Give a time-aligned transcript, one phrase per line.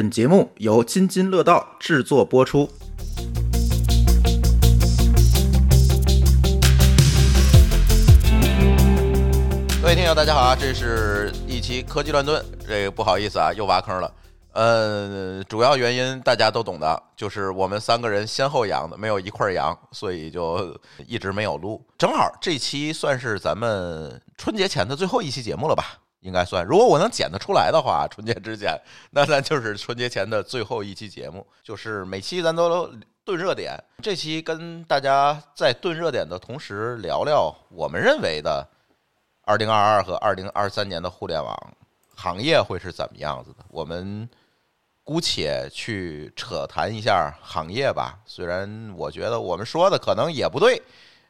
[0.00, 2.66] 本节目由津津乐道制作播出。
[9.82, 10.56] 各位听友，大家好啊！
[10.58, 14.10] 这是一期科技乱炖，这个不好意思啊，又挖坑了。
[14.54, 20.74] 呃，主要原因大家都懂的，就是我们三个人先后阳的，没有一块儿阳，所以就
[21.06, 21.78] 一直没有录。
[21.98, 25.98] 正好这期算是咱们春节前的最后一期节目了吧？
[26.20, 26.64] 应该算。
[26.64, 28.78] 如果我能剪得出来的话，春节之前，
[29.10, 31.46] 那咱就是春节前的最后一期节目。
[31.62, 32.90] 就是每期咱都
[33.24, 38.66] 炖热点，这期跟大家在炖热点的同时，聊聊我们认为的
[39.42, 41.56] 二零二二和二零二三年的互联网
[42.14, 43.64] 行业会是怎么样子的。
[43.68, 44.28] 我们
[45.04, 50.80] 姑且去扯谈一下行业吧，虽然我觉得我们说的可能也不对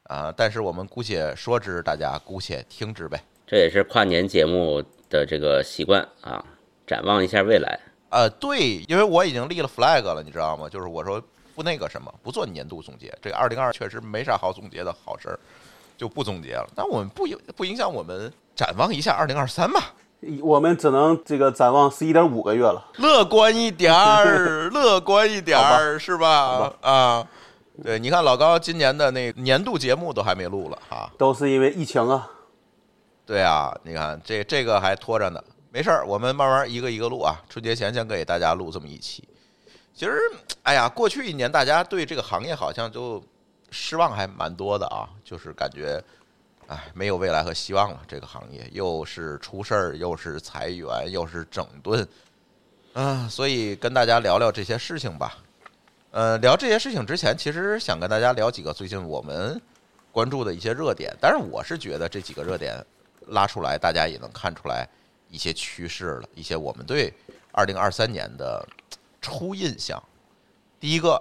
[0.05, 3.23] 啊，但是我们姑且说之，大家姑且听之呗。
[3.51, 6.41] 这也是跨年节目的这个习惯啊，
[6.87, 7.81] 展望一下未来。
[8.11, 10.69] 呃，对，因为我已经立了 flag 了，你知道吗？
[10.69, 11.21] 就是我说
[11.57, 13.13] 不那个什么，不做年度总结。
[13.21, 15.39] 这个二零二确实没啥好总结的好事儿，
[15.99, 16.69] 就不总结了。
[16.77, 19.95] 但我们不影不影响我们展望一下二零二三吧。
[20.41, 26.73] 我们只能这个展望十一点五个月了，乐观一点儿， 乐观一点儿，是吧？
[26.83, 27.27] 啊，
[27.83, 31.11] 对，你看老高今年的那年度节目都还没录了哈。
[31.19, 32.31] 都是因为疫情啊。
[33.31, 37.41] 对啊，你看这这个还拖着呢，没事儿，我们慢慢一个一个录啊。
[37.49, 39.23] 春节前先给大家录这么一期。
[39.95, 40.21] 其实，
[40.65, 43.23] 哎呀，过去一年大家对这个行业好像就
[43.71, 46.03] 失望还蛮多的啊，就是感觉，
[46.67, 48.03] 哎，没有未来和希望了。
[48.09, 52.05] 这个行业又是出事儿，又是裁员，又是整顿，
[52.95, 55.39] 啊，所以跟大家聊聊这些事情吧。
[56.11, 59.63] 呃，聊这些事情之前，其实想跟大家聊几个最近我们
[60.11, 61.17] 关注的一些热点。
[61.21, 62.85] 但是我是觉得这几个热点
[63.31, 64.89] 拉出来，大家也能看出来
[65.29, 67.13] 一些趋势了，一些我们对
[67.53, 68.67] 二零二三年的
[69.21, 70.03] 初印象。
[70.79, 71.21] 第一个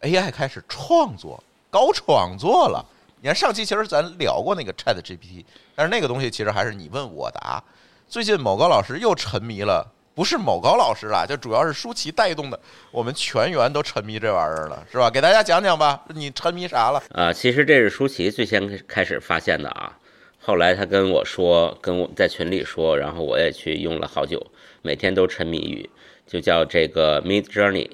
[0.00, 2.84] ，AI 开始创作，搞创作了。
[3.20, 7.62] 你看上期其实咱聊过那个 Chat GPT，但是那个东西其实还是你问我答。
[8.08, 12.60] 最近某高老师又沉迷了，不是某高老师啦，就主要是舒淇带动的，
[12.92, 15.10] 我们全员都沉迷这玩意儿了，是吧？
[15.10, 17.02] 给大家讲讲吧，你沉迷啥了？
[17.14, 19.98] 啊，其实这是舒淇最先开始发现的啊，
[20.46, 24.46] 后来他跟我说，跟我在群里说，然后我也去用了好久，
[24.80, 25.90] 每天都沉迷于，
[26.24, 27.90] 就叫这个 Mid Journey，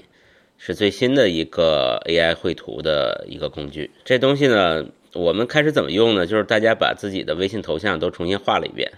[0.59, 3.91] 是最新的一个 AI 绘图的一个工具。
[4.05, 6.27] 这东西呢，我们开始怎么用呢？
[6.27, 8.93] 就是大家把自己的微信头像都重新画了一遍。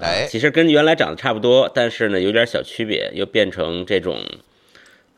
[0.00, 4.20] 哎，其实跟原来长得差不多，但是呢有点小区别，又变成这种，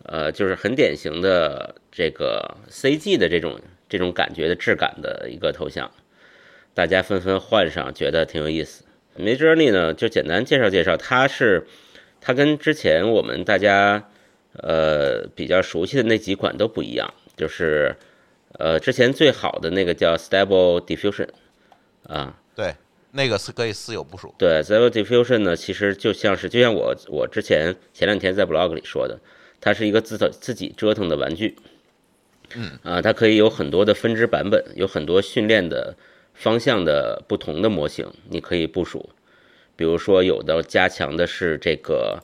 [0.02, 5.90] 呃，就是很典型的这个 CG 的这种这种感觉的质感的一个头像，
[6.74, 8.84] 大家纷纷换上，觉得挺有意思。
[9.18, 11.66] Midjourney 呢，就简单介绍介绍，它是
[12.20, 14.08] 它跟之前我们大家
[14.54, 17.94] 呃比较熟悉的那几款都不一样，就是
[18.58, 21.28] 呃之前最好的那个叫 Stable Diffusion
[22.04, 22.74] 啊，对，
[23.10, 24.34] 那个是可以私有部署。
[24.38, 29.20] 对，Stable Diffusion 呢，其实就像是就像我我之前前两天在 blog 里说的，
[29.60, 31.56] 它是一个自己自己折腾的玩具。
[32.54, 35.94] 嗯啊，它可以有很多的分支版本，有很多训练的
[36.42, 39.10] 方向的不同的模型，你可以部署。
[39.76, 42.18] 比如说，有的加强的是这个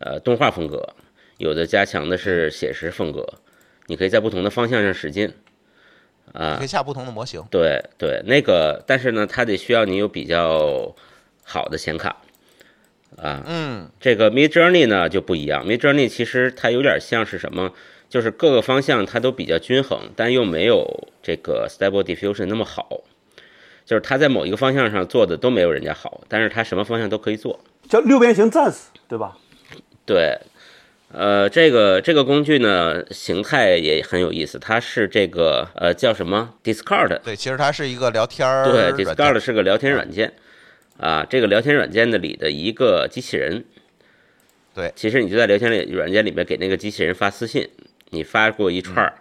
[0.00, 0.94] 呃动画风格，
[1.36, 3.26] 有的加强的是写实风格，
[3.86, 5.34] 你可以在不同的方向上使劲。
[6.32, 7.44] 啊可以，下不同的模型。
[7.50, 10.94] 对对，那个，但是呢，它得需要你有比较
[11.44, 12.16] 好的显卡
[13.18, 13.42] 啊。
[13.46, 17.74] 嗯，这个 Mid Journey 呢就不一样，Mid Journey 其实它有点像是什么，
[18.08, 23.02] 就是各个方向它都比较均衡，但又没有这个 Stable Diffusion 那么好。
[23.88, 27.58] 就是他在某一个方向上做的都没有人家好，但是他什么方向都可以做。
[27.88, 29.34] 叫六边形战士，对吧？
[30.04, 30.38] 对，
[31.10, 40.34] 呃，这个这个工具呢，形态也很有意思，它是这个呃叫什么 Discord 对，其实它是一个聊天儿对软件，Discord 是个聊天软件，
[40.98, 43.64] 啊，这个聊天软件的里的一个机器人。
[44.74, 47.66] 对其实你就在聊天里软件里面给那个机器人发私信，
[48.10, 49.14] 你发过一串儿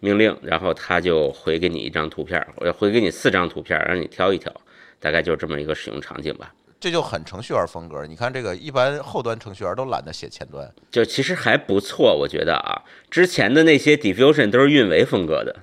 [0.00, 4.52] 命令，然后他就回给你一张图片，我要回给你四张图片，让你挑一挑，
[4.98, 6.52] 大概就是这么一个使用场景吧。
[6.80, 8.06] 这就很程序员风格。
[8.06, 10.66] 你看这个，一般后端程序员都懒得写前端。
[10.90, 15.54] 就其实还不错，我觉得啊，之前的那些 diffusion 都是运维风格的，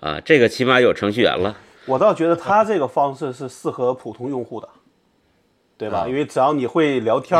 [0.00, 1.56] 啊，这个起码有程序员了。
[1.86, 4.68] 我倒觉得他这个方式是适合普通用户的，
[5.76, 6.02] 对吧？
[6.02, 7.36] 啊因为只要你会聊天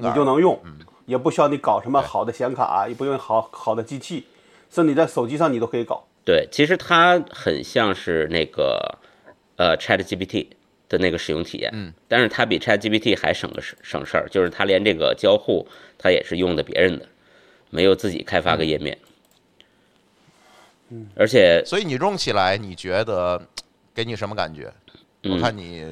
[0.00, 0.60] 你就能用，
[1.04, 4.26] 也不需要你搞什么好的显卡，也不用好好的机器，
[4.70, 6.06] 甚至你在手机上你都可以搞。
[6.24, 8.98] 对，其实它很像是那个
[9.56, 10.48] 呃 Chat GPT，
[10.88, 11.70] 的那个使用体验。
[11.72, 15.66] 嗯，但是它比 ChatGPT 还省个事省事儿，就是它连这个交互
[15.96, 17.06] 它也是用的别人的，
[17.70, 18.98] 没有自己开发个页面。
[20.90, 23.40] 嗯，而且所以你用起来，你觉得
[23.94, 24.72] 给你什么感觉？
[25.22, 25.84] 我嗯看你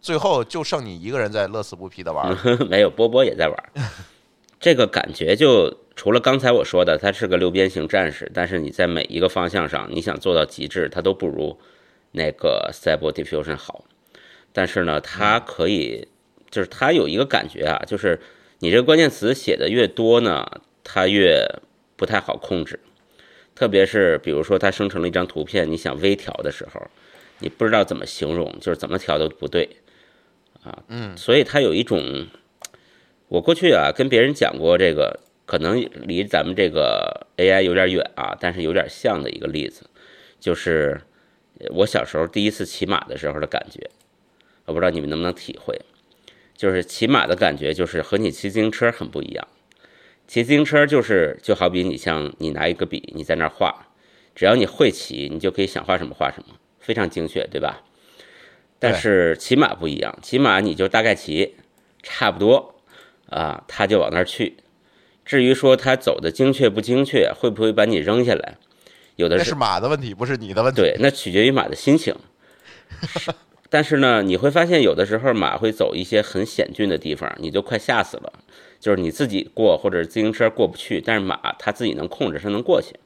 [0.00, 2.56] 最后就剩你一个人在乐此不疲的玩儿。
[2.68, 3.68] 没有波波也在玩儿，
[4.58, 11.58] 这个感觉就除了刚才我说的，它是个六边形战士，但是你在每一个方向上，你想做到极致，它都不如
[12.12, 13.84] 那个 Stable Diffusion 好。
[14.50, 16.08] 但是呢，它可以，
[16.50, 18.18] 就是它有一个感觉啊，就是
[18.60, 21.46] 你这个关键词写的越多呢，它越
[21.96, 22.80] 不太好控制。
[23.54, 26.80] 特别是比如说它生成了一张图片，你想微调的时候，
[27.40, 29.68] 你不知道怎么形容，就是怎么调都不对
[30.62, 30.82] 啊。
[30.88, 32.26] 嗯，所以它有一种，
[33.28, 35.20] 我过去啊跟别人讲过这个，
[35.50, 39.90] 可能离咱们这个 AI 有点远啊，但是有点像的一个例子，
[40.38, 41.00] 就是
[41.70, 43.90] 我小时候第一次骑马的时候的感觉，
[44.66, 45.76] 我不知道你们能不能体会，
[46.56, 49.48] 就是骑马的感觉就是和你骑自行车很不一样，
[50.28, 53.88] 骑自行车就是就好比你像你拿一个笔你在那儿画，
[54.36, 57.82] 只要你会骑，你就可以想画什么画什么，非常精确，对吧？
[58.78, 61.56] 但是骑马不一样，骑马你就大概骑，
[62.04, 62.76] 差不多
[63.28, 64.54] 啊，他就往那儿去。
[65.30, 68.56] 至于说他走的精确不精确，会不会把你扔下来，
[69.14, 70.80] 有的是是马的问题，不是你的问题。
[70.80, 72.12] 对，那取决于马的心情。
[73.70, 78.32] 但是呢，你会发现有的时候马会走一些很险峻的地方，你就快吓死了。
[78.80, 82.96] 就是你自己过或者自行车过不去，但是马它自己能控制，它能过去。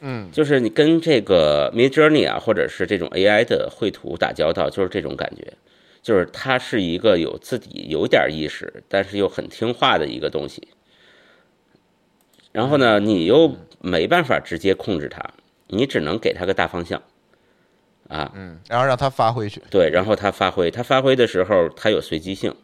[0.00, 5.52] 嗯，就是你跟这个 Mid Journey 啊，或者是这种 AI 的绘图打交道，就是这种感觉，
[6.02, 10.66] 就是它是一个有自己有点意识，但是又很听话的一个东西。
[12.52, 15.20] 然后呢，你又没办法直接控制它，
[15.68, 17.02] 你只能给它个大方向，
[18.08, 19.62] 啊，嗯，然后让它发挥去。
[19.70, 22.54] 对，然后它发挥，它发挥的时候它有随机性，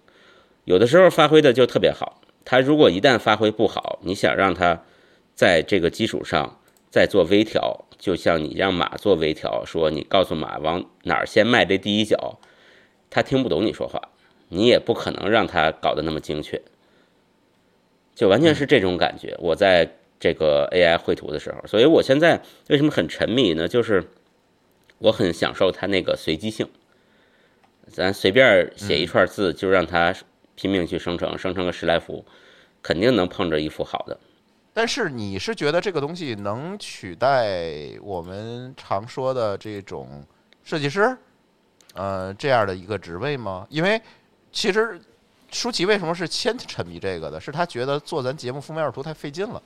[0.65, 2.21] 有的时候发挥的就特别好。
[2.45, 4.83] 它如果一旦发挥不好，你想让它
[5.35, 6.59] 在这个基础上
[6.91, 12.39] 再做微调，就像你让马做微调，说你告诉马往哪儿先迈这第一脚，
[13.11, 14.01] 它听不懂你说话，
[14.49, 16.61] 你也不可能让它搞得那么精确，
[18.19, 19.33] 就完全是这种感觉。
[19.39, 19.89] 我在
[20.19, 23.69] 这个 AI 绘图的时候，所以我现在为什么很沉迷呢？
[23.69, 24.03] 就是
[24.99, 26.69] 我很享受它那个随机性。
[27.87, 30.13] 咱随便写一串字，就让它
[30.57, 32.25] 拼命去生成，生成个十来幅，
[32.83, 34.19] 肯定能碰着一幅好的。
[34.73, 37.57] 但是你是觉得这个东西能取代
[38.03, 40.27] 我们常说的这种
[40.65, 41.17] 设计师，
[41.95, 43.65] 呃，这样的一个职位吗？
[43.71, 44.03] 因为
[44.51, 45.01] 其实
[45.51, 47.41] 舒淇为什么是先沉迷这个的？
[47.41, 49.63] 是他觉得做咱节目封面图太费劲了，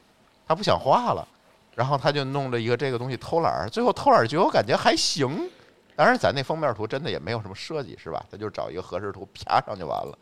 [0.47, 1.27] 他不想画了，
[1.75, 5.51] 然后他就弄了一个这个东西偷懒儿，最后偷懒儿结果感觉还行。
[5.95, 8.25] 当然，咱那封面图真的也没有什么设计，是吧？
[8.31, 10.17] 他就找一个合适图啪上就完了。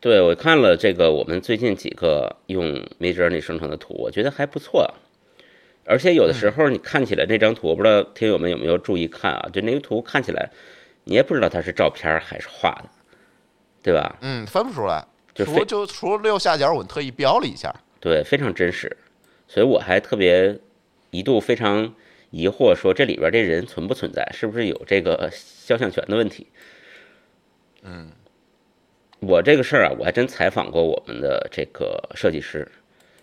[0.00, 2.64] 对我看了这个我们最近几个用
[3.00, 4.92] Midjourney 生成的图，我觉得还不错。
[5.84, 9.48] 而且有的时候你看起来那张图，我不知道听友们有没有注意看啊？
[9.52, 10.50] 就那个图看起来，
[11.04, 12.88] 你也不知道它是照片还是画的，
[13.88, 14.18] 对吧？
[14.20, 15.02] 嗯，分不出来。
[15.34, 17.74] 就除就除了右下角，我特意标了一下。
[18.00, 18.94] 对，非常真实。
[19.46, 20.58] 所以我还特别
[21.10, 21.94] 一度非常
[22.30, 26.48] 疑惑，说这里边这人存不存在，是不是有这个肖像权的问题？
[27.82, 28.10] 嗯，
[29.20, 32.70] 我这个事儿啊，我还真采访过我们的这个设计师。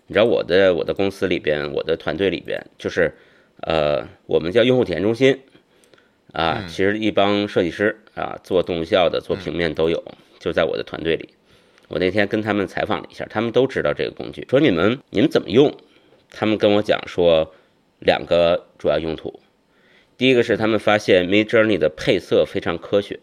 [0.08, 3.14] 你知道我的我的公司里边，我的团队里边，就是
[3.60, 5.40] 呃，我们叫用户体验中心
[6.32, 10.02] 啊，嗯其实一帮设计师啊，做动效的、做平面都有，
[10.38, 11.30] 就在我的团队里。
[11.88, 15.72] 我那天跟他们采访了一下，他们都知道这个工具，说你们你们怎么用？
[16.28, 17.54] 他们跟我讲说
[18.00, 19.38] 两个主要用途，
[20.18, 23.20] 第一个是他们发现 Mid Journey 的配色非常科学，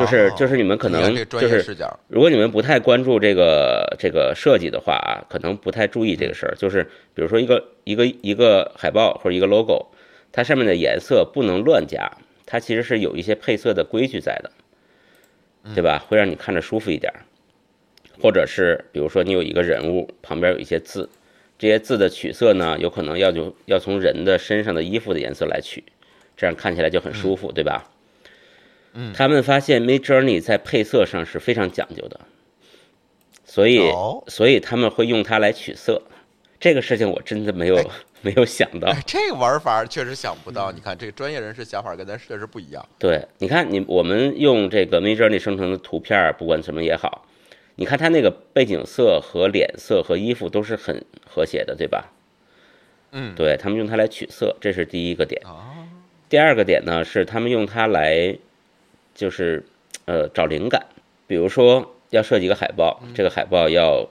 [0.00, 1.76] 就是哦就是你们可能就是
[2.08, 6.56] 如果你们不太关注这个这个设计的话啊，可能不太注意这个事儿。
[6.56, 6.82] 就是
[7.14, 9.86] 比如说一个一个一个海报或者一个 logo，
[10.32, 12.10] 它上面的颜色不能乱加，
[12.44, 14.50] 它其实是有一些配色的规矩在的，
[15.74, 16.04] 对吧？
[16.06, 17.24] 会让你看着舒服一点儿。
[18.20, 21.08] 或者是比如说你有一个人物旁边有一些字，
[21.58, 25.84] 这些字的取色呢，有可能要就要从人的身上的衣服的颜色来取，
[26.36, 27.90] 这样看起来就很舒服，对吧？
[28.94, 32.20] 嗯他们发现 Mid Journey 在配色上是非常讲究的，
[33.44, 36.00] 所以、哦所以他们会用它来取色。
[36.58, 37.84] 这个事情我真的没有、哎
[38.26, 38.88] 没有想到。
[38.88, 40.72] 哎，这个玩法确实想不到。
[40.72, 42.84] 你看，这个专业人士想法跟咱确实不一样。
[42.98, 47.24] 对，你看你我们用这个 Mid Journey 生成的图片，不管什么也好，
[47.76, 52.12] 你看它那个背景色和脸色和衣服都是很和谐的，对吧？
[53.12, 55.40] 嗯，对他们用它来取色，这是第一个点。
[55.46, 55.86] 啊，
[56.28, 58.36] 第二个点呢是他们用它来
[59.14, 59.64] 就是
[60.06, 60.84] 呃找灵感，
[61.28, 64.10] 比如说要设计一个海报，这个海报要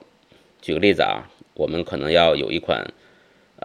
[0.62, 2.82] 举个例子啊，我们可能要有一款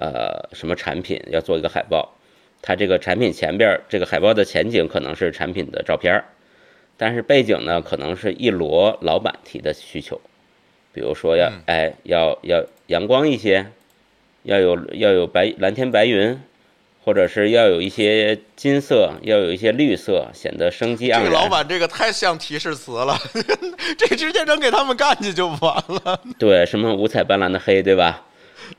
[0.02, 2.18] 呃什么产品要做一个海报，
[2.62, 6.26] 它这个产品前边儿这个海报的前景可能是产品的照片儿，
[6.98, 10.20] 但是背景呢可能是一摞老板提的需求，
[10.92, 13.68] 比如说要嗯哎要要阳光一些，
[14.44, 16.42] 要有要有白蓝天白云。
[17.04, 21.24] 或者是要有一些金色，要有一些绿色，显得生机盎然。
[21.24, 23.18] 这个老板这个太像提示词了，
[23.98, 26.22] 这直接扔给他们干去就完了。
[26.38, 28.24] 对，什么五彩斑斓的黑，对吧？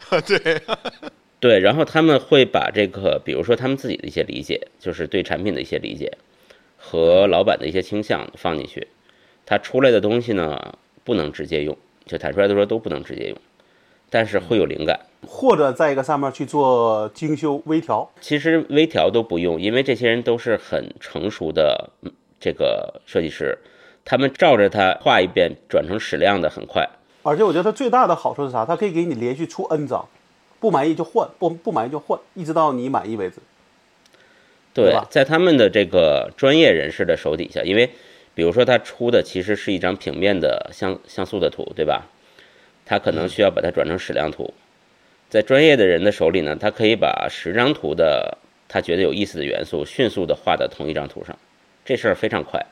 [0.26, 0.62] 对，
[1.40, 6.12] 对，然后他们会把这个，比如说他们自己的一些理解，就是对产品的一些理解
[6.76, 8.88] 和老板的一些倾向放进去，
[9.44, 13.36] 他出来的东西呢，不能直接用，就坦率的说都不能直接用，
[14.10, 15.00] 但是会有灵感。
[15.26, 18.10] 或者在一个上面去做精修微调。
[18.20, 23.56] 其实微调都不用，因为这些人都是很成熟的嗯这个设计师，
[24.04, 26.88] 他们照着它画一遍，转成矢量的很快。
[27.22, 28.64] 而且我觉得它最大的好处是啥？
[28.64, 30.08] 它可以给你连续出 N 张，
[30.60, 33.36] 不满意就换，不不满意就换，一直到你满意为止。
[34.74, 37.90] 对在他们的这个专业人士的手底下，因为
[38.34, 42.06] 比如说他出的其实是一张平面的像像素的图，对吧？
[42.84, 44.52] 他可能需要把它转成矢量图，
[45.28, 51.38] 在专业的人的手里呢，他可以把十张图的他觉得有意思的元素迅速的画到同一张图上，
[51.84, 52.64] 这事儿非常快，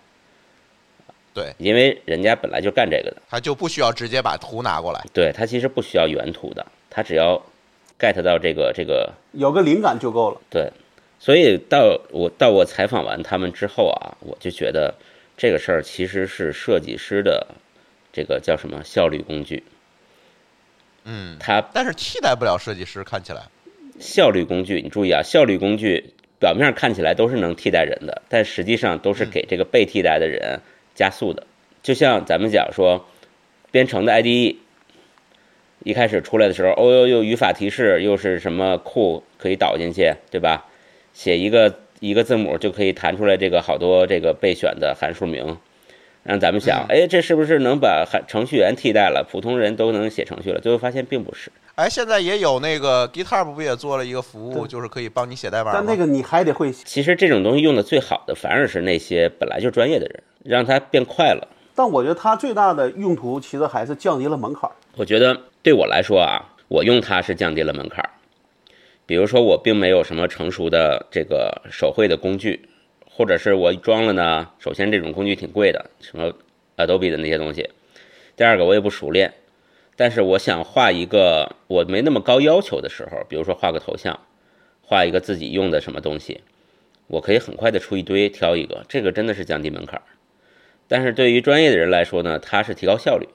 [1.32, 5.04] 对，因为人家本来就干这个的，他就不需要直接把图拿过来。
[5.12, 7.40] 对他其实不需要原图的，他只要
[7.98, 10.40] get 到这个这个有个灵感就够了。
[10.50, 10.70] 对，
[11.18, 14.94] 所以到我到我采访完他们之后啊，我就觉得
[15.36, 17.46] 这个事儿其实是设计师的
[18.12, 19.62] 这个叫什么效率工具。
[21.04, 23.42] 嗯，它但是替代不了设计师，看起来。
[24.00, 30.60] 效率工具，你注意啊，效率工具表面看起来都是能替代人的，但实际上都是给这个被替代的人
[30.94, 31.46] 加速的。
[31.82, 33.06] 就像咱们讲说，
[33.70, 34.56] 编程的 IDE
[35.82, 40.66] 一开始出来的时候，哦呦呦，语法提示又是什么库可以导进去，对吧？
[41.12, 45.56] 写一个一个字母就可以弹出来这个好多这个备选的函数名，
[46.22, 50.60] 让咱们想，哎，这是不是能把函程序员替代了，普通人都能写程序了？
[50.60, 51.50] 最后发现并不是。
[51.76, 55.72] 哎，现在也有那个 GitHub 不也做了一个服务，就是可以帮你写代码吗？
[55.74, 61.48] 但那个你还得会，其实这种东西用的最好的，反而是那些本来就专业的人，让它变快了。
[61.74, 64.72] 但我觉得它最大的用途其实还是降低了门槛儿。
[64.96, 68.10] 我觉得对我来说啊，我用它是降低了门槛儿。
[69.06, 72.68] 比如说，我并没有什么成熟的这个手绘的工具，
[73.04, 74.48] 或者是我装了呢。
[74.60, 76.32] 首先，这种工具挺贵的，什么
[76.76, 77.68] Adobe 的那些东西。
[78.36, 79.34] 第二个，我也不熟练。
[79.96, 84.18] 但是我想画一个我没那么高要求的时候，比如说画个头像，
[84.80, 86.40] 画一个自己用的什么东西，
[87.08, 90.02] 我可以很快的出一堆，挑一个，这个真的是降低门槛儿。
[90.90, 93.28] 但是对于专业的人来说呢，它是提高效率，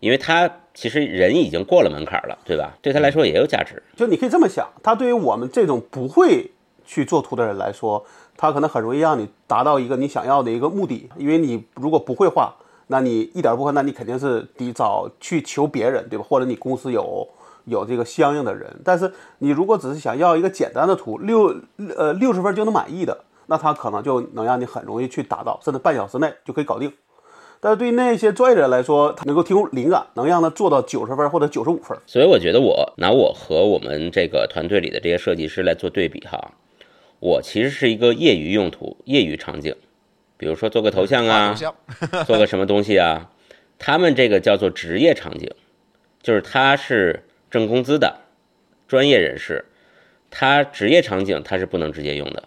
[0.00, 2.74] 因为他其实人已经过了门槛了，对吧？
[2.80, 3.82] 对他来说也有价值。
[3.94, 6.50] 就你可以这么想，它对于我们这种不会
[6.86, 8.04] 去做图的人来说，
[8.38, 11.10] 它可能很容易让你达到一个你想要的一个目的。
[11.18, 12.54] 因为你如果不会画，
[12.86, 16.24] 那你一点不会，那你肯定是得找去求别人，对吧？
[16.26, 17.28] 或者你公司有
[17.66, 18.80] 有这个相应的人。
[18.82, 21.54] 但是你如果只是想要一个简单的图，六
[21.96, 26.92] 呃六十分就能满意的，那它可能就能让你很容易去达到，甚至半小时内就可以搞定。
[27.60, 31.96] 但是对于那些专业人来说，他能够提供灵感，能让他做到九十分或者九十五分。
[32.06, 36.52] 所以我觉得我拿我和我们这个团队里的这些设计师来做对比哈，
[37.20, 39.74] 我其实是一个业余用途、业余场景，
[40.36, 41.56] 比如说做个头像啊
[42.26, 43.30] 做个什么东西啊，
[43.78, 45.50] 他们这个叫做职业场景，
[46.22, 48.18] 就是他是挣工资的
[48.86, 49.64] 专业人士，
[50.30, 52.42] 他职业场景他是不能直接用的，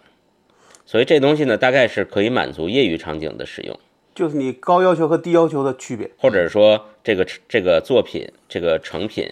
[0.90, 3.78] 所以这东西呢，大概是可以满足业余场景的使用。
[4.14, 6.10] 就是你高要求和低要求的区别。
[6.16, 9.30] 或者说这个这个作品这个成品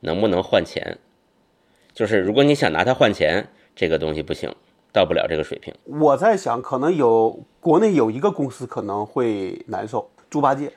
[0.00, 0.98] 能不能换钱？
[1.94, 4.52] 就是如果你想拿它换钱，这个东西不行，
[4.92, 5.72] 到不了这个水平。
[5.84, 10.72] 我在想，可能有国内有一个公司可能会难受，猪八戒。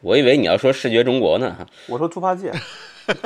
[0.00, 2.52] 我以为你要说视觉中国呢，我说猪八戒，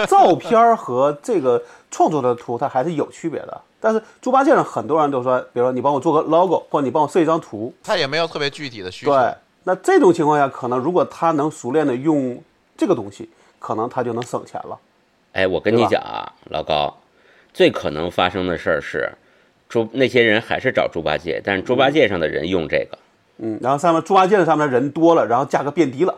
[0.07, 3.61] 照片和这个创作的图它还是有区别的。
[3.81, 9.13] 但是猪八戒上很多人都说，比如说你帮我做个 logo，或者你帮我设一张图，他也没有特别具体的需求。
[9.13, 12.43] 对，那这种情况下，可能如果他能熟练的用
[12.77, 13.29] 这个东西，
[13.59, 14.79] 可能他就能省钱了。
[15.33, 16.95] 哎，我跟你讲啊，老高，
[17.55, 19.11] 最可能发生的事儿是，
[19.69, 22.99] 猪那些人还是找猪八戒，但是猪八戒上的人用这个
[23.39, 26.15] 嗯，然后上面猪八戒的上面人多了，然后价格变低了。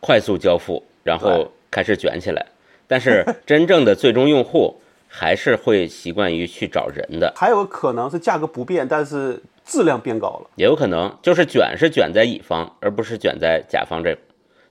[0.00, 2.44] 快速交付，然后开始卷起来。
[2.86, 4.78] 但是真正的最终用户
[5.16, 7.32] 还是会习惯于去找人的。
[7.36, 10.50] 还有可能是价格不变，但是质量变高了。
[10.56, 14.18] 也有可能就是卷是卷在乙方，而不是卷在甲方这，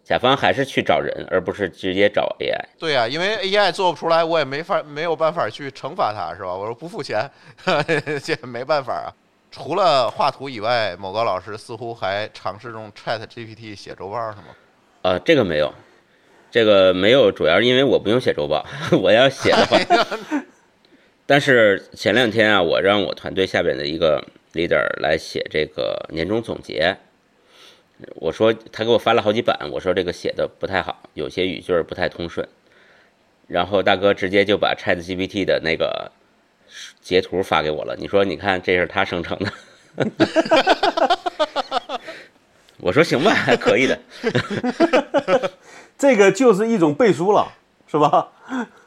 [0.03, 2.59] 甲方还是去找人，而不是直接找 AI。
[2.77, 6.53] 对呀、因为 AI 做不出来，我也没法没有办法去惩罚他，是吧？
[6.53, 7.29] 我说不付钱，
[8.21, 9.07] 这没办法啊。
[9.49, 14.47] 除了画图以外，某个老师似乎还尝试用 Chat GPT 写周报，是吗？
[15.03, 15.73] 呃，这个没有，
[16.53, 18.63] 这个没有，主要是因为我不用写周报，
[19.01, 19.79] 我要写的话。
[21.25, 26.95] 但是前两天啊，我让我团队下边的一个 leader 来写这个年终总结，
[28.17, 32.47] 我说他给我发了好几版，我说这个写的不太好，有些语句儿不太通顺。
[33.47, 36.11] 然后大哥直接就把 Chat GPT 的那个
[37.01, 39.51] 截图发给我了，你说你看这是他生成的。
[42.77, 43.99] 我说行吧，还可以的。
[46.03, 47.49] 这个就是一种背书了，
[47.87, 48.27] 是吧？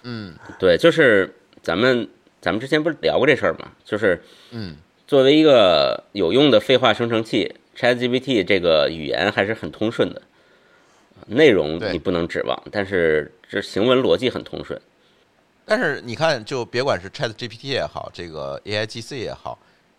[0.03, 2.07] 嗯对，就是咱们
[2.43, 3.73] 咱们之前不是聊过这事儿吗？
[3.87, 10.21] 就是嗯，作为一个有用的废话生成器，ChatGPT 这个语言还是很通顺的，
[11.29, 14.79] 内容你不能指望，但是这行文逻辑很通顺。
[15.65, 19.59] 但是你看，就别管是 Chat GPT 也好，这个 AIGC 也好，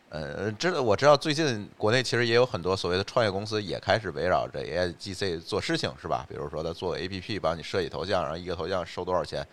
[0.09, 6.25] 呃，知道我知道最近国内其实也有很多所谓的创业公司也开始围绕着 AIGC 做事情，是吧？
[6.29, 9.45] 比如说他做 APP 帮你设计头像，然后一个头像收多少钱，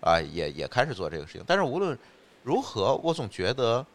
[0.00, 1.44] 啊，也也开始做这个事情。
[1.46, 1.96] 但是无论
[2.42, 3.86] 如何，我总觉得，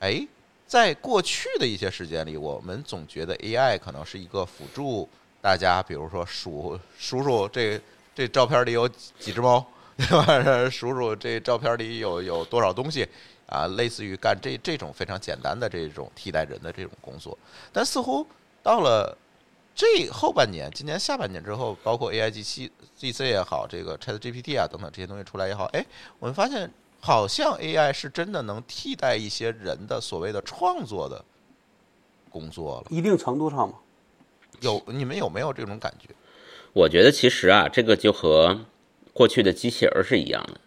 [0.00, 0.26] 哎，
[0.66, 5.08] 在过去的一些时间里，我们总觉得 AI 可能是一个辅助
[5.40, 7.80] 大家，比如说数数数这
[8.14, 8.86] 这照片里有
[9.18, 10.68] 几只猫， 对吧？
[10.68, 13.08] 数数这照片里有有多少东西
[13.52, 13.66] 啊？
[13.76, 17.38] 类似于干这这种非常简单的这种替代人的这种工作，
[17.72, 18.26] 但似乎
[18.62, 19.16] 到了
[19.74, 25.84] 这后半年，今年下半年之后，包括 AI G 七 GC 也好，这个 Chat GPT 啊等等这些东西出来也好，哎，
[26.18, 31.24] 我们发现好像 AI 是真的能替代一些人的所谓的创作的
[32.30, 32.86] 工作了。
[32.90, 33.74] 一定程度上嘛，
[34.60, 36.08] 有你们有没有这种感觉？
[36.72, 38.64] 我觉得其实啊，这个就和
[39.12, 40.60] 过去的机器人儿是一样的。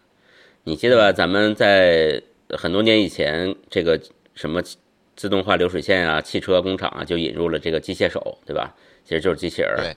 [0.64, 1.12] 你记得吧？
[1.12, 4.00] 咱们在很多年以前，这个
[4.34, 4.62] 什么
[5.16, 8.74] 自动化流水线啊、汽车工厂啊，就引入了这个机械手，对吧？
[9.04, 9.76] 其实就是机器人。
[9.76, 9.96] 对，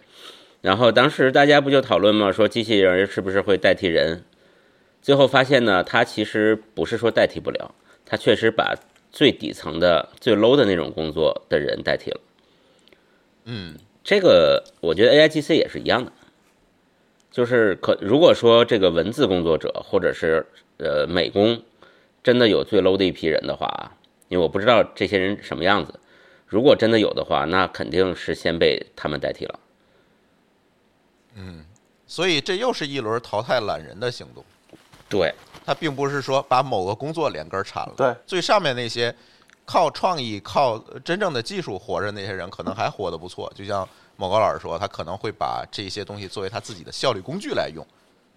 [0.61, 2.31] 然后当时大家不就讨论吗？
[2.31, 4.23] 说机器人是不是会代替人？
[5.01, 7.73] 最后发现呢，它其实不是说代替不了，
[8.05, 8.75] 它确实把
[9.11, 12.21] 最底层的、最 low 的那种工作的人代替了。
[13.45, 16.11] 嗯，这个我觉得 AIGC 也是一样的，
[17.31, 20.45] 就是可如果说这个文字工作者或者是
[20.77, 21.61] 呃美工
[22.23, 23.91] 真的有最 low 的一批人的话啊，
[24.27, 25.99] 因为我不知道这些人什么样子，
[26.45, 29.59] 如果真的有的话，那肯定是先被他们代替了。
[31.35, 31.65] 嗯
[32.05, 34.43] 所以这又是一轮淘汰懒人的行动。
[35.07, 35.33] 对，
[35.65, 37.93] 他并不是说把某个工作连根儿铲了。
[37.95, 39.15] 对，最上面那些
[39.65, 43.51] 靠创意、靠真正的技术活着那些人，可能还活得不错。
[43.55, 47.85] 就像某高老师说，他可能会把这些东西作为他自己的效率工具来用。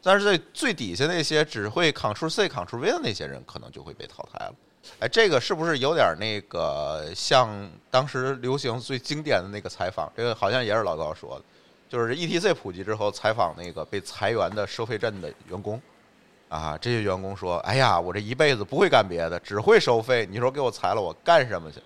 [0.03, 4.55] 但是在最底下那些只会 Ctrl C、Ctrl V 的那些人，可能就会被淘汰了。
[4.99, 10.13] 哎，这个是不是有点那个像当时流行最经典的那个采访？
[10.17, 11.45] 这个好像也是老高说的，
[11.89, 15.81] 就是 ETC 普及之后采访那个被裁员的收费站的员工。
[16.49, 20.29] 啊，这些员工说：“哎呀，我这一辈子不会干别的，只会收费。
[20.31, 21.81] 你说给我裁了，我干什么去？”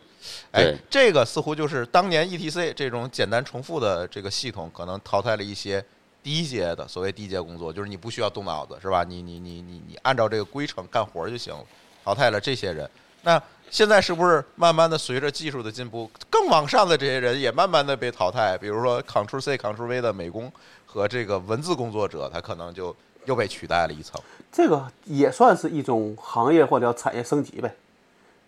[0.50, 5.84] 哎，这个似乎就是当年 ETC 这种简单重复的这个系统，可能淘汰了一些
[6.26, 9.04] 低阶的所谓低阶工作，就是你不需要动脑子，是吧？
[9.04, 11.64] 你你你你你按照这个规程干活就行了，
[12.04, 12.90] 淘汰了这些人。
[13.22, 18.58] 那现在是不是慢慢的随着技术的进步，更往上的这些人也慢慢的被淘汰？
[18.58, 20.52] 比如说 Ctrl C、Ctrl V 的美工
[20.84, 22.94] 和这个文字工作者，他可能就
[23.26, 24.20] 又被取代了一层。
[24.50, 27.72] 这个也算是一种行业或者叫产业升级呗，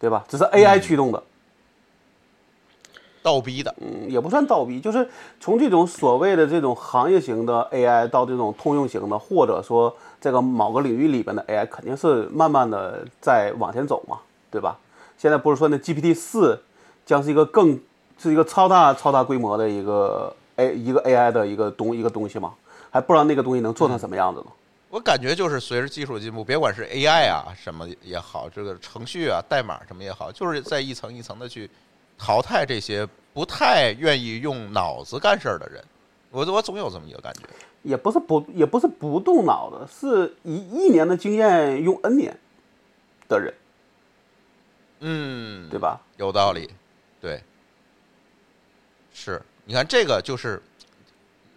[0.00, 0.24] 对吧？
[0.28, 1.22] 只是 AI 驱动的，
[3.28, 5.06] 倒逼的，嗯，也不算倒逼，就是
[5.38, 14.16] 从这种所谓的这种行业型的 AI 到这种通用型的，或者说这个某个领域里边的 AI，肯定是慢慢的在往前走嘛，
[14.50, 14.78] 对吧？
[15.18, 16.58] 现在不是说那 GPT 四
[17.04, 17.78] 将是一个更
[18.18, 22.54] 是一个超大超大规模的一个 A 一个 AI 的一个东一个东西嘛，
[22.90, 24.46] 还不知道那个东西能做成什么样子呢？
[24.88, 31.68] 我感觉就是随着技术进步，别管是 AI 啊什么也好，这个程序啊、代码什么也好，就是在一层一层的去
[32.18, 35.82] 淘汰这些不太愿意用脑子干事儿的人。
[36.30, 37.40] 我我总有这么一个感觉。
[37.82, 42.36] 也不是不也不是不动脑子，是一一年的经验用 N 年
[43.28, 43.54] 的人，
[44.98, 46.00] 嗯，对吧？
[46.16, 46.68] 有道理，
[47.20, 47.40] 对，
[49.14, 49.40] 是。
[49.64, 50.60] 你看这个就是，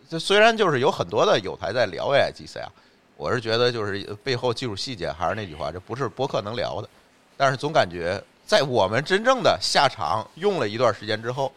[0.08, 2.72] 这虽然就是有很多的有台在聊 AIGC 啊，
[3.18, 6.90] 我是觉得就是背后技术细节还是那句话，这不是播客能聊的。
[7.36, 11.50] 但是总感觉在我们真正的下场用了一段时间之后，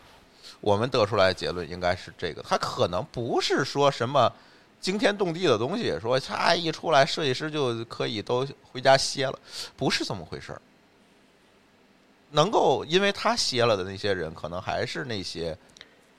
[0.60, 4.32] 我们得出来的结论应该是这个，它可能不是说什么
[4.80, 9.36] 惊天动地的东西，说它一出来设计师就可以都回家歇了，
[9.76, 10.62] 不是这么回事儿。
[12.30, 15.58] 能够因为他歇了的那些人，可能还是那些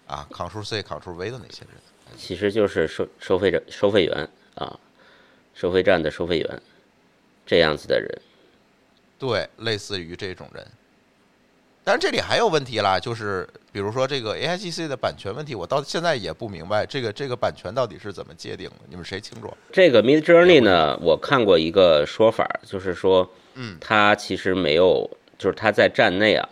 [0.05, 2.17] 啊 Ctrl C Ctrl V 的那些人。
[2.17, 4.77] 其实就是收收费者、收费员啊，
[5.53, 6.61] 收费站的收费员
[7.45, 8.21] 这样子的人。
[9.17, 10.65] 对，类似于这种人。
[11.83, 19.55] 但是这里还有问题啦，就是比如说这个 AIGC 的版权问题，我到现在也不明白这个这个版权到底是怎么界定的，你们谁清楚？
[19.71, 26.49] 这个 Mid Journey 呢，我看过一个说法，就是说，嗯，它其实没有，就是它在站内啊，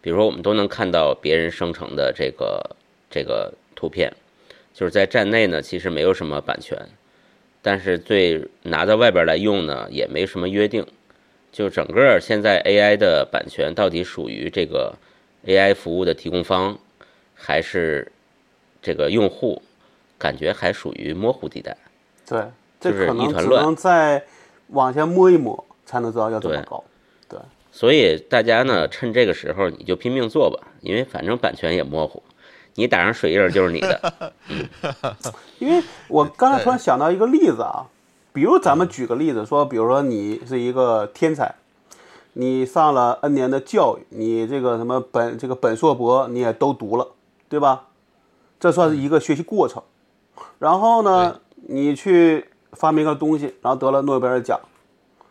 [0.00, 2.76] 比如说我们都能看到别人生成的这个
[3.10, 4.10] 这个图片，
[4.72, 6.78] 就是在站内呢，其实没有什么版权，
[7.60, 10.86] 但是对拿到外边来用呢，也没什么约定。
[11.52, 14.94] 就整个现在 AI 的版权到底属于这个
[15.44, 16.78] AI 服务的提供方，
[17.34, 18.10] 还是
[18.80, 19.60] 这个用户，
[20.18, 21.76] 感觉还属于模糊地带。
[22.26, 22.42] 对，
[22.80, 24.24] 这就是可能只一团乱能再
[24.68, 26.82] 往下摸一摸，才能知道要怎么对搞。
[27.28, 27.38] 对，
[27.70, 32.22] 所以大家呢，趁这个时候你就拼命做吧，因为反正版权也模糊，
[32.76, 34.32] 你打上水印儿就是你的。
[35.58, 37.86] 因为我刚才突然想到一个例子啊，
[38.32, 41.54] 比如咱们举个例子说，比如说你是一个天才，
[42.32, 47.08] 你上了 N 年的教育，你这个什么本这个本硕博你也都读了，
[47.48, 47.88] 对吧？
[48.58, 49.82] 这算是一个学习过程。
[50.58, 54.58] 然后呢，你去发明个东西，然后得了诺贝尔奖，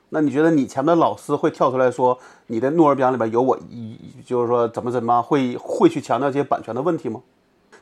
[0.10, 7.22] 那你觉得你前面的老师会跳出来说你的诺贝尔奖里边有我一，就是说怎么怎么会会去强调这些版权的问题吗？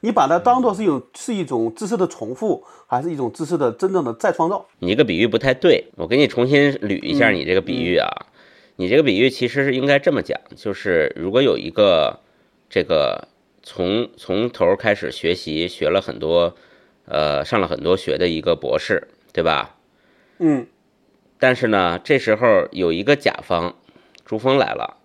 [0.02, 4.66] 你把它当做是一种是一种知识的重复，还是一种知识的真正的再创造？
[4.80, 8.08] 你这个比喻不太对，我给你重新捋一下你这个比喻啊。
[8.78, 12.22] 你这个比喻其实是应该这么讲，就是如果有一个
[12.70, 13.28] 这个
[13.62, 16.56] 从从头开始学习，学了很多，
[17.06, 19.76] 呃，上了很多学的一个博士，对吧？
[20.38, 20.66] 嗯，
[21.38, 23.76] 但是呢，这时候有一个甲方，
[24.24, 24.96] 朱峰来了，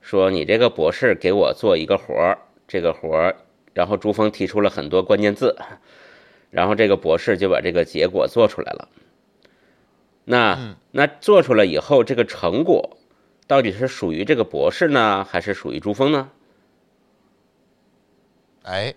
[0.00, 3.36] 说你这个博士给我做一个活儿，这个活儿，
[3.78, 5.56] 然后朱峰提出了很多关键字，
[6.50, 8.88] 然后这个博士就把这个结果做出来了。
[10.24, 12.98] 那那做出来以后，这个成果
[13.46, 16.28] 到底是属于这个博士呢，还是属于朱峰呢？
[18.64, 18.92] 哎，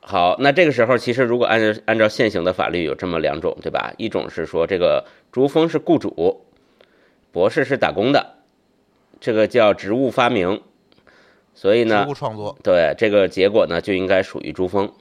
[0.00, 3.92] 好，那这个时候其实如果按照按照现行的法律有这么两种，对吧？
[3.98, 6.46] 一种是说这个朱峰是雇主，
[7.30, 8.36] 博士是打工的，
[9.20, 10.62] 这个叫职务发明，
[11.54, 14.92] 所以呢创作，对这个结果呢就应该属于朱峰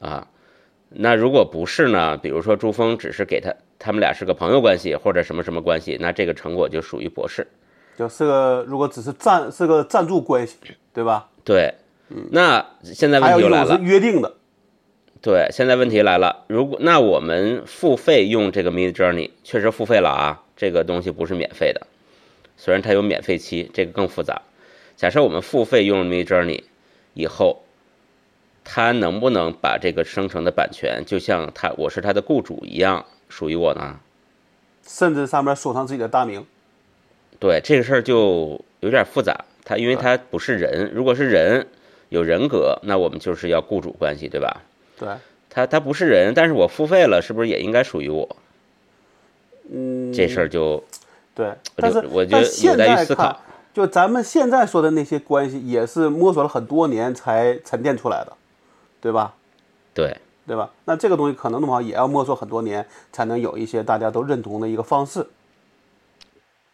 [0.00, 0.28] 啊。
[0.88, 7.46] 那如果不是呢，比如说朱峰只是给他他们俩是个朋友关系或者什么什么关系，那这个成果就属于博士。
[7.96, 10.56] 就是个如果只是赞是个赞助关系，
[10.92, 11.28] 对吧？
[11.44, 11.74] 对，
[12.30, 13.78] 那现在问题就来了。
[13.80, 14.34] 约定的，
[15.20, 21.86] 对，现在问题来了，如果那我们付费用这个 Mid Journey，确实付费了啊，这个东西不是免费的，
[22.56, 24.42] 虽然它有免费期，这个更复杂。
[24.96, 26.62] 假设我们付费用 Mid Journey
[27.14, 27.62] 以后，
[28.64, 33.98] 它能不能把这个生成的版权，就像他我是他的雇主一样属于我呢？
[34.86, 36.44] 甚至上面锁上自己的大名。
[37.40, 41.66] 对这个事儿就有点复杂，它因为它不是人，如果是人
[42.08, 44.62] 有人格，那我们就是要雇主关系，对吧？
[44.96, 45.08] 对，
[45.50, 48.36] 他他不是人，但是我付费了，是不是也应该属于我？
[49.72, 50.82] 嗯，这事儿就
[51.34, 53.42] 对，我但是就我觉得现有待于思考，
[53.74, 58.32] 就咱们现在说的那些关系，也是摸索了很多年才沉淀出来的，
[59.00, 59.34] 对吧？
[59.92, 60.70] 对对吧？
[60.84, 65.26] 那这个东西可能的话，也要摸索很多年，才能有一些大家都认同的一个方式。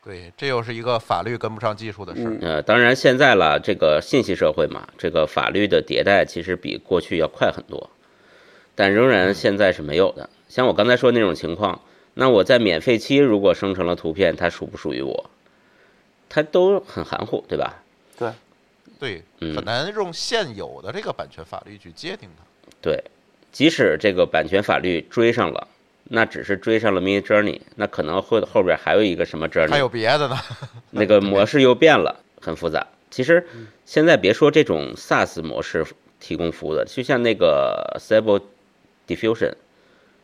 [0.05, 2.37] 对，这又是一个法律跟不上技术的事儿。
[2.43, 7.89] 呃，当然现在了，这个信息社会嘛，这个法律的迭代其实比过去要快很多，
[8.75, 10.29] 但仍然现在是没有的。
[10.49, 11.81] 像我刚才说那种情况，
[12.15, 15.31] 那我在免费期如果生成了图片，它属不属于我？
[16.31, 17.83] 它都很含糊，对吧？
[18.17, 18.31] 对，
[18.99, 22.45] 对，嗯很难用现有的这个版权法律去界定它。
[22.81, 23.03] 对，
[23.53, 25.69] 即使这个版权法律追上了，
[26.05, 30.39] 那只是追上了 Mid Journey，那可能会后边还有一个什么 Journey，还有别的呢？
[30.91, 32.87] 那个模式又变了，很复杂。
[33.11, 33.45] 其实
[33.85, 35.85] 现在别说这种 SaaS 模式
[36.21, 38.43] 提供服务的，就像那个 Stable
[39.09, 39.55] Diffusion，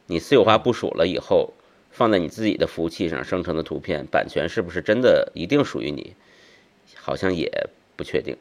[0.06, 1.52] 你私有化部署了以后，
[1.96, 6.14] 放在你自己的服务器上生成的图片，版权是不是真的一定属于你？
[6.94, 7.50] 好像也
[7.96, 8.37] 不确定。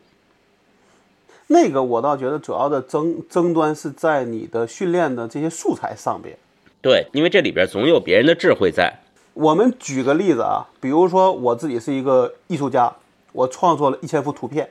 [1.47, 6.37] 那个我倒觉得主要的争争端是在你的训练的这些素材上边。
[6.81, 8.93] 对，因为这里边总有别人的智慧在。
[9.33, 12.93] 我们举个例子啊，比如说我自己是一个艺术家，
[13.31, 14.69] 我创作了一千幅图片，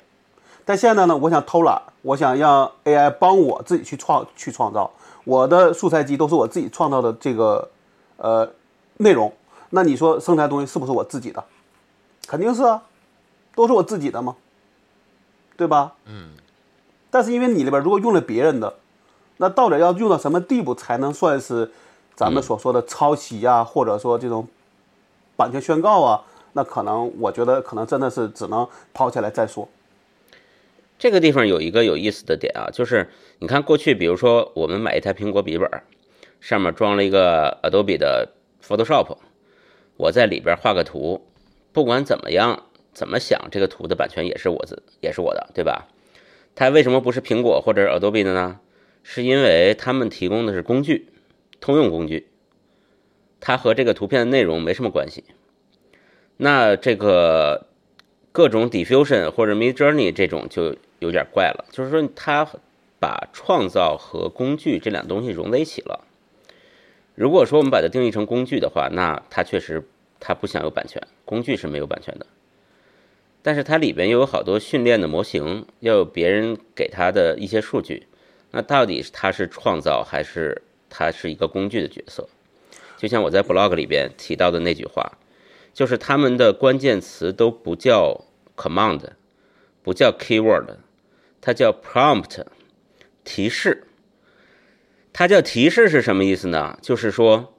[0.67, 4.93] 但现在呢，我想偷懒，我想让 AI 帮我自己去创去创造，
[5.25, 7.71] 我的素材集都是我自己创造的这个
[8.17, 8.51] 呃
[8.99, 9.33] 内容，
[9.71, 11.45] 那你说生产东西是不是我自己的？
[12.27, 12.83] 肯定是啊，
[13.55, 14.37] 都是我自己的嘛，
[15.57, 15.95] 对吧？
[16.07, 16.31] 嗯。
[17.11, 18.75] 但是因为你里边如果用了别人的，
[19.37, 21.71] 那到底要用到什么地步才能算是
[22.15, 24.49] 咱们所说的抄袭呀、或者说这种
[25.37, 26.23] 版权宣告啊？
[26.55, 29.69] 那可能我觉得可能真的是只能抛下来再说。
[30.99, 35.69] 这个地方有一个有意思的点啊，就是你看过去，比如说我们买一台苹果笔记本，
[36.41, 38.29] 上面装了一个 Adobe 的
[38.67, 39.19] Photoshop，
[39.97, 41.27] 我在里边画个图，
[41.73, 45.89] 不管怎么样怎么想，这个图的版权也是我自也是我的，对吧？
[46.55, 48.61] 它为什么不是苹果或者 Adobe 的呢？
[49.03, 51.09] 是因为他们提供的是工具，
[51.61, 52.29] 通用工具，
[53.39, 55.25] 它和这个图片的内容没什么关系。
[56.39, 57.67] 那这个
[58.33, 62.49] 各种 diffusion 或者 mid journey 这种就有点怪了，就是说它
[62.99, 66.07] 把创造和工具这两东西融在一起了。
[67.15, 69.87] 如果说我们把它定义成工具的话，那它确实
[70.21, 72.27] 它不享有版权，工具是没有版权的。
[73.43, 78.07] 但是它里边又有好多训练的模型，要有别人给它的一些数据，
[78.51, 82.29] 那到底它是创造还是它是一个工具的角色？
[82.97, 85.19] 就像我在 blog 里边提到的那句话。
[85.75, 89.01] 就是他们的关键词都不叫 command，
[89.83, 90.77] 不叫 keyword，
[91.41, 92.45] 它叫 prompt，
[93.25, 93.85] 提示。
[95.15, 96.77] 它叫提示是什么意思呢？
[96.83, 97.55] 就是说，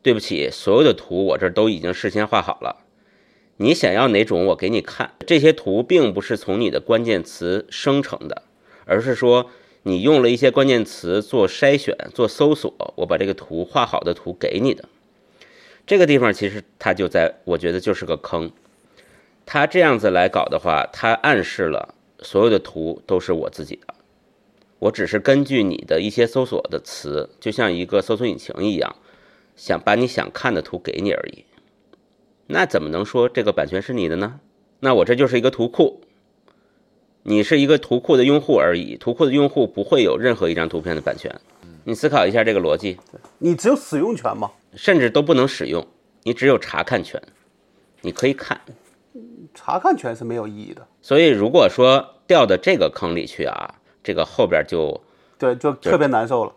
[0.00, 2.84] 对不起，所有的图我这都已经事先画好了，
[3.56, 5.14] 你想要哪种我给你看。
[5.26, 8.42] 这些图并不是从你的关键词生成的，
[8.84, 9.50] 而是说
[9.82, 14.84] 你用了一些关键词做筛选、做搜索，我把这个图画好的图给你的。
[15.84, 18.52] 这个地方其实它就在，我觉得就是个坑。
[19.44, 23.94] 他这样子来搞的话，他暗示了所有的图都是我自己的，
[24.80, 28.96] 我只是根据你的一些搜索的词，就像一个搜索引擎一样，
[29.54, 31.44] 想把你想看的图给你而已。
[32.46, 34.40] 那怎么能说这个版权是你的呢？
[34.80, 36.00] 那我这就是一个图库，
[37.22, 41.30] 你是一个图库的用户而已，图库的用户不会有任何一张图片的版权。
[41.84, 42.98] 你思考一下这个逻辑，
[43.38, 44.50] 你只有使用权吗？
[44.74, 45.86] 甚至都不能使用，
[46.22, 47.22] 你只有查看权，
[48.00, 48.58] 你可以看，
[49.54, 50.86] 查看权是没有意义的。
[51.02, 54.98] 所以如果说掉到这个坑里去啊，这个后边就
[55.38, 56.52] 对，就特别难受了。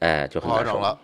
[0.00, 0.98] 哎，就很难受不好整了。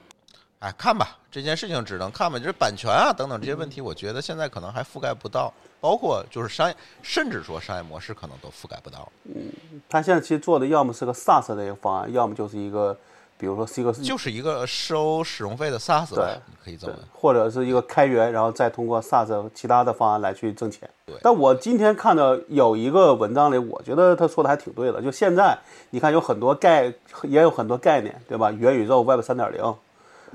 [0.60, 2.38] 哎，看吧，这件事情只能看吧。
[2.38, 9.10] 就是版权啊等等这些问题，我觉得现在可能还覆盖不到，包括就是商业，甚至说商业模式可能都覆盖不到。
[9.24, 9.52] 嗯
[9.88, 12.96] 他现在其实做的要么是个 SaaS 的一个方案，要么就是一个，
[13.38, 16.24] 比如说是一个就是一个收使用费的 SaaS 对，
[16.64, 20.90] 可以这对么。，或者是一个开源，然后再通过 SaaS 其他的方案来去挣钱。
[21.06, 25.00] 对但我今天看到有一个文章里，我觉得他说的还挺对的。
[25.00, 25.56] 就现在
[25.90, 28.50] 你看有很多概，也有很多概念，对吧？
[28.50, 29.74] 元宇宙、Web 三点零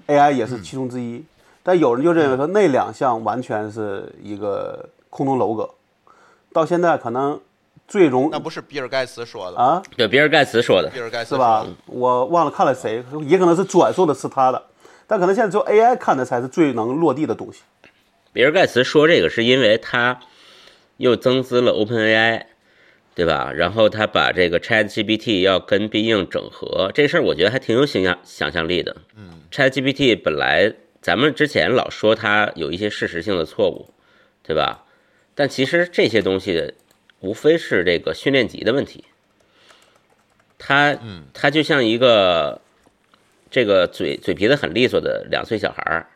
[0.08, 1.24] ，AI 也是其中之一。
[1.62, 5.70] 但有人就认为说那两项完全是一个空中楼阁，
[6.52, 7.40] 到现在可能
[7.88, 11.68] 最容那不是比尔盖茨说的，啊，对比尔盖茨说的，比尔盖茨是吧？
[11.86, 14.64] 我忘了看了谁，也可能是转述的是他的，
[15.06, 17.62] 但可能现在只有 AI 看的才是最能落地的东西。
[18.32, 20.20] 比尔盖茨说这个是因为他
[20.98, 22.44] 又增资了 OpenAI，
[23.14, 23.52] 对吧？
[23.54, 28.96] 然后他把这个 ChatGPT 要跟必应整合，这事儿我觉得还挺有想象想象力的。
[29.16, 33.94] 嗯，ChatGPT 本来咱们之前老说它有一些事实性的错误，
[34.42, 34.86] 对吧？
[35.36, 36.74] 但其实这些东西
[37.24, 39.06] 无非是这个训练集的问题。
[40.60, 40.98] 他，
[41.34, 42.62] 他就像一个
[43.50, 46.08] 这个嘴嘴皮子很利索的两岁小孩儿，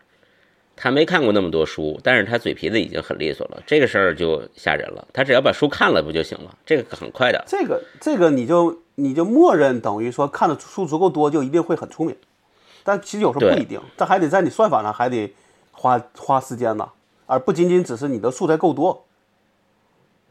[0.75, 5.07] 他没看过那么多书，但是他嘴皮子已经很利索了，这个事儿就吓人了。
[5.13, 6.57] 他只要把书看了不就行了？
[6.65, 7.43] 这个很快的。
[7.47, 12.15] 这个这个你就你就默认等于说看的书足够多就一定会很聪明，
[12.83, 15.33] 但其实有时候不一定，这还得在你算法上还得
[15.71, 16.89] 花花时间呢，
[17.25, 19.06] 而不仅仅只是你的素材够多，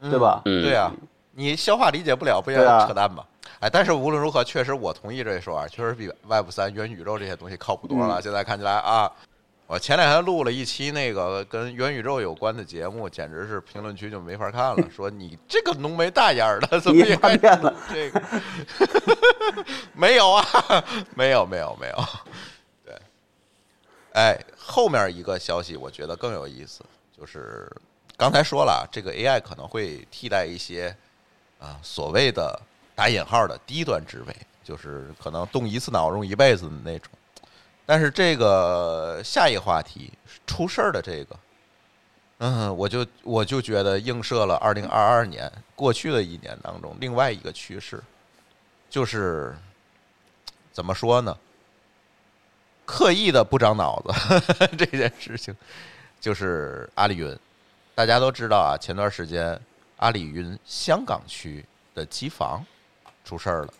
[0.01, 0.41] 对吧？
[0.45, 0.91] 嗯，对啊，
[1.33, 3.23] 你消化理解不了，不也扯淡吗？
[3.59, 8.07] 哎，但是无论如何，确实我同意这说法，确实比 Web 三、元宇宙这些东西靠谱多嗯。
[8.07, 8.21] 了。
[8.21, 9.11] 现在看起来啊，
[9.65, 18.21] 我前两天录了一期那个跟元宇宙有关的节目，简直是评论区就没法看了，说你这个浓眉大眼的怎么你也叛变了这个。
[19.93, 20.45] 没有啊，
[21.15, 21.95] 没有没有没有，
[22.85, 22.95] 对，
[24.13, 26.83] 哎，后面一个消息我觉得更有意思，
[27.17, 27.71] 就是
[28.17, 30.93] 刚才说了，这个 AI 可能会替代一些
[31.59, 32.59] 啊所谓的
[32.95, 37.11] 打引号的低端职位，就是可能动一次脑用一辈子的那种。
[37.85, 40.11] 但是这个下一话题
[40.47, 41.39] 出事儿的这个
[42.39, 48.03] 嗯，我就我就觉得映射了二零二二年过去的一年当中另外一个趋势，
[48.89, 49.55] 就是
[50.73, 51.37] 怎么说呢？
[52.83, 55.55] 刻意的不长脑子 这件事情，
[56.19, 57.37] 就是阿里云。
[57.97, 59.59] 大家都知道啊，前段时间
[59.95, 62.63] 阿里云香港区的机房
[63.25, 63.73] 出事儿了，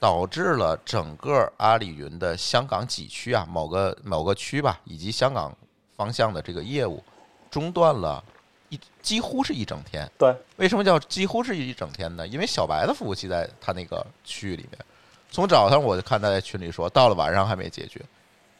[0.00, 5.54] 导致了整个阿里云的香港几区啊，某个某个区吧，以及香港
[5.98, 7.04] 方向的这个业务
[7.50, 8.24] 中断了
[8.70, 10.10] 一几乎是一整天。
[10.16, 12.26] 对，为什么叫几乎是一整天呢？
[12.26, 14.82] 因为小白的服务器在他那个区域里面，
[15.30, 18.00] 从早上我就看他在群里说，到了晚上还没解决。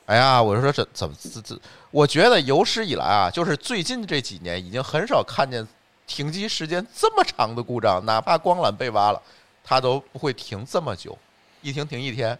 [0.06, 1.58] 哎呀，我就说这怎么这这？
[1.90, 5.66] 我觉得有史以来啊，就是最近这几年已经很少看见
[6.06, 9.20] 停机时间这么长的故障，哪怕光缆被挖了，
[9.64, 11.18] 它都不会停这么久，
[11.60, 12.38] 一停停一天。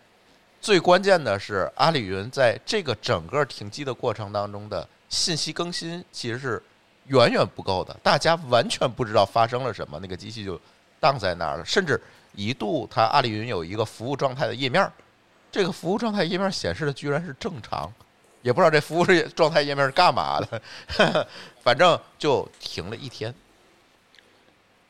[0.61, 6.63] 最关键的是，阿里云在这个整个停机的过程当中的信息更新其实是
[7.07, 10.61] 远远不够的，大家完全不知道发生了什么，那个机器就
[11.01, 12.01] 荡在那儿了，甚至
[12.37, 14.93] 一度它阿里云有一个服务状态的页面儿。
[15.57, 17.91] 这个服务状态页面显示的居然是正常，
[18.43, 21.27] 也不知道这服务状态页面是干嘛的，
[21.65, 23.35] 反正就停了一天。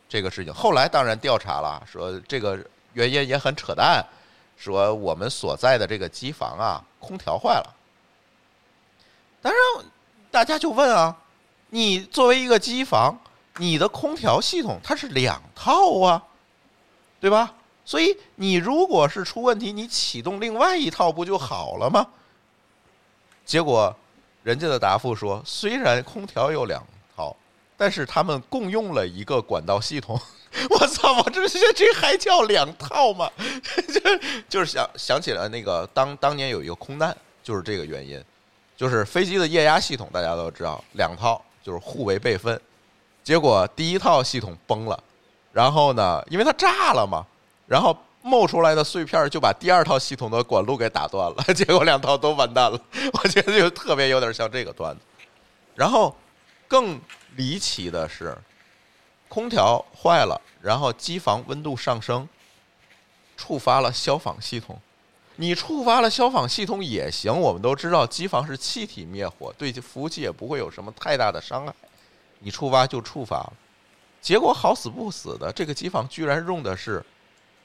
[0.08, 2.58] 这个事情后来当然调查了，说这个
[2.94, 4.04] 原因也很扯淡，
[4.56, 7.74] 说我们所在的这个机房啊，空调坏了。
[9.40, 9.84] 当然，
[10.32, 11.16] 大家就问啊，
[11.70, 13.16] 你作为一个机房，
[13.58, 16.20] 你的空调系统它是两套啊，
[17.20, 17.54] 对吧？
[17.86, 22.04] 所以你如果是出问题，你启动另外一套不就好了吗？
[23.44, 23.94] 结果
[24.42, 26.84] 人家的答复说，虽然空调有两
[27.16, 27.34] 套，
[27.76, 30.20] 但是他们共用了一个管道系统。
[30.70, 31.12] 我操！
[31.18, 33.30] 我这这这还叫两套吗？
[33.92, 34.00] 就
[34.48, 38.20] 就是想想起了那个当当年有一个空难，就是这个原因，
[38.76, 42.60] 就是飞机的液压系统大家都知道，两套就是互为备份。
[43.22, 44.98] 结果第一套系统崩了，
[45.52, 47.24] 然后呢，因为它炸了嘛。
[47.66, 52.80] 然后冒出来的碎片就把第二套系统的管路给打断了， 结果两套都完蛋了。
[53.22, 55.00] 我觉得就特别有点像这个段子。
[55.74, 56.16] 然后
[56.66, 57.00] 更
[57.36, 58.36] 离奇的是，
[59.28, 62.28] 空调坏了，然后机房温度上升，
[63.36, 64.80] 触发了消防系统。
[65.36, 71.74] 你触发了消防系统也行，我们都知道机房是气体灭火，对服务器也不会有什么太大的伤害。
[72.38, 73.52] 你触发就触发了，
[74.22, 77.04] 结果好死不死的，这个机房居然用的是。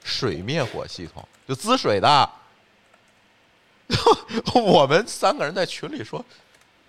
[0.04, 2.30] 水灭火系统就滋水的，
[4.54, 6.24] 我们三个人在群里说，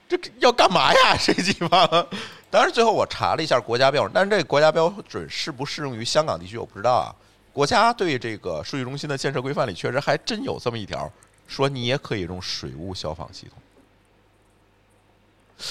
[0.07, 1.17] 这要干嘛呀？
[1.17, 2.07] 这地方？
[2.49, 7.13] 当然，最后我查了一下国家标准，但是这个国家标准适不适用于香港地区，我不知道啊。
[7.51, 11.11] 国家对这个数据中心的建设规范里，确实还真有这么一条，
[11.47, 13.57] 说你也可以用水务消防系统。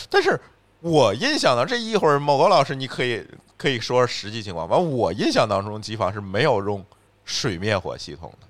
[0.09, 0.41] 但是
[0.81, 3.27] 我印象呢，这一会儿某个老师你可以
[3.57, 4.69] 可以说实际情况。
[4.69, 6.85] 完，我印象当中机房是没有用。
[7.25, 8.47] 水灭火系统的，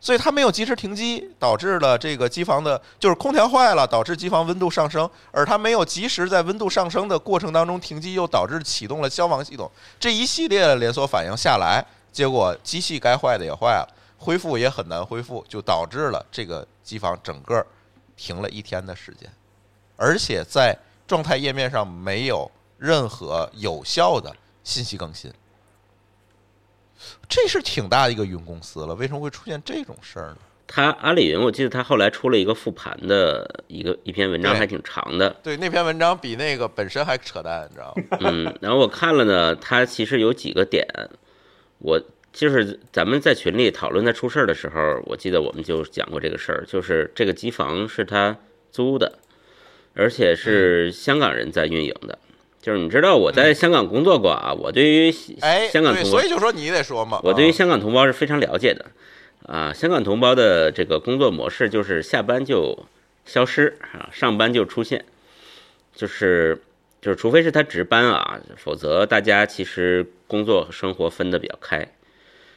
[0.00, 17.66] 所以它没有及时停机，导致了这个机房的，就是空调坏了，导致机房温度上升，而它没有及时在温度上升的过程当中停机，又导致启动了消防系统，这一系列的连锁反应下来，结果机器该坏的也坏了，恢复也很难恢复，就导致了这个机房整个
[18.16, 19.28] 停了一天的时间，
[19.96, 25.32] 而且在状态页面上没有任何有效的信息更新。
[27.28, 30.38] 这是挺大的一个云公司了，为什么会出现这种事儿呢？
[30.70, 35.34] 他阿里云，我记得他后来出了一个复盘的一个一篇文章，还挺长的。
[35.42, 38.18] 对，那篇文章比那个本身还扯淡，你知道吗？
[38.20, 40.86] 嗯，然后我看了呢，他其实有几个点，
[41.78, 41.98] 我
[42.34, 48.36] 就是咱们在群里讨论他出事儿的时候，我记得我们就讲过这个事儿，就是这个机房是他
[48.70, 49.18] 租的，
[49.94, 52.18] 而且是香港人在运营的。
[52.68, 57.18] 就是你知道我在香港工作过啊，我对于香港同胞，所以就说你得说嘛。
[57.24, 58.84] 我对于香港同胞是非常了解的，
[59.46, 62.78] 啊，香港同胞的这个工作模式就是下班就
[63.24, 65.06] 消失啊，上班就出现，
[65.94, 66.60] 就是
[67.00, 71.88] 就是除非是他值班啊，否则大家其实工作和生活分得比较开，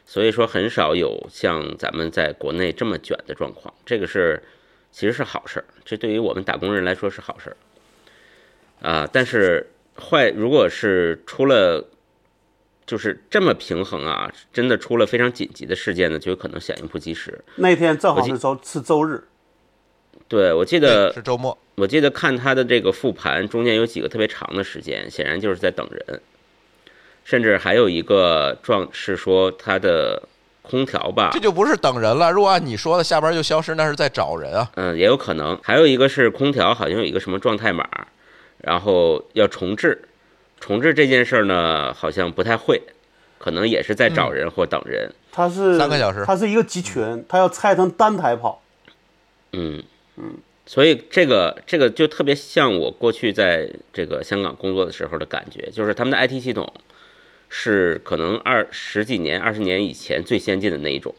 [0.06, 3.74] 所以说很少有像咱们在国内这么卷的状况。
[3.86, 4.44] 这个是
[4.92, 7.56] 其实是好事儿，这对于我们打工人来说是好事儿
[8.86, 9.66] 啊，但是。
[10.02, 11.88] 坏，如果是出了，
[12.86, 17.40] 就是这么平衡啊，真的出了非常紧急的事件呢，就有可能响应不及时。
[17.56, 19.24] 那天正好是周是周日，
[20.28, 21.58] 对我记得是周末。
[21.76, 26.22] 我记得看他的这个复盘，中间有几个特别长的时间，显然就是在等人，
[27.24, 30.22] 甚至还有一个状是说他的
[30.62, 32.32] 空调吧，这就不是等人了。
[32.32, 34.70] 如果按你说的下班就消失，那是在找人啊。
[34.76, 35.58] 嗯，也有可能。
[35.64, 37.88] 还有一个是空调，好像有一个什么状态码。
[38.64, 40.04] 然后要重置，
[40.60, 42.82] 重置这件事儿呢，好像不太会，
[43.38, 45.12] 可能也是在找人或等人。
[45.32, 48.62] 它是三个小时它是一个集群，它要拆成单台跑。
[49.54, 49.84] 嗯
[50.18, 50.36] 嗯
[50.66, 56.72] 所以这个这个就特别像我过去在这个香港工作的时候的感觉，就是他们的 IT 系统
[57.50, 61.14] 是可能二十几年、二十年以前最先进的那一种。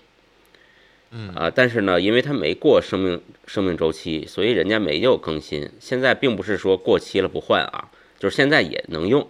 [1.15, 5.71] 嗯啊，但是呢，因为它没过生命生命周期，所以人家没有更新。
[5.79, 9.29] 现在并不是说过期了不换啊，就是现在也能用，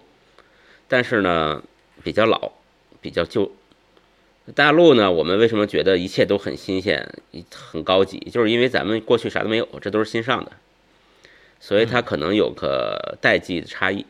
[0.86, 1.64] 但是呢
[2.04, 2.52] 比较老，
[3.00, 3.50] 比较旧。
[4.54, 7.14] 大陆呢，我们为什么觉得一切都很新鲜、
[7.52, 8.18] 很高级？
[8.30, 10.52] 就是因为咱们过去啥都没有，这都是新上的，
[11.58, 14.06] 所以它可能有个代际的差异。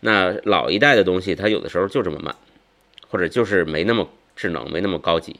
[0.00, 2.34] 那老一代的东西，它有的时候就这么慢，
[3.08, 5.36] 或者就是没那么智能，没那么高级。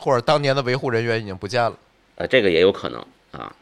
[0.00, 1.78] 或者当年的维护人员已经不见了。
[2.16, 3.00] 呃，这个也有可能
[3.32, 3.54] 啊。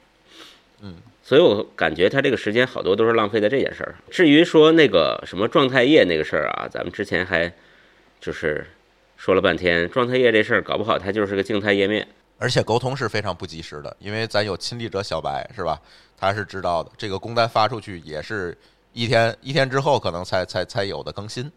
[0.80, 3.94] 嗯，所以我感觉他这个时间好多都是浪费在这件事儿。
[4.10, 7.52] 至于说那个什么状态页那个事儿啊，咱们之前还
[8.20, 8.66] 就是
[9.16, 12.06] 说了半天，状态页这事儿搞不好它就是个静态页面。
[12.38, 15.80] 而且沟通是非常不及时的，因为咱有亲历者小白是吧？
[16.16, 18.56] 他是知道的，这个工单发出去也是
[18.92, 21.50] 一天一天之后可能才才才有的更新，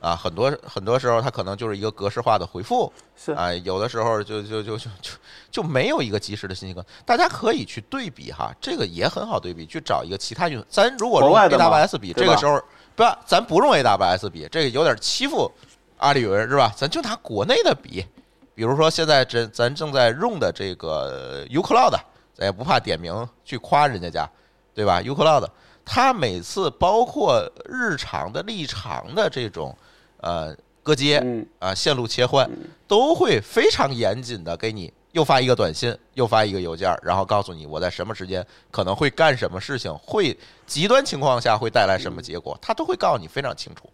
[0.00, 5.10] 啊，很多很多时候它可能就是一个格式化的回复，是啊，有的时候就就就就就
[5.50, 12.62] 就没有一个及时的信息更，大家可以去对比哈，这个也很好对比，去找一个其他运，咱如果用 AWS 比，这个时候
[12.94, 15.50] 不要，咱不用 AWS 比，这个有点欺负
[15.96, 16.72] 阿里云是吧？
[16.76, 18.06] 咱就拿国内的比，
[18.54, 21.98] 比如说现在这咱正在用的这个 uCloud，
[22.34, 24.30] 咱也不怕点名去夸人家家，
[24.72, 25.44] 对吧？uCloud
[25.84, 29.76] 它每次包括日常的立场的这种
[30.20, 32.48] 呃割接嗯啊线路切换，
[32.86, 43.88] 都会非常严谨的给你又发一个短信，又发一个邮件，然后告诉你我在什么时间可能会干什么事情，会极端情况下会带来什么结果，他都会告诉你非常清楚。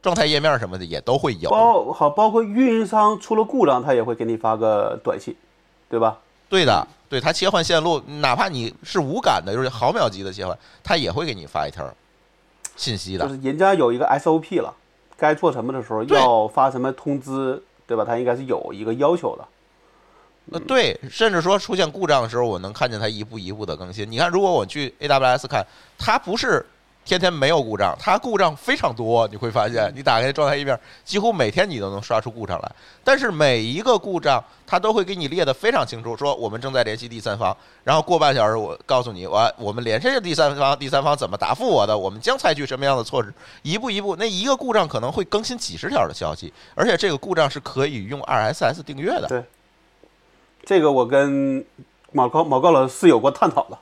[0.00, 1.50] 状态页面什么的也都会有。
[1.50, 5.34] 包好包括运营商出了故障，他也会给你发个短信，
[5.90, 6.18] 对吧？
[6.48, 11.84] 对的，对他切换线路，哪怕你是无感的，就是毫秒级的切换，他也会给你发一条
[12.76, 13.26] 信息的。
[13.26, 14.72] 就是人家有一个 SOP 了，
[15.18, 18.04] 该做什么的时候要发什么通知，对吧？
[18.06, 19.44] 它应该是有一个要求的。
[20.52, 24.10] 呃，对，甚至说出现故障的时候，我能看见它一步一步的更新。
[24.10, 25.66] 你看，如果我去 AWS 看，
[25.98, 26.64] 它不是
[27.08, 29.26] 天天没有故障，它故障非常多。
[29.28, 32.70] 你会发现，你打开状态页面，几乎每天你都能刷出故障来。
[33.02, 43.32] 但是每一个故障，它都会给你列得非常清楚，说我们正在联系第三方，然后过半小时我告诉你，我我们联系了第三方，第三方怎么答复我的，我们将采取什么样的措施，
[43.62, 44.14] 一步一步。
[44.16, 49.26] 那一个故障可能会更新几十条的消息，而且这个故障是可以用 RSS 订阅的。
[49.28, 49.42] 对，
[50.64, 51.64] 这个我跟
[52.12, 53.78] 马高马高老师是有过探讨的，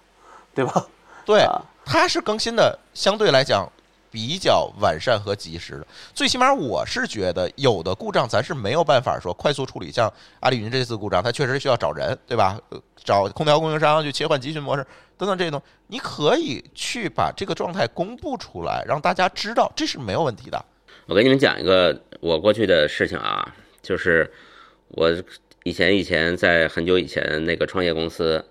[0.55, 0.87] 对吧？
[1.24, 3.70] 对啊，它是更新的相对来讲
[4.11, 5.87] 比较完善和及时的。
[6.12, 12.61] 最起码我是觉得有的故障咱是没有办法说快速处理，像阿里云这次故障，它确实需要找人，对吧？
[13.05, 14.84] 找空调供应商去切换集群模式
[15.16, 20.64] 等等这些东西，你可以去把这个状态公布出来，让大家知道，这是没有问题的。
[21.07, 24.28] 我给你们讲一个我过去的事情啊，就是
[24.89, 25.09] 我
[25.62, 28.45] 以前以前在很久以前那个创业公司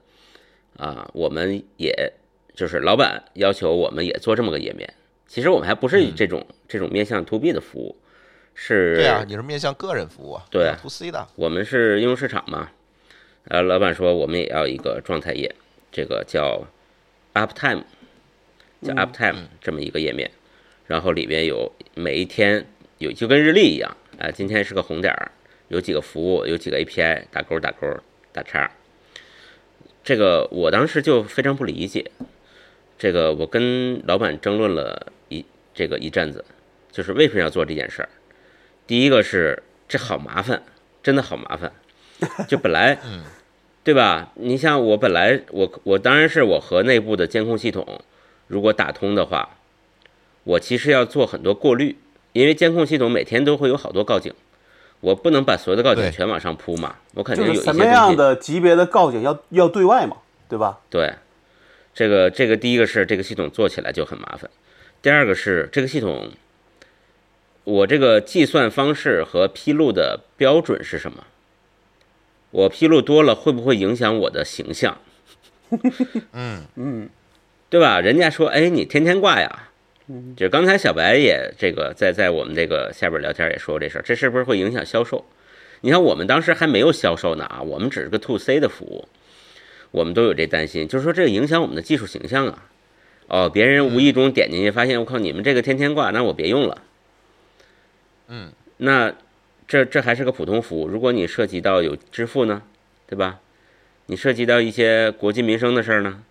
[0.78, 2.14] 啊，我们也
[2.56, 4.92] 就是老板要求我们也做这么个页面。
[5.28, 7.96] 其实我们还不是这种、这种面向 to B 的服务，
[8.54, 12.70] 是对啊，你是面向个人服务啊，对，to C 的，我们是应用市场嘛，
[13.50, 15.54] 呃，老板说我们也要一个状态页，
[15.92, 16.64] 这个叫
[17.34, 17.84] Uptime，
[18.84, 20.30] 叫 Uptime 这么一个页面，
[20.86, 22.66] 然后里边有每一天
[23.00, 25.32] 有就跟日历一样，啊、今天是个红点儿，
[25.70, 27.88] 有几个服务，有几个 API，打勾打勾
[28.32, 28.72] 打叉。
[30.04, 32.12] 这个我当时就非常不理解，
[32.98, 36.44] 这个我跟老板争论了一这个一阵子，
[36.92, 38.10] 就是为什么要做这件事儿。
[38.88, 40.64] 第一个是这好麻烦，
[41.04, 41.72] 真的好麻烦。
[42.48, 42.98] 就本来，
[43.84, 44.32] 对吧？
[44.36, 48.02] 你像我本来我我当然是我和内部的监控系统
[48.48, 49.58] 如果打通的话，
[50.44, 51.98] 我其实要做很多过滤，
[52.32, 54.34] 因为监控系统每天都会有好多告警，
[55.02, 58.16] 我不能把所有的告警全往上铺嘛，我肯定有一些东什么样。
[58.16, 60.18] 的级别的告警要要对外嘛，
[60.48, 60.80] 对吧？
[60.90, 61.14] 对，
[61.96, 64.52] 这个这个第一个是这个系统做起来就很麻烦，
[65.02, 66.30] 第二个是这个系统，
[67.64, 71.26] 我这个计算方式和披露的标准是什么？
[72.52, 75.00] 我披露多了会不会影响我的形象？
[76.34, 77.10] 嗯嗯
[77.70, 78.00] 对吧？
[78.00, 79.70] 人家说，哎，你天天挂呀。
[80.38, 85.26] 就刚才小白也这个在在我们这个下边聊天也说过这事儿，这是不是会影响销售？
[85.82, 89.08] 你看我们当时还没有销售呢啊，我们只是个 to C 的服务，
[89.92, 92.66] 我们都有这担心，就是说这个影响我们的技术形象啊。
[93.28, 96.82] 哦，别人无意中点进去，发现我靠，你们这个天天挂，那我别用了。
[98.28, 99.14] 嗯，那
[99.68, 102.62] 这这还是个普通服务，如果你涉及到有支付呢，
[103.08, 103.40] 对吧？
[104.06, 106.22] 你涉及到一些国计民生的事儿呢，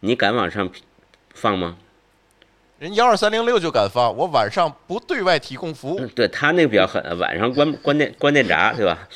[0.00, 0.70] 你敢往上
[1.34, 1.76] 放吗？
[2.78, 6.00] 人幺二三零六就敢放，我晚上不对外提供服务。
[6.00, 9.06] 嗯，对他那个比较狠，晚上关关电关电闸，对吧？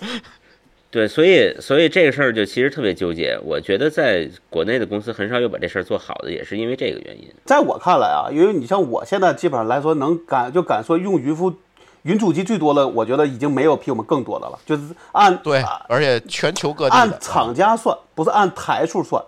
[0.90, 3.38] 对，所以所以这个事儿就其实特别纠结。
[3.44, 7.28] 我觉得在国内的公司很少有把这事儿做好的，也是因为这个原因。
[7.44, 11.52] 在我看来啊，因为你像我现在基本上来说，能敢就敢说用云服
[12.02, 14.58] 云主机最多的，我觉得已经没有比我们更多的了。
[14.64, 19.22] 就是按对，而且全球各地按厂家算，不是按台数算，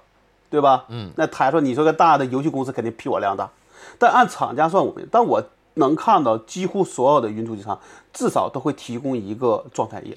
[0.48, 0.86] 对吧？
[0.88, 3.50] 嗯，那台数你说个大的游戏公司肯定比我量大，
[3.98, 5.42] 但按厂家算我们，但我
[5.74, 7.78] 能看到几乎所有的云主机厂
[8.12, 10.16] 至少都会提供一个状态页。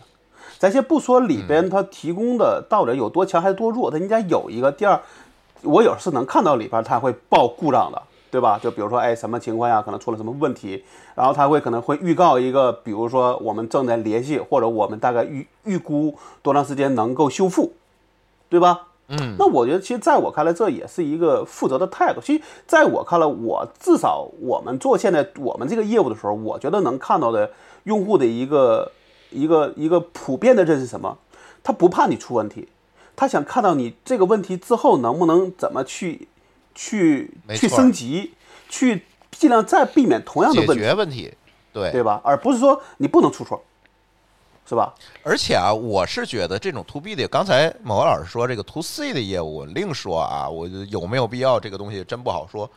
[0.61, 4.71] 咱先不说里边它提供的到底有多强还是多弱，它应该有一个。
[4.71, 5.01] 第二，
[5.63, 7.99] 我有时是能看到里边它会报故障的，
[8.29, 8.59] 对吧？
[8.61, 10.83] 就比如说，哎，什么情况下可能出了什么问题，
[11.15, 17.73] 然后它会可能会预告一个，比如说我们正在联系，或者我们大概预预估多长时间能够修复，
[18.47, 18.81] 对吧？
[19.07, 22.21] 嗯，那我觉得，其实在我看来，这也是一个负责的态度。
[22.21, 27.49] 其实，在我看来，我至少我们做现在我们这个业务的时候，我觉得能看到的
[27.85, 28.91] 用户的一个
[29.31, 31.17] 一个一个普遍的认识什么？
[31.63, 32.67] 他不怕你出问题，
[33.15, 36.27] 他想看到你这个问题之后能不能怎么去
[36.73, 38.33] 去去升级，
[38.67, 41.33] 去尽量再避免同样的问题，解决问题。
[41.73, 42.19] 对，对吧？
[42.23, 43.63] 而不是说你不能出错，
[44.67, 44.93] 是吧？
[45.23, 52.69] 而且啊，我是觉得这种 to B 的，刚才某个老师说这个 to C 的业务，另说啊，我有没有必要这个东西真不好说。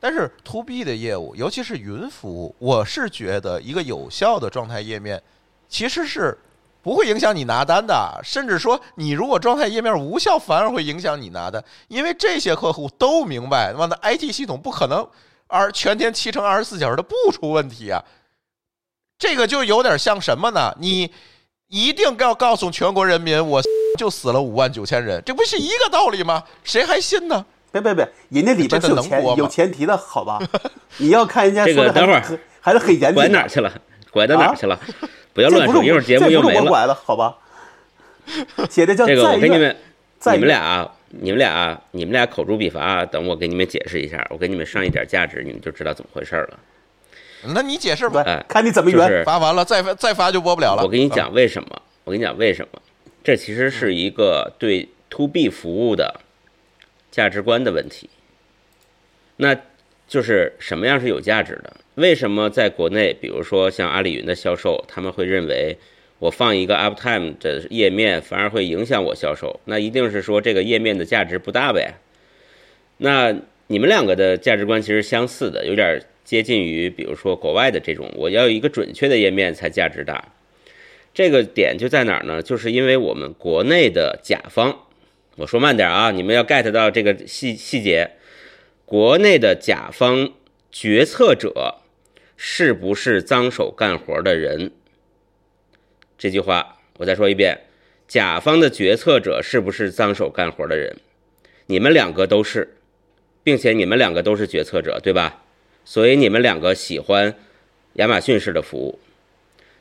[0.00, 5.22] 但是 to B 的业务，尤其是云服务，我是觉得一个有效的状态页面
[5.70, 6.36] 其实是
[6.82, 15.06] 不会影响你拿单的，甚至说你如果状态页面无效，反而会影响你拿单，因为这些客户都明白，他妈的 IT 系统不可能
[15.46, 18.02] 而全天七乘二十四小时的不出问题啊。
[19.18, 20.74] 这个就有点像什么呢？
[20.80, 21.12] 你
[21.68, 23.62] 一定要告诉全国人民，我
[23.96, 26.42] 就死了五万九千人，这不是一个道理吗？
[26.64, 27.44] 谁还信呢？
[27.70, 30.40] 别别别，人家里边是有前这个能播吗有前提的，好吧？
[30.96, 33.14] 你要看人家这说的等会儿还是很严谨。
[33.14, 33.72] 拐哪儿去了？
[34.10, 34.80] 拐到哪儿去了？
[35.32, 36.94] 不要乱说，一会儿节目又没了。
[36.94, 37.36] 好吧？
[38.68, 39.76] 写的叫这个在愿我给你们，
[40.32, 46.58] 你们俩啊，你们俩啊，你们俩口诛笔伐啊，等我给你们解释一下，我给你们上一点价值，你们就知道怎么回事儿了。
[47.54, 48.98] 那你解释吧，哎看你怎么圆。
[49.00, 50.82] 就是发完了再发再发就播不了了。
[50.82, 51.68] 我跟你讲为什么？
[52.04, 52.80] 我跟你讲为什么？
[53.24, 56.20] 这其实是一个对 to B 服务的
[57.10, 58.08] 价值观的问题。
[59.36, 59.56] 那
[60.06, 61.72] 就是什么样是有价值的？
[62.00, 65.76] 为什么在国内，比如说像阿里云的销售，他们会认为
[66.18, 69.60] 我放一个 Uptime 的页面反而会影响我销售？
[69.66, 71.94] 那一定是说这个页面的价值不大呗。
[72.96, 73.36] 那
[73.68, 80.32] 你们两个的价值观其实相似的，有点接近于，比如说国外的这种，我要有一个准确的页面才价值大。
[81.12, 82.40] 这个点就在哪儿呢？
[82.40, 84.86] 就是因为我们国内的甲方，
[85.36, 88.10] 我说慢点啊，你们要 get 到这个细细节。
[88.84, 90.32] 国内的甲方
[90.72, 91.79] 决策者
[92.42, 94.72] 是不是脏手干活的人？
[96.16, 97.66] 这句话我再说一遍：
[98.08, 100.96] 甲方的决策者是不是脏手干活的人？
[101.66, 102.76] 你们两个都是，
[103.42, 105.42] 并且你们两个都是决策者，对吧？
[105.84, 107.36] 所以你们两个喜欢
[107.94, 108.98] 亚马逊式的服务。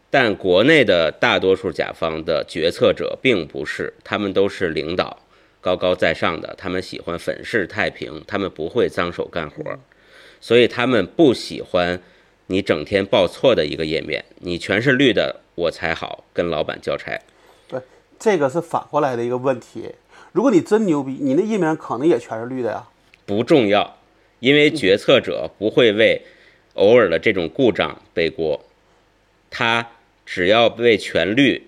[0.09, 5.25] 但国内的大多数甲方的决策者并不是，他们都是领导，
[5.61, 9.79] 高高在上的，他们喜欢粉饰太平，他们不会脏手干活，
[10.41, 12.01] 所以他们不喜欢
[12.51, 17.15] 你整天报错的一个页面，你全是绿的，我才好跟老板交差。
[17.67, 17.79] 对，
[18.19, 19.93] 这个是反过来的一个问题。
[20.31, 22.83] 如果你真牛逼，你那页面可能也全是绿的呀。
[23.27, 23.97] 不重要，
[24.39, 26.19] 因为决策者不会为
[26.73, 28.59] 偶尔的这种故障背锅，
[29.51, 29.85] 他
[30.25, 31.67] 只要为全绿，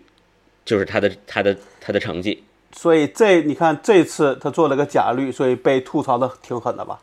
[0.66, 2.44] 就是他的他的他的成绩。
[2.74, 7.00] 所以这你看这次他做了个假绿，所以被吐槽的挺狠的吧？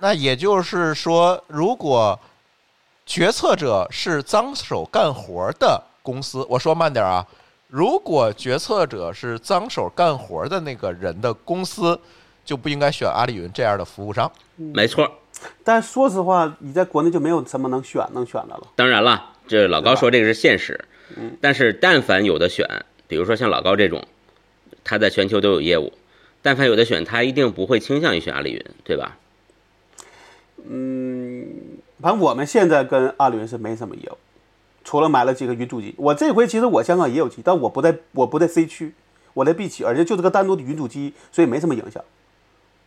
[0.00, 2.20] 那也就是说，如果
[3.04, 7.26] 决策者是脏手干活的公司，我说慢点啊，
[7.68, 11.98] 如果决策者是脏手干活的那个人的公司，
[12.44, 14.30] 就不应该选阿里云这样的服务商。
[14.56, 15.10] 没错，
[15.64, 18.68] 但说实话，你在国内就没有什么能选能选的了。
[18.76, 20.84] 当然了，这老高说这个是现实，
[21.40, 22.66] 但是但凡有的选，
[23.08, 24.02] 比如说像老高这种，
[24.84, 25.92] 他在全球都有业务，
[26.40, 29.18] 但凡有的选，他一定不会倾向于选阿里云，对吧？
[32.02, 34.16] 反正我们现在跟阿里云是没什么业务，
[34.82, 35.94] 除了买了几个云主机。
[35.96, 38.92] 我这回其实我香港也有机，但我不在我不在 C 区，
[39.34, 42.02] 我在 B 区，而且就这个单独的云主机，所以没什么影响。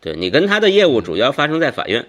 [0.02, 2.06] 对你跟他的业务主要发生在法院，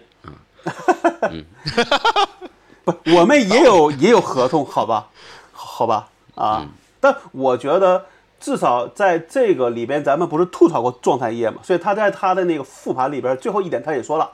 [2.84, 5.08] 不，我们也有也有合同，好吧，
[5.52, 6.66] 好吧，啊，
[7.00, 8.06] 但我觉得
[8.40, 14.32] 至少在这个里边，咱们不是吐槽过状态页嘛，所以他在他的那个复盘里边最后一点他也说了，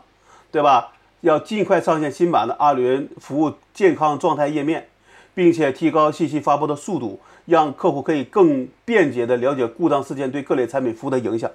[0.50, 0.91] 对吧？
[1.22, 4.88] 要尽快上线新版的阿里云服务健康状态页面，
[5.34, 11.50] 并且提高信息发布的速度，让客户可以更便捷地了解故障事件对各类产品服务的影响。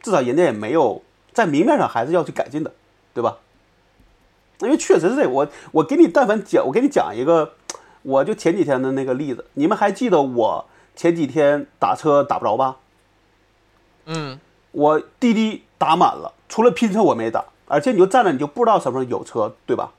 [0.00, 1.02] 至少人家也没有
[1.32, 2.72] 在明面上还是要去改进的，
[3.12, 3.38] 对吧？
[4.60, 7.54] 因为确实是这个，我我给你但凡讲，我给你讲一个，
[8.02, 12.76] 我就前几天的那个例子，你们还记得我前几天打车打不着吧？
[14.04, 14.38] 嗯，
[14.70, 19.92] 我滴滴打满了，除了拼车我没打，而且你就站着你就不知道什么时候有车，对吧？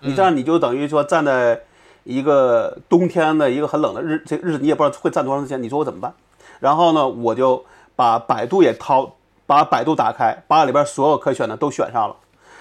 [0.00, 1.62] 你这样你就等于说站在
[2.04, 6.14] 一个冬天的一个很冷的日这日子，你也不知道会站多长时间，你说我怎么办？
[6.60, 7.64] 然后呢，我就
[7.96, 12.16] 把百度也掏，把百度打开，把里边所有可选的都选上了。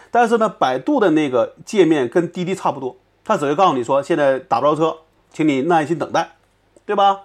[0.10, 4.98] 但是呢，百度的那个界面跟滴滴差不多，它只会告诉你说现在打不着车，
[5.32, 6.32] 请你耐心等待，
[6.86, 7.22] 对吧？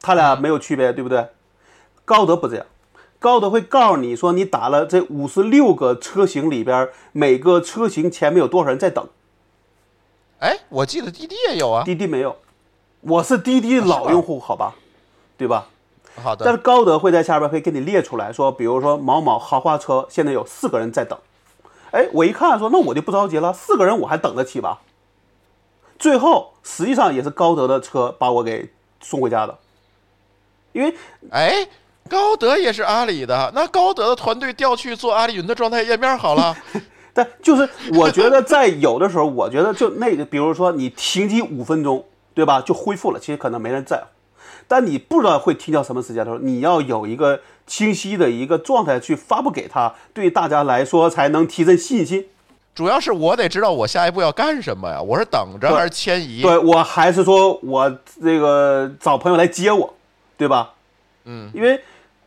[0.00, 1.28] 它俩没有区别，对不对？
[2.04, 2.66] 高德不这样，
[3.24, 9.08] 高德会告诉你说你打了这五十六个车型里边，每个车型前面有多少人在等。
[10.40, 11.84] 哎，我记得滴滴也有啊。
[11.84, 12.36] 滴滴没有，
[13.00, 14.74] 我是滴滴老用户，好吧，
[15.38, 15.68] 对吧？
[16.22, 21.18] 好的，但是高德会在下边会给你列出来说，比如说某某豪华车现在有四个人在等，
[21.92, 24.82] 哎，我一看说那我就不着急了，四个人我还等得起吧？
[25.98, 28.70] 最后实际上也是高德的车把我给
[29.00, 29.58] 送回家的，
[30.72, 30.94] 因为
[31.30, 31.66] 哎，
[32.08, 36.56] 高德也是阿里的，那高德的团队调去做阿里云的状态页面好了。
[37.14, 42.60] 但就是我觉得在有的时候，我觉得就那个，比如说你停机五分钟，对吧？
[42.60, 44.04] 就恢复了，其实可能没人在乎。
[44.66, 52.26] 但你不知道会停到什么时间的时候，你要有一个清晰的一个状态去发布给他，对大家来说才能提振信心。
[52.74, 55.00] 主要是我得知道我下一步要干什么呀？
[55.00, 56.42] 我是等着还是迁移？
[56.42, 59.94] 对我还是说我这个找朋友来接我，
[60.36, 60.72] 对吧？
[61.26, 61.80] 嗯，因为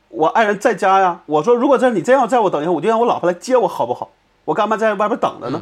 [0.10, 1.22] 我爱人在家呀。
[1.26, 4.12] 我说如果这你真要在我等一下，我就让我老婆来接我，好不好？
[4.46, 5.62] 我干嘛在外边等着呢？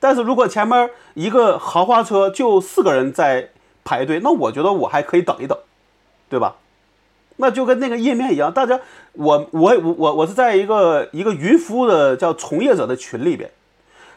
[0.00, 3.50] 但是如果前面一个豪华车就四个人在
[3.84, 5.58] 排队，那我觉得我还可以等一等，
[6.28, 6.54] 对吧？
[7.36, 8.80] 那就跟那个页面一样，大家
[9.12, 13.50] 我我我我我是在一个一个云服务的叫从业者的群里边，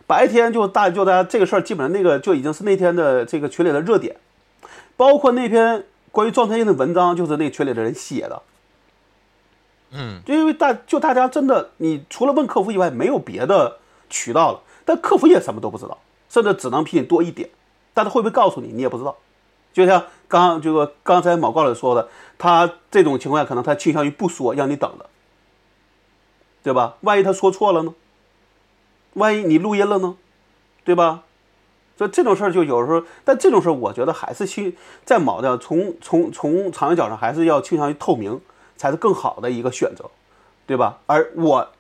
[0.08, 4.16] 白天就大就大家这个事儿基本上那个就已经是那天的这个群里的热点，
[4.98, 8.42] 包括那篇关于状态印的文章就是那群里的人写的。
[9.92, 13.78] 嗯，就因为大就大家真的，你除了问客服以外，没有别的
[14.10, 14.62] 渠道了。
[14.86, 15.98] 但客服也什么都不知道，
[16.30, 17.50] 甚至只能比你多一点。
[17.94, 19.18] 但他会不会告诉你，你也不知道。
[19.74, 25.06] 就像刚这个刚才毛高老师说的，他这种情况下可能他倾向于不说，让你等的，
[26.64, 26.96] 对吧？
[27.02, 27.94] 万一他说错了呢？
[29.14, 30.16] 万一你录音了呢？
[30.84, 31.24] 对吧？
[31.98, 38.42] 所以这种事儿就有时候，但这种事儿我觉得还是去在某的从从从长远角上还是要倾向于透明。
[38.82, 40.10] 才是更好的一个选择，
[40.66, 40.98] 对吧？
[41.06, 41.72] 而我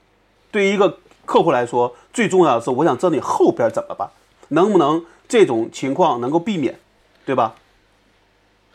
[0.51, 4.07] 对于一个客户来说，最重要的是，我想知道你后边怎么办，
[4.49, 6.79] 能不能这种情况能够避免，
[7.25, 7.55] 对吧？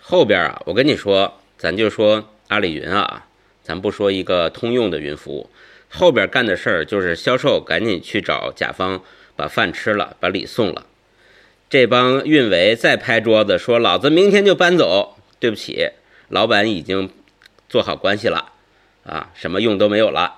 [0.02, 3.26] 后边啊，我跟你说，咱就说阿里云啊，
[3.62, 5.48] 咱不说一个通用的云服务，
[5.88, 9.00] 后边干的事儿就是销售赶紧去找甲方
[9.36, 10.84] 把饭吃了，把礼送了。
[11.70, 15.90] 这帮运维再拍桌子说老子明天就搬走，对不起，
[16.28, 17.08] 老板已经。
[17.68, 18.52] 做好关系了，
[19.04, 20.34] 啊，什么用都没有了，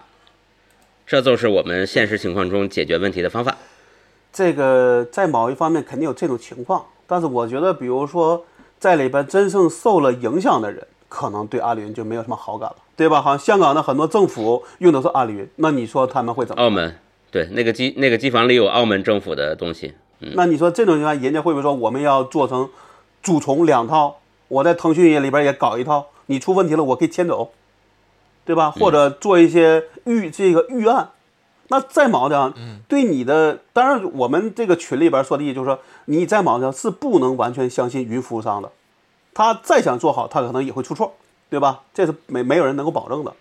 [1.06, 3.56] 这就是我们现实情况中解决问题的方法。
[4.32, 8.44] 这个在某一方面肯定有这种情况，但是我觉得，比如说
[8.78, 13.20] 在里边真正受了影响的人，可能对阿里云就没有什么好感了，对吧？
[13.22, 16.62] 好像香港的很多政府用的是阿里云，那你说他们会怎么？
[16.62, 16.94] 澳门，
[17.30, 19.94] 对，那个机那个机房里有澳门政府的东西。
[20.20, 22.68] 嗯，那你说这种情况，人家会不会说我们要做成
[23.22, 24.18] 主从两套？
[24.48, 26.06] 我在腾讯里边也搞一套。
[26.28, 27.50] 你出问题了，我可以迁走，
[28.46, 28.70] 对吧？
[28.70, 31.10] 或者做一些预这个预案。
[31.70, 32.54] 那再毛的，
[32.88, 38.70] 对你的，当然我们这个群里边说的就是说，你再毛的是不能完全相信云服务商的，
[39.34, 41.12] 他再想做好，他可能也会出错，
[41.50, 41.82] 对吧？
[41.92, 43.34] 这是没没有人能够保证的。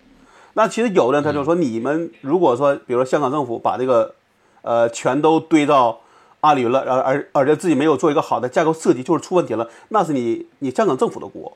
[0.55, 4.13] 那其实有的人他就说，你们如果说，比如说香港政府把这个，
[4.61, 6.01] 呃，全都堆到
[6.41, 11.55] 阿里云了，而而而且自己没有做一个好的架构设计，就是出问题了，那是你你香港政府的锅。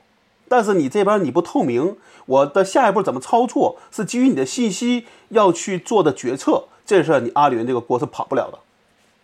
[0.51, 1.95] 但是你这边你不透明，
[2.25, 8.59] 我的下一步怎么操作是基于你的信息要去做的决策，这事儿你阿里云这个锅是跑不了的。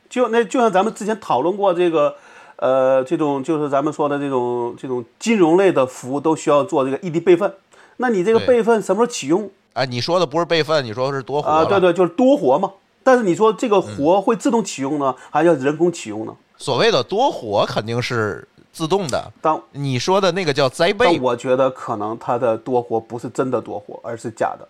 [0.09, 2.15] 就那就像咱们之前讨论过这个，
[2.55, 7.53] 呃，这种就是咱们说的这种这种金融类的服务都需要做这个异地备份，
[7.97, 9.51] 那你这个备份什么时候启用？
[9.73, 12.71] 啊，你说的不是备份，你说的是多活啊，对对，就是多活嘛。
[13.03, 16.34] 但是你说这个活会自动启用呢，还是要人工启用呢？
[16.55, 18.47] 所谓的多活肯定是
[18.78, 24.67] 自动的，当你说的那个叫栽但备，我觉得可能它的多活不是真的多活，而是假的。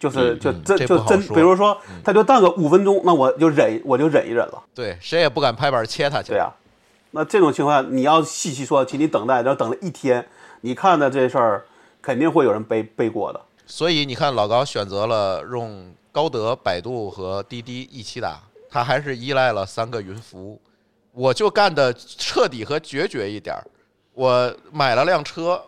[0.00, 4.62] 就是就嗯真就真，比如说，他就当个五分钟，那我就忍，我就忍一忍了。
[4.74, 6.28] 对，谁也不敢拍板切他去。
[6.28, 6.50] 对呀、
[7.10, 10.26] 那这种情况下，你要细细说，请你等待，然后等了一天，
[10.62, 11.64] 你看的这事儿，
[12.00, 13.40] 肯定会有人背背锅的。
[13.66, 18.40] 所以你看，老高选择了用高德、百度和滴滴一起打，
[18.70, 20.60] 他还是依赖了三个云服务。
[21.16, 23.64] 我就干的彻底和决绝一点儿，
[24.12, 25.58] 我买了辆车，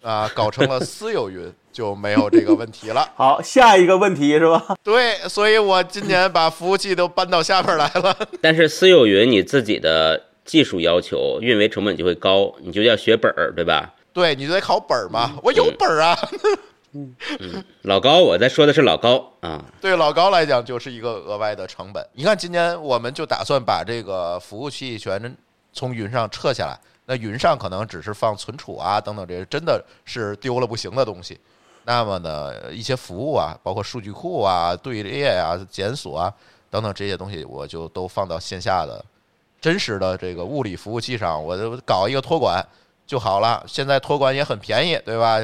[0.00, 3.04] 啊，搞成了私有云，就没有这个问题了。
[3.18, 4.76] 好，下一个问题是吧？
[4.84, 8.16] 对，所以我今年把服务器都搬到下边来了。
[8.40, 13.94] 但是私有云你自己的技术要求、运维成本就会高，你就要学本儿，对吧？
[14.12, 16.16] 对你就得考本儿嘛，我有本儿啊。
[16.94, 17.14] 嗯
[17.82, 22.06] 老高，我在说的是老高啊，对老高来讲，就是一个额外的成本。
[22.12, 25.36] 你看，今年我们就打算把这个服务器全
[25.72, 26.78] 从云上撤下来。
[27.06, 31.38] 那云上可能只是放存储啊等等这些，真的是丢了不行的东西。
[31.84, 36.32] 那么呢，一些服务啊，包括数据库啊、队列啊、检索啊
[36.70, 39.04] 等等这些东西，我就都放到线下的
[39.60, 42.66] 真实的这个物理服务器上，我就搞一个托管
[43.06, 43.62] 就好了。
[43.66, 45.38] 现在托管也很便宜，对吧？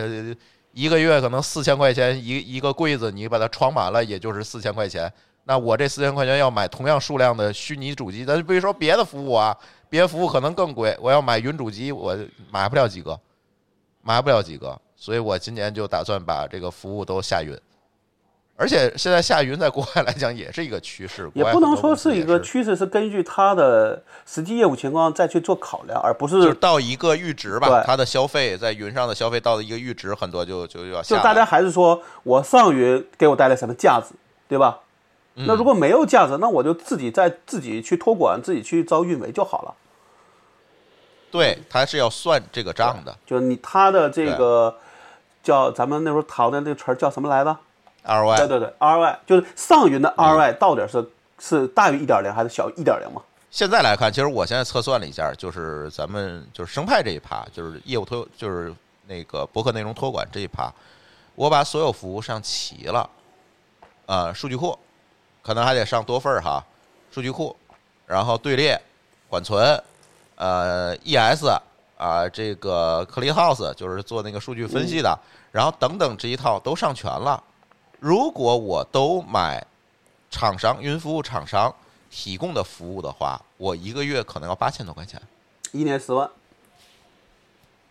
[0.72, 5.12] 一个月可能四千块钱一一个柜子，你把它装满了，也就是四千块钱。
[5.44, 9.56] 那我这四千块钱要买同样数量的虚拟主机，咱就比如说别的服务啊，
[9.88, 10.96] 别的服务可能更贵。
[11.00, 12.16] 我要买云主机，我
[12.50, 13.18] 买不了几个，
[14.02, 14.80] 买不了几个。
[14.94, 17.58] 所以我今年就打算把这个服务都下云。
[18.60, 31.16] 而且现在下云在国外来讲也是一个趋势，也不能说是一个趋势，是根据它的实际业务情况再去做考量，而不是就是到一个阈值吧，对它的消费在云上的消费到了一个阈值，很多就就要下。
[31.16, 34.14] 就大家还是说我上云给我带来什么价值，
[34.46, 34.80] 对吧？
[35.36, 39.74] 嗯那如果没有价值，那我就自己在自己去托管，自己去招运维就好了。
[41.30, 44.76] 对，他是要算这个账的就是你他的这个
[45.42, 47.56] 叫咱们那时候讨论那个词儿叫什么来着？
[48.02, 48.46] 对 ROI。
[48.46, 53.22] 对对，ROI 就是上云的 ROI 到底是、是大于一点零还是小于一点零嘛？
[53.50, 58.72] 现在来看，其实我现在测算了一下，就是咱们就是生态这一趴，就是业务托，就是
[59.08, 60.72] 那个博客内容托管这一趴，
[61.34, 63.10] 我把所有服务上齐了，
[64.06, 64.78] 啊，数据库
[65.42, 66.64] 可能还得上多份儿哈，
[67.10, 67.56] 数据库，
[68.06, 68.80] 然后队列、
[69.28, 69.82] 缓存，
[70.36, 71.46] 呃，ES
[71.98, 75.18] 啊，这个 CleanHouse 就是做那个数据分析的，
[75.50, 77.42] 然后等等这一套都上全了。
[78.00, 79.64] 如果我都买
[80.30, 81.72] 厂商云服务厂商
[82.10, 85.20] 提供的服务的话，我一个月可能要八千多块钱。
[85.72, 86.28] 一年十万，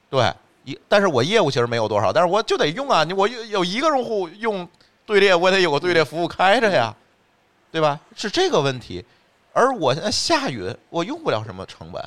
[0.10, 0.34] 对，
[0.66, 4.68] 一但是我业务其实没有多少，但是我就得用啊，你我有有一个用户用
[5.06, 6.94] 队列，我得有个队列服务开着呀，
[7.72, 8.00] 对吧？
[8.16, 9.06] 是这个问题。
[9.54, 12.04] 而我现在下云，我用不了什么成本，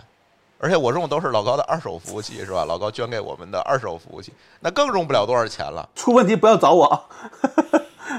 [0.58, 2.64] 而且我用的都是老高的二手服务器，是吧？
[2.64, 5.88] 老高捐给我们的二手服务器，那更用不了多少钱了。
[5.94, 7.06] 出问题不要找我啊。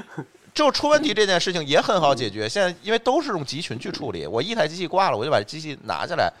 [0.54, 2.48] 就出问题这件事情也很好解决。
[2.48, 6.32] 现在因为都是用集群去处理，我一台机器挂了，我就把机器拿下来，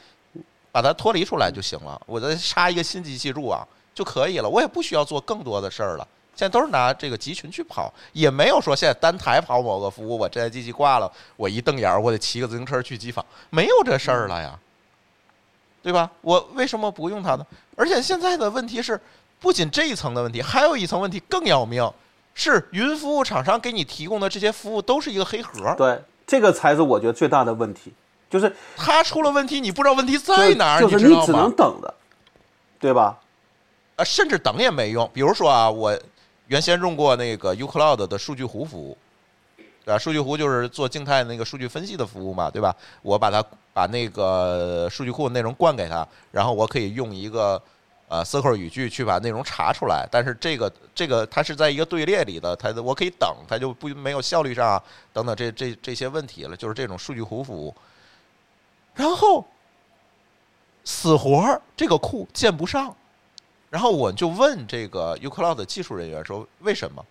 [0.70, 2.00] 把它脱离出来就行了。
[2.06, 6.06] 我再插一个新机器入网就可以了，我也不需要做更多的事儿了。
[6.36, 14.58] 现在都是拿这个集群去跑，也没有说现在单台跑某个服务，我这台机器挂了，我一瞪眼儿，我得骑个自行车去机房，没有这事儿了呀，
[15.82, 16.10] 对吧？
[16.20, 17.46] 我为什么不用它呢？
[17.76, 19.00] 而且现在的问题是，
[19.40, 21.88] 不仅这一层的问题，还有一层问题更要命。
[22.34, 27.92] 是云服务厂商给你提供的这些服务都是一个黑盒，对，这个才是我觉得最大的问题，
[28.28, 31.50] 就是它出了问题，你不知道问题在哪儿，你只能？
[31.54, 31.94] 等着，
[32.80, 33.18] 对吧？
[33.96, 35.08] 啊，甚至等也没用。
[35.14, 35.96] 比如说啊，我
[36.48, 38.98] 原先用过那个 uCloud 的数据湖服务，
[39.84, 39.98] 对吧？
[39.98, 42.74] 数据湖就是做静态那个数据分析的服务嘛，对吧？
[43.02, 47.62] 我把它把那个数据库内容灌给他，然后我可以用一个
[48.14, 50.06] 呃 Circle 语句去把内容查出来。
[50.10, 57.74] 但是这个这个它是在一个队列里的，它我可以等，它就不没有效率上啊等等这这这些问题了，就是这种数据湖服务。
[58.94, 59.44] 然后
[60.84, 62.94] 死活儿这个库建不上，
[63.70, 67.04] 然后我就问这个 uCloud 的技术人员说为什么？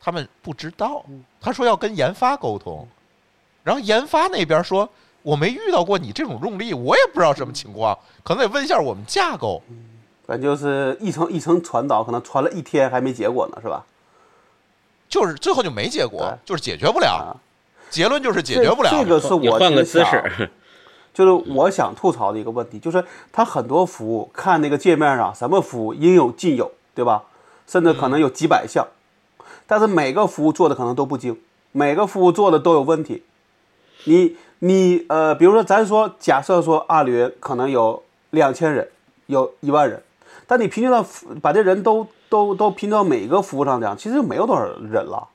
[0.00, 1.04] 他们不知道，
[1.40, 2.86] 他说要跟研发沟通，
[3.64, 4.88] 然后研发那边说
[5.22, 9.60] 我没遇到过你这种用力，我也不知道什么情况，可能得问一下我们架构。
[10.26, 13.84] 反正就是一层一层传导，可能传了一天还没结果呢，是吧？
[15.08, 17.30] 就是最后就没结果，就是解决不了啊，
[17.88, 18.90] 结论就是解决不了。
[18.90, 20.50] 这这个是我换个姿势，
[21.14, 27.22] 就是我想吐槽的一个问题，就是它很多服务看那个界面上，什么服务应有尽有，对吧？
[27.68, 28.86] 甚至可能有几百项，
[29.66, 31.40] 但是每个服务做的可能都不精，
[31.72, 33.22] 每个服务做的都有问题。
[34.04, 38.88] 你你呃，比如说咱说，假设说阿里云可能有两千人，
[39.26, 40.02] 有一万人，
[40.46, 41.04] 但你平均到
[41.42, 45.28] 把这人都都都拼到每个服务上讲，其实就没有多少人了。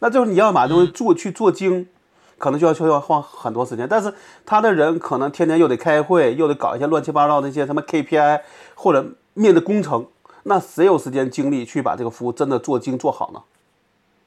[0.00, 1.88] 那就是你要把东西做去做精，
[2.36, 3.88] 可能就要需要花很多时间。
[3.88, 4.12] 但是
[4.44, 8.40] 他的人可能天天又得开会，又得搞一些乱七八糟的一些什么 KPI
[8.74, 10.06] 或者面的工程，
[10.42, 13.40] 那谁有时间精力去把这个服务真的做精做好呢？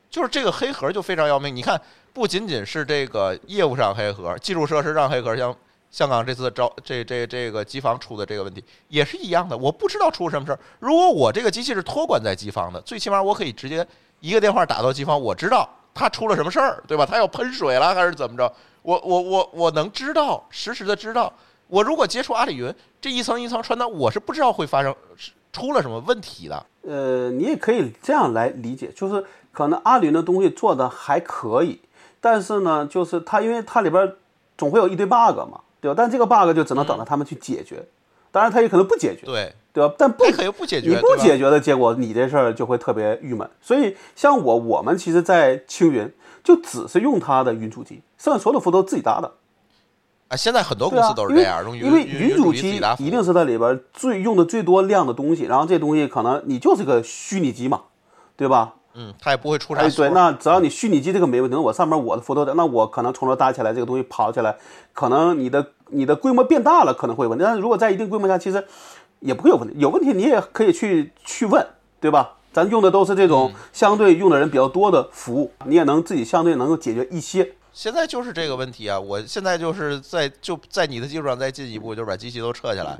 [0.09, 1.55] 就是这个黑盒就非常要命。
[1.55, 1.79] 你看，
[2.13, 5.55] 不仅仅是这个业务上黑盒，基础设施上黑盒，像
[5.97, 9.57] 香港这次招这这这个机房出的这个问题也是一样的。
[9.57, 10.59] 我不知道出什么事儿。
[10.77, 13.83] 如果我这个机器是托管在机房的，最起码我可以直接
[14.19, 17.03] 一个电话打到机房，我知道它出了什么事儿，对吧？
[17.03, 18.53] 它要喷水了还是怎么着？
[18.83, 21.33] 我我我我能知道，实时的知道。
[21.65, 22.71] 我如果接触阿里云，
[23.01, 24.95] 这一层一层传达，我是不知道会发生
[25.51, 26.63] 出了什么问题的。
[26.83, 31.81] 呃，你也可以这样来理解，就是可能阿里云的东西做的还可以，
[32.21, 34.13] 但是呢，就是它因为它里边
[34.55, 35.95] 总会有一堆 bug 嘛，对吧？
[35.97, 37.85] 但这个 bug 就只能等着他们去解决，
[38.31, 39.93] 当然他也可能不解决，对对吧？
[39.97, 43.47] 但不可以不解决，你不解决的结果，你这事儿就会特别郁闷。
[43.61, 46.11] 所以像我，我们其实，在青云
[46.43, 49.31] 就只是用它的云主机，剩下所有的服务都是自己搭的。
[50.29, 57.83] 啊，现在很多公司都，是这样，因为云主机一定是它里边最用的最多量的东西，然后这东西可能你就是个虚拟机嘛，
[58.35, 58.73] 对吧？
[58.99, 60.05] 嗯，它也不会出啥哎，错。
[60.05, 64.57] 对，那只要你虚拟机这个没问题，那我上面我的服务都在，那我可能从头搭起来，这个东西跑起来，
[64.91, 67.45] 可能你的你的规模变大了，可能会有问题。
[67.45, 68.65] 但是如果在一定规模下，其实
[69.19, 69.75] 也不会有问题。
[69.77, 71.65] 有问题你也可以去去问，
[71.99, 72.33] 对吧？
[72.51, 77.53] 咱用的都是这种相对用的人比较多的服务，你也能自己相对能够解决一些。
[77.71, 78.99] 现在就是这个问题啊！
[78.99, 82.97] 我现在就是在就在你的基础上再进一步，就是把机器都撤下来，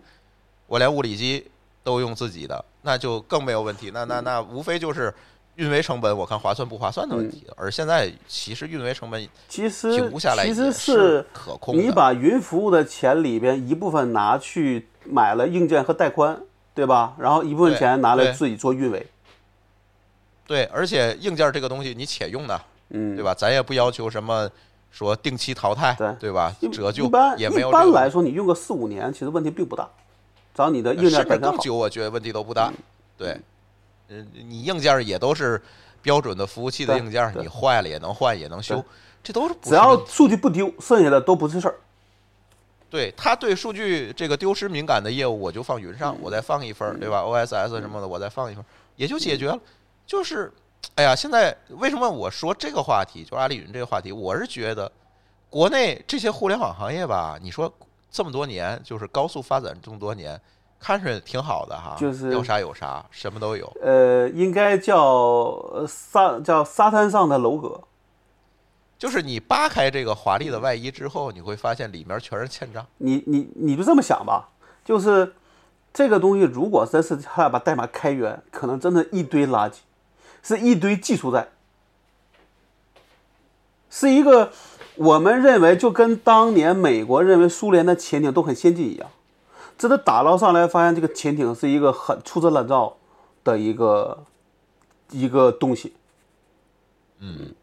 [0.67, 1.43] 我连物理机
[1.83, 3.89] 都用自己的，那就更没有问题。
[3.91, 5.11] 那那那无非就是
[5.57, 7.45] 运维成本，我看划算不划算的问题。
[7.55, 11.83] 而现在其实运维成本其实评下来其实是可控的。
[11.83, 16.39] 你把云服务的钱里边一部分拿去买了硬件和带宽，
[16.73, 17.15] 对吧？
[17.19, 19.05] 然后一部分钱拿来自己做运维，
[20.45, 23.33] 对，而且硬件这个东西你且用的，嗯，对吧？
[23.33, 24.49] 咱也不要求什么
[24.91, 26.69] 说定期淘汰，对对吧一？
[26.69, 29.89] 折旧也没有一般来说，你用个四五年，其实问题并不大，
[30.55, 31.51] 只要你的硬件本身好。
[31.51, 32.71] 更久，我觉得问题都不大。
[33.17, 33.35] 对，
[34.09, 35.61] 嗯，你硬件也都是
[36.01, 38.83] 标准的服务器的硬件，对你坏了也能换，也能修，
[39.23, 41.75] 这都是不只要数据不丢，剩下的都不是事儿。
[42.89, 49.59] 对他对数据这个丢失敏感的业务，我就放云上，我再放一份儿，对吧？OSS 什么的，我再放一份儿，也就解决了。
[50.05, 50.49] 就是，
[50.95, 54.89] 哎呀，现在为什么我说这个话题，就阿里云这个话题，我是觉得
[55.49, 57.69] 国内这些互联网行业吧，你说
[58.09, 60.39] 这么多年，就是高速发展这么多年，
[60.79, 63.71] 看着挺好的哈，就是要啥有啥，什么都有。
[63.81, 67.81] 呃，应该叫呃沙叫沙滩上的楼阁。
[68.97, 72.85] 就是你扒开这个华丽的外衣之后，你会发现里面全是欠账。
[72.97, 74.49] 你你你就这么想吧，
[74.83, 75.33] 就是
[75.93, 79.75] 这个东西，如果真是他把代码开源，可能真的一堆垃圾，
[80.41, 81.47] 是一堆技术债，
[83.89, 84.51] 是一个
[84.95, 89.09] 我们认为就跟当年美国认为苏联的潜艇都很先进一样，
[89.77, 92.97] 真的打捞上来发现这个潜艇是一个很粗制滥造
[93.43, 94.23] 的一个
[95.11, 95.93] 一个东西。
[97.19, 97.53] 嗯，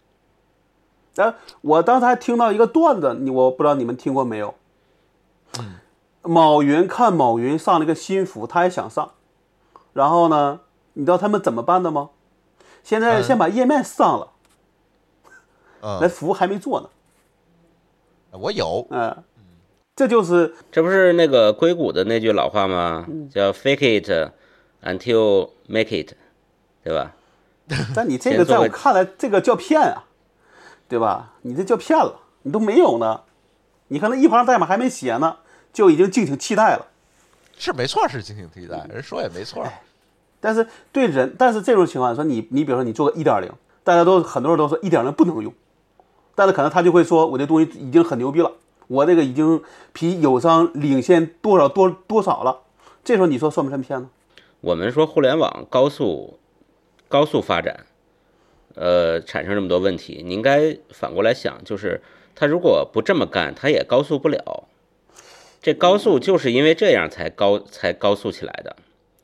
[1.14, 4.54] 但我当时还听到一个段子，你我不知道你们听过没有？
[6.22, 9.12] 某云看某云上了一个新服，他也想上，
[9.92, 10.60] 然后呢，
[10.94, 12.10] 你知道他们怎么办的吗？
[12.82, 13.22] 现在嗯。
[13.22, 14.32] 先把页面上了，
[15.82, 16.88] 那嗯，服务还没做呢，
[18.32, 19.22] 我有，嗯，
[19.96, 23.06] 这就是这不是那个硅谷的那句老话吗？
[23.32, 24.32] 叫 “fake it
[24.82, 26.14] until make it”，
[26.82, 27.14] 对吧？
[27.94, 30.04] 但你这个在我看来，这个叫骗啊，
[30.88, 31.34] 对吧？
[31.42, 33.20] 你这叫骗了，你都没有呢，
[33.88, 35.36] 你可能一行代码还没写呢，
[35.72, 36.88] 就已经敬请期待了。
[37.56, 39.64] 是没错，是敬请期待，人说也没错。
[40.40, 43.50] 但是对人，但是这种情况说你你比如说你做个一点零，
[43.84, 45.54] 大家都很多人都说一点零不能用，
[46.34, 48.50] 但是可能他就会说我这东西已经很牛逼了，
[48.86, 49.62] 我这个已经
[49.92, 52.62] 比友商领先多少多多少了，
[53.02, 54.10] 这时候你说算不算骗呢？
[54.60, 56.38] 我们说互联网高速
[57.08, 57.86] 高速发展，
[58.74, 62.00] 呃，产生这么多问题，你应该反过来想，就是
[62.34, 64.64] 他如果不这么干，他也高速不了。
[65.62, 68.76] 这高速就是因为这样才高才高速起来的。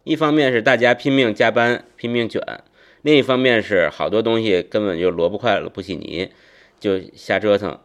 [0.05, 2.43] 一方面是大家拼命加班、拼命卷，
[3.03, 6.31] 另一方面是好多东西根本就萝卜快了不起泥，
[6.79, 7.79] 就瞎折腾，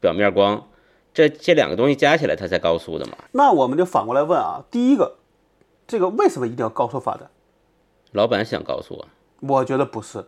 [0.00, 0.68] 表面光。
[1.16, 3.16] 这这两个东西加起来，它才高速的嘛。
[3.32, 5.16] 那我们就反过来问啊，第一个，
[5.86, 7.30] 这个为什么一定要高速发展？
[8.12, 9.08] 老板想高速啊，
[9.40, 10.26] 我觉得不是，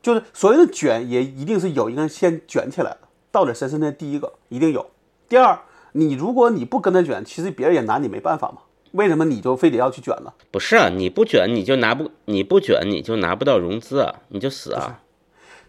[0.00, 2.98] 就是所谓的卷，也一定是有一个人先卷起来的，
[3.32, 4.88] 到底谁是那第一个，一定有。
[5.28, 5.58] 第二，
[5.90, 8.58] 你如果你不跟他卷，其实别人也拿你没办法嘛。
[8.92, 10.32] 为什么你就非得要去卷呢？
[10.52, 15.02] 不是啊，你不卷你就拿不你不卷你就拿不到融资啊，你就死啊。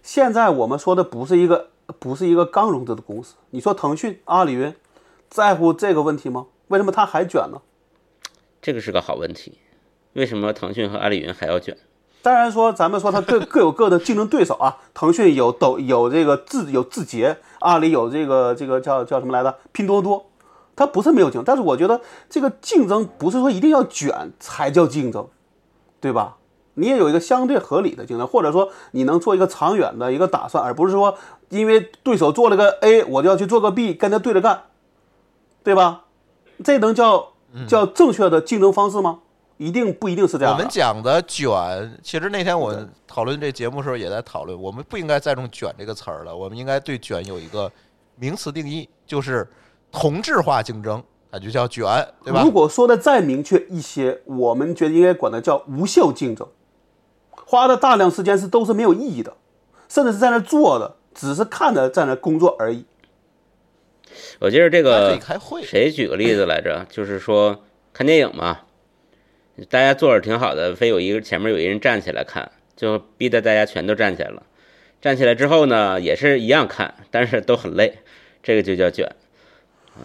[0.03, 1.69] 现在我们说的不是一个
[1.99, 4.73] 不是一个刚融资的公司，你说腾讯、阿里云
[5.29, 6.47] 在乎这个问题吗？
[6.67, 7.61] 为什么他还卷呢？
[8.61, 9.57] 这个是个好问题，
[10.13, 11.77] 为什么腾讯和阿里云还要卷？
[12.21, 14.77] 当然说，咱们说它各 各有各的竞争对手啊。
[14.93, 19.57] 腾讯有抖有这个字有字节，阿里有这个这个叫叫什么来着？
[19.71, 20.25] 拼多多，
[20.75, 25.27] 它不是没有竞争，但是我觉得这个竞争不是说一定要卷才叫竞争，
[26.01, 26.36] 对吧？
[26.77, 31.15] 你也有一个相对合理的竞争，或者说你能做一个长远的一个打算，而不是说
[31.49, 34.63] 因为对手做了个 A，我就要去做个 B，跟他对着干，
[35.63, 36.05] 对吧？
[36.63, 37.33] 这能叫
[37.67, 39.19] 叫正确的竞争方式吗？
[39.57, 40.53] 一定不一定是这样。
[40.53, 41.51] 我们讲的卷，
[42.03, 47.71] 其实那天我们讨论这节目的时候也在讨论，我们不应该再用“卷”这个词儿了，我们应该对“卷”有一个
[48.17, 49.47] 名词定义，就是
[49.91, 51.83] 同质化竞争，它就叫卷，
[52.23, 52.51] 对吧如？
[52.51, 56.47] 果说的再明确一些，我们觉得应该管它叫无效竞争，
[57.49, 59.33] 花的大量时间是都是没有意义的，
[59.87, 62.85] 甚至是在那坐的，只是看着在那工作而已。
[64.39, 65.17] 我记得这个
[65.63, 66.85] 谁举个例子来着？
[66.91, 68.59] 就是说看电影嘛，
[69.69, 74.43] 大家坐着挺好的，非有一个前面有一人站起来看，就逼得大家全都站起来了。
[75.01, 77.99] 站起来之后呢，也是一样看，但是都很累，
[78.43, 79.15] 这个就叫卷。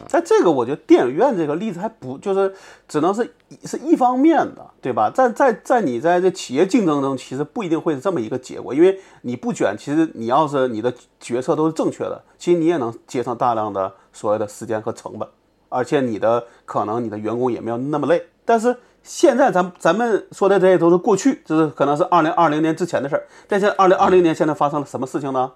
[0.08, 2.54] 在这个，我觉得电影院这个例子还不就是
[2.86, 3.34] 只能是
[3.64, 5.10] 是一方面的，对吧？
[5.10, 15.28] 在在在你在这企业竞争中，其实不一定会是这么一个结果，因为你不卷，其实你要是你的决策都是正确的，其实你也能节省大量的所谓的时间和成本，
[15.68, 18.26] 而且你的可能你的员工也没有那么累。
[18.44, 23.24] 但是现在咱咱们说的这些都是过去，就是可能是二零二零年之前的事儿。
[23.48, 25.52] 但是二零二零年现在发生了什么事情呢？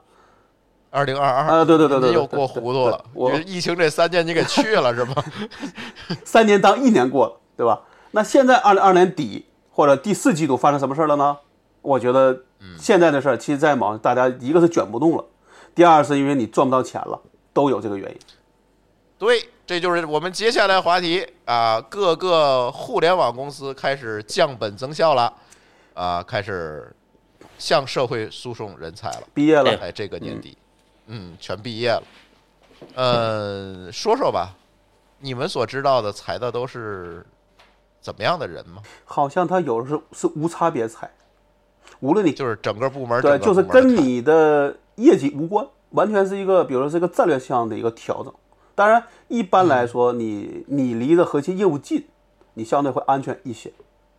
[0.90, 3.04] 二零二二啊对对对对对又过糊涂了。
[3.12, 5.24] 我你疫情这三年你给去了是吧？
[6.24, 7.80] 三年当一年过了，对吧？
[8.12, 11.36] 那现在二零二年底或者第四季度发生什么事儿了呢？
[11.82, 12.36] 我觉得
[12.78, 15.24] 现在的事儿，其实在忙，大家一个是卷不动了，
[15.74, 17.20] 第二是因为你赚不到钱了，
[17.52, 18.16] 都有这个原因。
[19.18, 25.32] 对，这就是我们接下来话题啊，各个互联网公司开始降本增效了，
[25.94, 26.94] 啊，开始
[27.56, 29.22] 向社会输送人才了。
[29.32, 30.65] 毕业了，哎，这个年底，嗯，
[31.38, 32.02] 全毕业了。
[32.94, 34.54] 呃，说说吧，
[35.20, 37.24] 你们所知道的裁的都是
[38.00, 38.82] 怎么样的人吗？
[39.04, 41.10] 好像他有的是是无差别裁，
[42.00, 48.32] 无论你就是整个部门，对，就是跟你的业绩无关，完全是一个，比如说是一个战略项的一个调整。
[48.74, 52.06] 当然，一般来说，你你离的核心业务近，
[52.52, 53.72] 你相对会安全一些，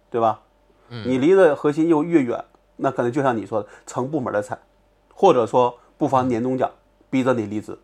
[0.09, 0.41] 对吧？
[0.89, 2.43] 你离的核心业务越远，
[2.77, 4.57] 那可能就像你说的，成部门的裁，
[5.13, 6.71] 或者说不发年终奖，
[7.09, 7.77] 逼着你离职。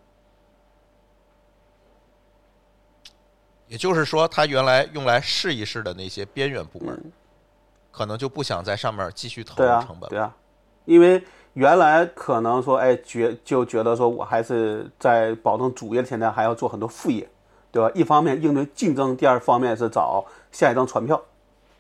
[3.67, 7.11] 也就是说，他原来用来试一试的那些边缘部门，
[7.91, 10.07] 可能就不想在上面继续投入成，本了。
[10.09, 10.35] 对啊，
[10.85, 17.27] 因为原来可能说，哎，觉就觉得说我还是在保证主业的前提下，还要做很多副业，
[17.71, 17.89] 对吧？
[17.95, 21.19] 一方面应对竞争，第二方面是找下一张船票，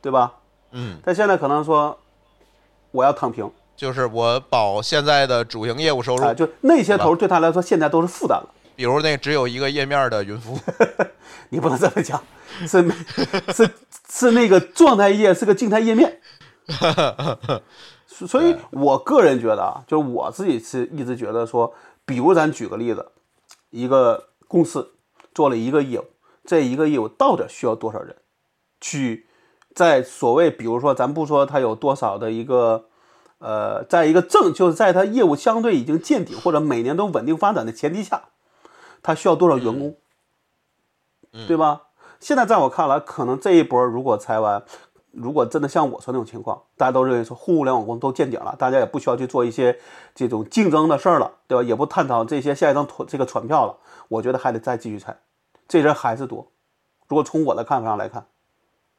[0.01, 0.33] 对吧？
[0.71, 1.95] 嗯，但现在可能说
[2.89, 8.49] 我要躺平就是我保现在的主营业务收入，啊、就那些头对他来说现在都是负担了。
[8.75, 10.59] 比如那只有一个页面的云服务，
[11.49, 12.21] 你不能这么讲，
[12.67, 12.89] 是
[13.53, 13.69] 是
[14.09, 16.19] 是那个状态页是个静态页面，
[18.07, 21.73] 所以我个人觉得啊，就是我自己是一直觉得说，
[22.05, 23.11] 比如咱举个例子，
[23.69, 24.93] 一个公司
[25.33, 26.05] 做了一个业务，
[26.45, 28.15] 这一个业务到底需要多少人
[28.81, 29.27] 去
[29.75, 32.85] 在所谓，比如说咱不说它有多少的一个。
[33.43, 38.29] 呃，在一个正就是在它业务相对已经见底或者每年都稳定发展的前提下，
[39.01, 39.97] 它需要多少员工，
[41.45, 41.81] 对吧？
[42.21, 44.63] 现在在我看来，可能这一波如果裁完，
[45.11, 49.77] 如果真的像我说那种情况，大家都认为说互联网公司都见顶了，大家也不需要去做一些
[50.15, 51.63] 这种竞争的事儿了，对吧？
[51.63, 53.75] 也不探讨这些下一张团这个船票了，
[54.07, 55.19] 我觉得还得再继续裁，
[55.67, 56.49] 这人还是多。
[57.09, 58.25] 如果从我的看法上来看，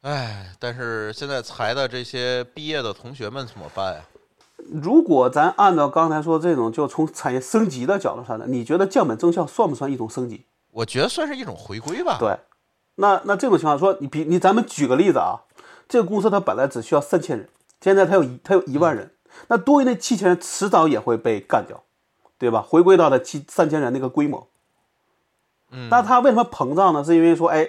[0.03, 4.03] 哎，但是现在裁的这些毕业的同学们怎么办呀？
[4.71, 10.47] 如果咱按照刚才说这种，就从产业升级的角度上来，你觉得降本增效算不算一种升级？
[10.73, 12.17] 我觉得算是一种回归吧。
[12.19, 12.37] 对，
[12.97, 15.43] 那那这种情况说，你比你咱们举个例子啊，
[15.89, 17.49] 这个公司它本来只需要三千人，
[17.81, 19.13] 现在它有一它有一万人，
[19.49, 21.83] 那多余那七千人迟早也会被干掉，
[22.39, 22.61] 对吧？
[22.61, 24.49] 回归到它七三千人那个规模。
[25.71, 27.05] 嗯，那它为什么膨胀呢？
[27.05, 27.69] 是因为说，哎，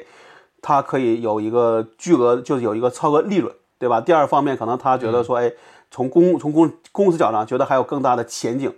[0.61, 4.01] 它可以有一个巨额，就是有一个超额利润，对吧？
[4.01, 5.51] 第二方面，可能他觉得说，哎，
[5.95, 8.75] 从公从公公司角度上觉得还有更大的前景，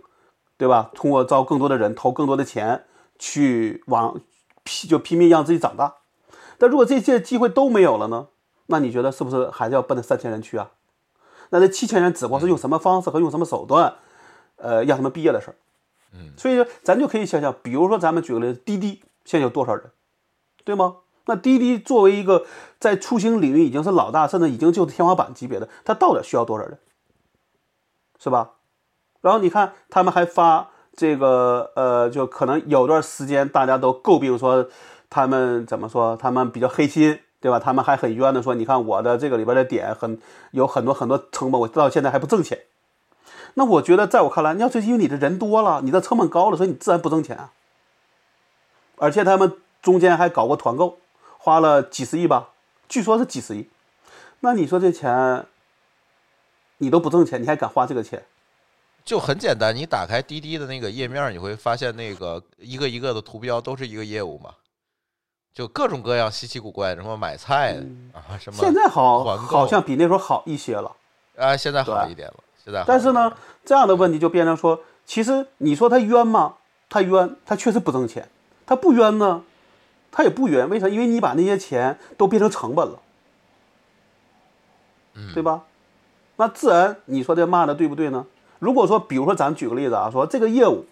[0.56, 0.92] 对吧？
[0.94, 2.86] 通过招更多的人，投更多的钱，
[3.18, 4.22] 去往
[4.64, 5.96] 拼就拼命让自己长大。
[6.60, 8.28] 但如果这些机会都没有了呢？
[8.68, 10.70] 那你觉得是不是还是要奔着三千人去啊？
[11.50, 13.96] 那这七千人只不过是用什么方式和用什么手段，
[14.58, 15.56] 呃，让他们毕业的事儿。
[16.14, 19.90] 嗯，所以说咱就可以想想，比如说咱们举个例子，滴滴现在有多少人，
[20.64, 20.98] 对吗？
[21.26, 22.46] 那滴滴作为一个
[22.80, 26.78] 在出行领域已经是老大，甚至已经就是天花板级别的，它到底需要多少人，
[28.20, 28.52] 是吧？
[29.22, 34.68] 然后你看他们还发这个，呃，就可能有段时间大家都诟病说
[35.10, 37.60] 他们怎么说，他们比较黑心，对吧？
[37.60, 40.20] 他们还很冤的说，你看我的这个里边的点很
[40.52, 42.60] 有很多很多成本，我到现在还不挣钱。
[43.56, 47.52] 那我觉得在我看来，你要是因为你的人多了，你的成本高了，所以你自然不挣钱啊。
[48.98, 50.98] 而且他们中间还搞过团购。
[51.40, 52.50] 花了几十亿吧，
[52.90, 53.70] 据说是几十亿。
[54.42, 55.46] 那你说这钱，
[56.78, 58.24] 你都不挣钱，你还敢花这个钱？
[59.04, 64.52] 就很简单，你打开滴滴的那个页面，你会发现那个一个一个的图标都是一个业务嘛，
[65.54, 67.78] 就各种各样稀奇古怪，什么买菜
[68.14, 70.94] 啊，什么现在好好像比那时候好一些了。
[71.38, 73.32] 啊，现在好一点了，现在好但是呢，
[73.64, 76.56] 这样的问题就变成说，其实你说他冤吗？
[76.90, 78.28] 他冤，他确实不挣钱。
[78.66, 79.44] 他不冤呢？
[80.12, 80.90] 他也不冤，为啥？
[80.90, 83.00] 因为你把那些钱都变成成本了，
[85.34, 85.64] 对吧？
[86.38, 88.26] 那自然你说这骂的对不对呢？
[88.60, 90.86] 如果说，比如说咱举个例子啊，说这个业务，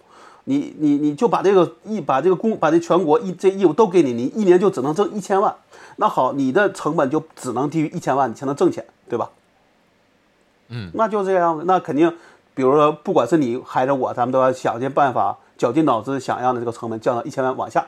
[0.44, 5.56] 你你你就把这个一把这个公把这全国一这业务都给你，你一年就只能挣一千万，
[5.96, 9.30] 那好，你的成本就只能低于一千万，你才能挣钱，对吧？
[10.70, 12.12] 嗯，那就这样子，那肯定，
[12.54, 17.86] 比如说，不管是你还是我，咱们都要想尽办法，绞尽脑汁，想让的这个成本降到一千万往下，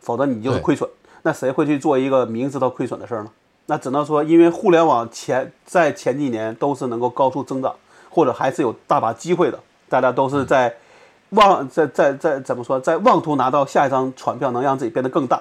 [0.00, 0.88] 否则你就是亏损。
[1.22, 3.30] 那谁会去做一个明知道亏损的事儿呢？
[3.66, 7.74] 那只能说，因为互联网前在前几年都是能够高速增长，
[8.10, 9.58] 或者还是有大把机会的，
[9.88, 10.74] 大家都是在
[11.30, 15.40] 妄在在在怎么说，在妄图拿到下一张船票，能让自己变得更大。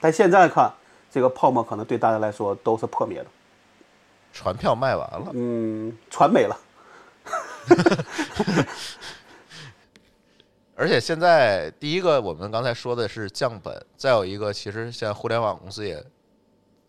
[0.00, 0.72] 但现在看，
[1.10, 3.26] 这个泡沫可能对大家来说都是破灭的。
[4.32, 6.56] 船票卖完了，嗯，船没了。
[10.76, 16.04] 而且现在第一个，我们刚才说的是降本，再有一个，其实现在互联网公司也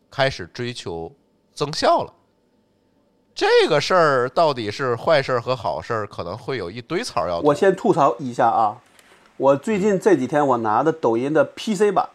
[0.10, 1.12] 开始追求
[1.54, 2.14] 增效了。
[3.34, 7.40] 这个事儿到底是坏事儿和好事儿，可能会有一堆槽要。
[7.40, 8.78] 我先吐槽一下啊，
[9.36, 12.08] 我最近这几天我拿的抖音的 PC 版，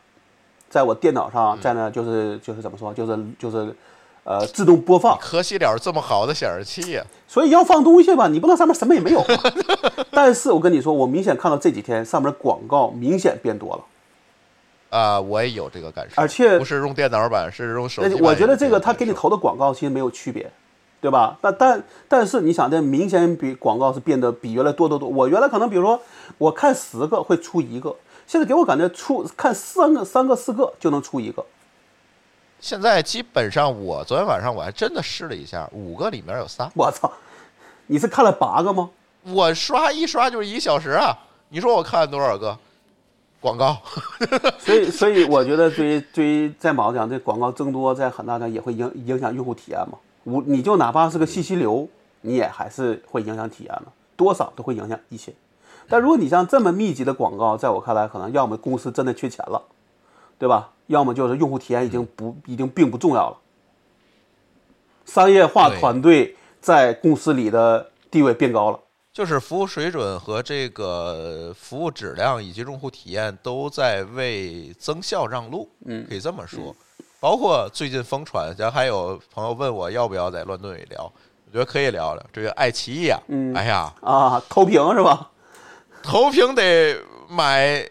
[0.70, 3.76] 在我电脑上，在那就是就是怎么说，就是就是
[4.24, 9.22] 呃自动播放，可惜了这么好的显示器呀、所以要放东西吧，你不能上面什么也没有。
[10.10, 13.84] 但是我跟你说，我明显看到这几天上面广告明显变多了。
[14.90, 15.20] 啊！
[15.20, 18.14] 我也有这个感受，而且不是用电脑版，是用手机。
[18.20, 20.50] 我觉得这个有他给你投的广告其实没有区别，
[21.00, 21.38] 对吧？
[21.40, 25.08] 但但但是你想，这明显比广告是变得比原来多得多。
[25.08, 26.00] 我原来可能比如说
[26.36, 27.94] 我看十个会出一个，
[28.26, 31.44] 现在给我感觉出看三个、三个、四个就能出一个。
[32.60, 36.70] 现在基本上，我昨天晚上我还真的试了一下，五个里面有仨。
[36.74, 37.10] 我操，
[37.86, 38.90] 你是看了八个吗？
[39.22, 41.16] 我刷一刷就是一个小时啊！
[41.48, 42.56] 你说我看了多少个
[43.40, 43.78] 广告？
[44.60, 49.98] 所以所以我觉得对于对于在某讲，这广告增多，在很大上也会影影响用户体验嘛。
[50.24, 51.88] 无你就哪怕是个信息流，
[52.20, 53.84] 你也还是会影响体验的，
[54.16, 55.32] 多少都会影响一些。
[55.88, 59.62] 但如果你像这么密集的广告，在我看来，可能要么公司真的缺钱了，
[60.38, 60.70] 对吧？
[60.88, 63.36] 要么就是用户体验已经不已经并不重要了。
[65.06, 68.80] 商业化团队在公司里的地位变高了。
[69.12, 76.74] 就是服务水准和这个服务质量以及用户体验都在为增效让路，嗯可以这么说。
[77.18, 81.02] 包括最近疯传，咱还有朋友问我要不要在乱炖里聊，
[81.46, 83.20] 我觉得可以聊聊这个爱奇艺啊。
[83.26, 85.30] 嗯哎呀，啊，投屏是吧？
[86.04, 86.96] 投屏得
[87.28, 87.84] 买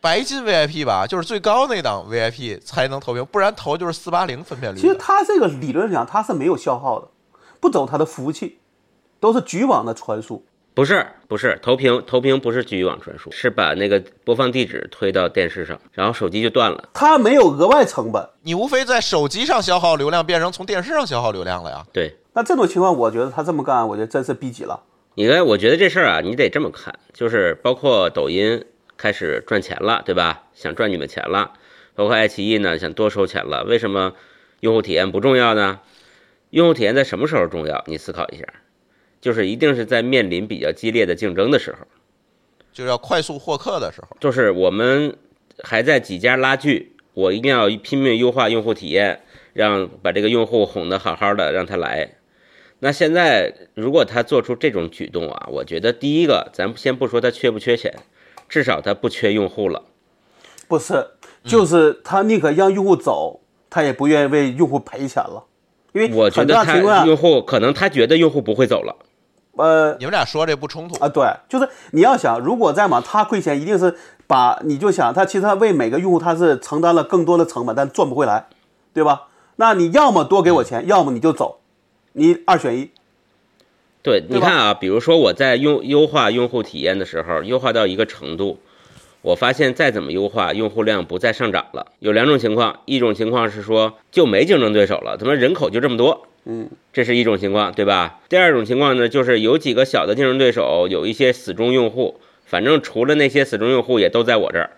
[0.00, 4.78] 白金 VIP 吧，就是最高那档 VIP 才能投屏，不然投就是四八零分辨率。
[4.78, 7.08] 其实它这个理论上它是没有消耗的，
[7.58, 8.60] 不走它的服务器，
[9.18, 10.44] 都是局网的传输。
[10.72, 16.88] 不是不是投屏投屏不是局域网传输，是把那个播放地址推到电视上，然后手机就断了。
[16.94, 18.26] 它没有额外成本。
[18.42, 21.84] 你无非在手机上消耗流量，变成从电视上消耗流量了呀。
[21.92, 24.80] 对，那这种情况，我觉得他这么干，我觉得真是逼急了。
[25.14, 28.64] 你看，我觉得这事儿啊，你得这么看，就是包括抖音
[28.96, 30.44] 开始赚钱了，对吧？
[30.54, 31.52] 想赚你们钱了，
[31.94, 33.64] 包括爱奇艺呢，想多收钱了。
[33.64, 34.14] 为什么
[34.60, 35.80] 用户体验不重要呢？
[36.50, 37.82] 用户体验在什么时候重要？
[37.86, 38.44] 你思考一下，
[39.20, 41.86] 就是一定是在面临比较激烈的竞争的时候，
[42.72, 45.16] 就是要快速获客的时候，就是我们
[45.62, 49.20] 还在几家拉锯，我一定要拼命优化用户体验，
[49.52, 52.12] 让把这个用户哄得好好的，让他来。
[52.78, 57.94] 那现在如果他做出这种举动啊，我觉得第一个，咱先不说他缺不缺钱，
[58.48, 59.82] 至少他不缺用户了。
[60.66, 61.08] 不是，
[61.44, 65.44] 就是他宁可让用户走，他也不愿意为用户赔钱了，
[65.92, 68.96] 因为我觉得他用户可能他觉得用户不会走了，
[69.56, 73.96] 呃你们俩说这不冲突啊，对，就是你要想，如果在嘛，他亏钱一定是
[74.26, 78.46] 把你就想他其实他为每个用户他是承担了更多的成本，但赚不回来，
[78.94, 79.28] 对吧？
[79.56, 81.58] 那你要么多给我钱，要么你就走，
[82.12, 82.90] 你二选一。
[84.02, 88.58] 对，对你看啊，比如说我在用优化用户体验的时候，优化到一个程度，
[89.20, 91.88] 我发现再怎么优化，用户量不再上涨了。
[91.98, 98.20] 有两种情况，一种情况是说就没竞争对手了，他妈人口就这么多，嗯，这是一种情况，对吧？
[98.28, 104.70] 第二种情况呢，就是有几个小的竞争对手，有一些死忠用户，反正除了那些死忠用户，也都在我这儿。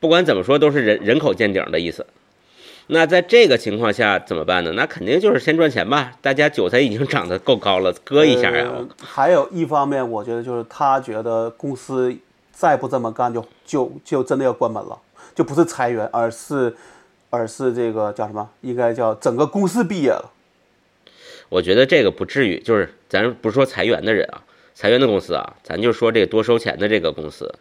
[0.00, 2.06] 不管怎么说，都是人人口见顶的意思。
[2.90, 4.72] 那在这个情况下怎么办呢？
[4.72, 6.12] 那肯定就是先赚钱吧。
[6.22, 8.66] 大家韭菜已经长得够高了， 割一下呀。
[8.70, 12.16] 呃还有一方面，我觉得就是他觉得公司
[12.50, 14.98] 再不这么干就，就就真的要关门了，
[15.34, 16.74] 就不是裁员，而是
[17.28, 18.48] 而是这个叫什么？
[18.62, 20.30] 应该叫整个公司毕业了。
[21.48, 24.42] 我觉得这个不至于，就是咱不是说裁员的人啊，
[24.74, 27.54] 裁员的公司啊，咱就说这个多收钱的这个公司，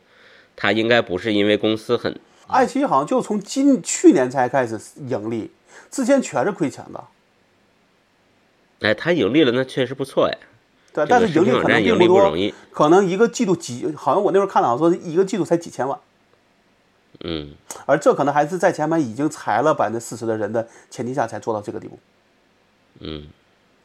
[0.56, 5.52] 它应该不是因为公司很爱奇艺好像就从今去年才开始盈利，
[5.90, 7.04] 之前全是亏钱的。
[8.82, 10.38] 哎，它盈利了，那确实不错哎。
[10.94, 16.00] 对，但是盈利可能并不多不容，易，可能一个季度几，好像我那时候看了，好像说一个季度才几千万，
[17.24, 17.54] 嗯，
[17.86, 22.00] 而这可能还是在前面已经裁了百分之四十的人的前提下才做到这个地步。
[23.00, 23.28] 嗯，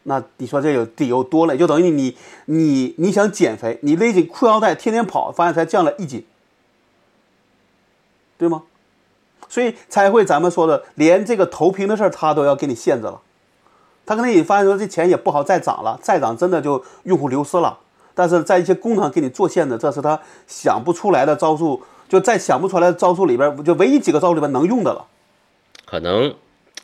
[0.05, 2.17] 那你说这有理由多了，就等于你
[2.47, 6.25] 你你想减肥，你勒紧裤腰带天天跑，发现才降了一斤，
[8.37, 8.65] 对吗？
[9.49, 13.21] 所以才会咱们说的，连这个投屏的事儿他都要给你限制了。
[14.07, 17.79] 他可能也发现说这钱也不好再涨了，再涨真的就用户流失了。
[18.15, 25.07] 但是在一些功能给你做限制，这是他想不出来的招数，就在想不出来的招数里边，就唯一几个招数里边能用的了。
[25.85, 26.35] 可能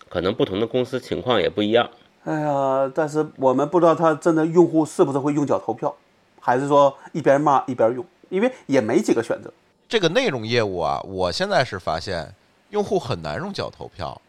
[0.08, 1.90] 可能不同的公司情况也不一样。
[2.28, 5.94] 哎呀，但是我们不知道他真的用户是不是会用脚投票，
[6.38, 9.50] 还是说一边骂一边用，因为也没几个选择。
[9.88, 12.30] 这个内容业务啊，我现在是发现
[12.68, 14.20] 用户很难用脚投票，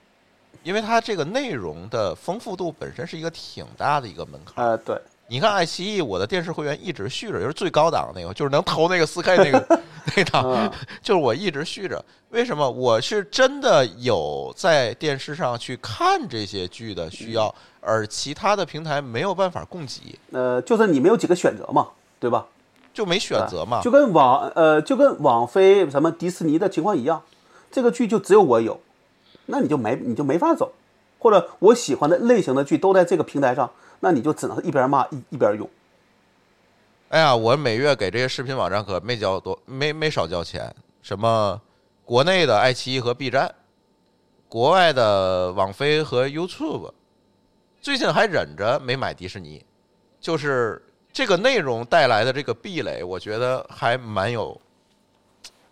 [0.64, 4.64] 因为它这个内容的丰富度本身是一个挺大的一个门槛。
[4.64, 4.98] 呃，对，
[5.30, 9.80] 你看爱奇艺，我的电视会员一直续着，就是最高档的那个，就是能投那个四 K 那个
[10.18, 10.72] 那档嗯，
[11.04, 12.04] 就是我一直续着。
[12.32, 12.68] 为什么？
[12.70, 21.90] 我是真的有在电视上去看这些剧的需要，而其他的平台没有办法供给，呃，就是你没有几个选择嘛，
[22.20, 22.48] 对吧？
[22.92, 23.82] 就没选择嘛。
[23.84, 27.22] 就跟网呃，就跟网飞什么迪士尼的情况一样，
[27.72, 28.80] 这个剧就只有我有，
[29.46, 30.74] 那你就没你就没法走，
[31.20, 33.70] 或者我喜欢的类型的剧都在这个平台上，
[34.00, 35.70] 那你就只能一边骂一一边用。
[37.10, 40.74] 哎呀，我每月给这些视频网站可没交多，没没少交钱。
[41.02, 41.60] 什么
[42.06, 43.52] 国内的爱奇艺和 B 站，
[44.48, 46.92] 国外的网飞和 YouTube，
[47.82, 49.66] 最近还忍着没买迪士尼，
[50.22, 50.80] 就是
[51.12, 54.60] 这个内容带来的这个壁垒，我觉得还蛮有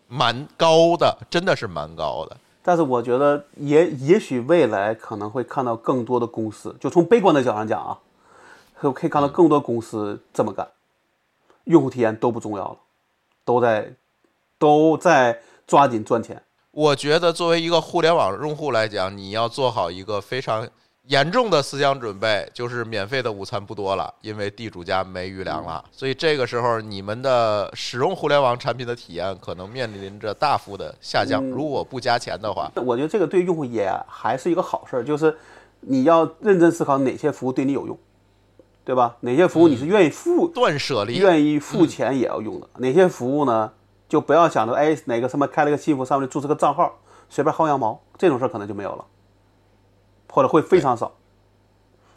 [0.08, 2.38] 蛮高的，真的是蛮高的。
[2.64, 7.98] 但是我觉得也也许未来可能会看到更多的公司，就从悲观的角度上讲啊，
[8.80, 10.68] 可可以看到更多公司这么干，
[11.66, 12.78] 用户体验都不重要了，
[13.44, 13.94] 都在
[14.60, 16.42] 都在抓紧赚钱。
[16.72, 20.68] 我觉得作为一个互联网用户来讲，你要做好一个非常
[21.08, 25.84] 严重的思想准备，就是免费的午餐不多了，因为地主家没余粮了。
[25.92, 31.44] 所以这个时候，你们的使用互联网产品的体验可能面临着大幅的下降。
[31.46, 35.36] 如果不加钱的话，我觉得这个对用户也还是一个好事儿，就是
[35.80, 37.98] 你要认真思考哪些服务对你有用，
[38.88, 39.18] 对吧？
[39.20, 43.74] 哪些服务你是愿意付、断舍离，愿意付钱也要用的，哪些服务呢？
[44.08, 49.04] 就不要想着哎哪个什么开了个新服上面注册个账号，随便薅羊毛，这种事儿可能就没有了，
[50.32, 51.18] 或者会非常少。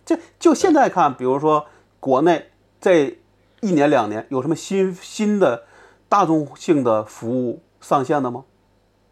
[0.04, 1.66] 这就现在看，比如说
[1.98, 3.18] 国内这
[3.62, 5.64] 一年两年有什么新新的
[6.08, 8.44] 大众性的服务上线的吗？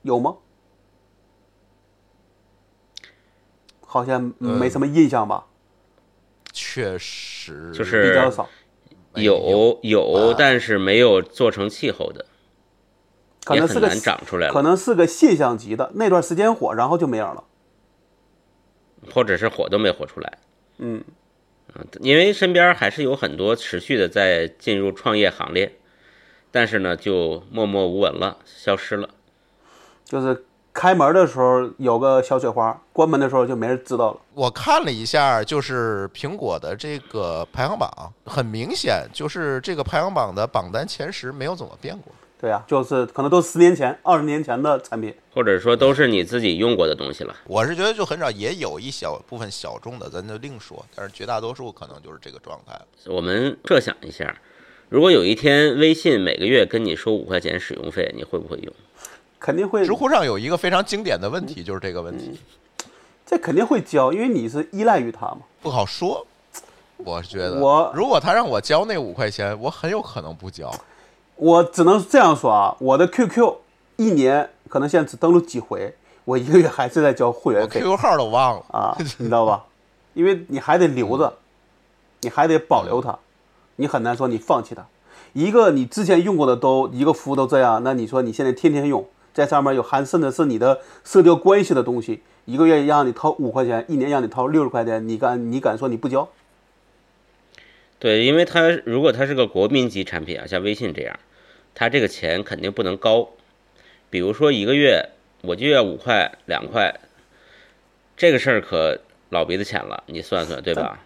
[0.03, 0.37] 有吗？
[3.85, 5.47] 好像没什么印象吧，
[6.61, 8.49] 确实就是比较少。
[9.15, 12.27] 有有，但是没有做成气候的，
[13.55, 17.45] 也很可能是个难长出来可，能是个现象级的，那段时间火，然后就没影了。
[19.13, 20.39] 或者是火都没火出来。
[20.79, 21.05] 嗯，
[22.01, 25.79] 因为身边还是有很多持续的在进入创业行列，
[26.51, 29.09] 但是呢，就默默无闻了，消失了。
[30.05, 30.45] 就是
[30.79, 34.21] 开门的时候有个小雪花，关门的时候就没人知道了。
[34.33, 37.91] 我看了一下，就是苹果的这个排行榜，
[38.25, 42.13] 很明显就是这个排行榜的榜单前十没有怎么变过。
[42.41, 45.13] 对呀、就是可能都十年前、二十年前的产品。
[45.35, 47.35] 或者说都是你自己用过的东西了。
[47.49, 50.87] 我是觉得就很少，也有一小部分小众的，咱就另说。
[50.95, 52.81] 但是绝大多数可能就是这个状态。
[53.07, 54.33] 我们设想一下，
[54.89, 58.73] 如果有一天微信每个月跟你收五块钱使用费，你会不会用？
[59.39, 62.39] 肯定会知，乎上有一个非常经典的问题，就是这个问题，
[63.25, 65.39] 这肯定会交，因为你是依赖于他嘛。
[65.61, 66.27] 不好说。
[66.99, 70.69] 我是觉得，我如果他让我交那五块钱，我很有可能不交。
[71.37, 73.55] 我只能这样说啊，我的 QQ
[73.97, 75.95] 一年可能现在只登录几回，
[76.25, 78.65] 我一个月还是在交会员费 QQ 号都忘了。
[78.73, 79.65] 啊，你知道吧？
[80.15, 81.33] 因为你还得留着，
[82.23, 83.17] 你还得保留它，
[83.77, 84.85] 你很难说你放弃它。
[85.35, 89.07] 一个你之前用过的都一个服务都这样，那你说你现在天天用，
[89.39, 96.29] 在上面有含甚至是你的社交关系的东西，一个月让你掏五块钱，一年让你掏六十块钱，你敢你敢说你不交？
[98.01, 101.21] 对，因为它如果它是个国民级产品啊，像微信这样，
[101.73, 103.31] 它这个钱肯定不能高。
[104.11, 105.11] 比如说一个月
[105.43, 106.99] 我就要五块两块，
[108.17, 108.99] 这个事儿可
[109.31, 110.99] 老鼻子浅了，你算算对吧？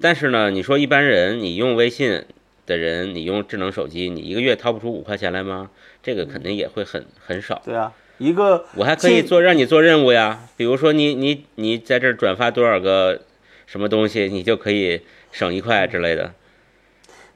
[0.00, 2.24] 但是呢，你说一般人你用微信
[2.64, 5.70] 的人，你用智能手机，你一个月掏不出五块钱来吗？
[6.02, 7.60] 这个肯定也会很很少。
[7.64, 13.20] 对啊，一个我还可以做让你做任务呀，比如说你你你在这儿转发多少个
[13.66, 16.32] 什么东西，你就可以省一块之类的。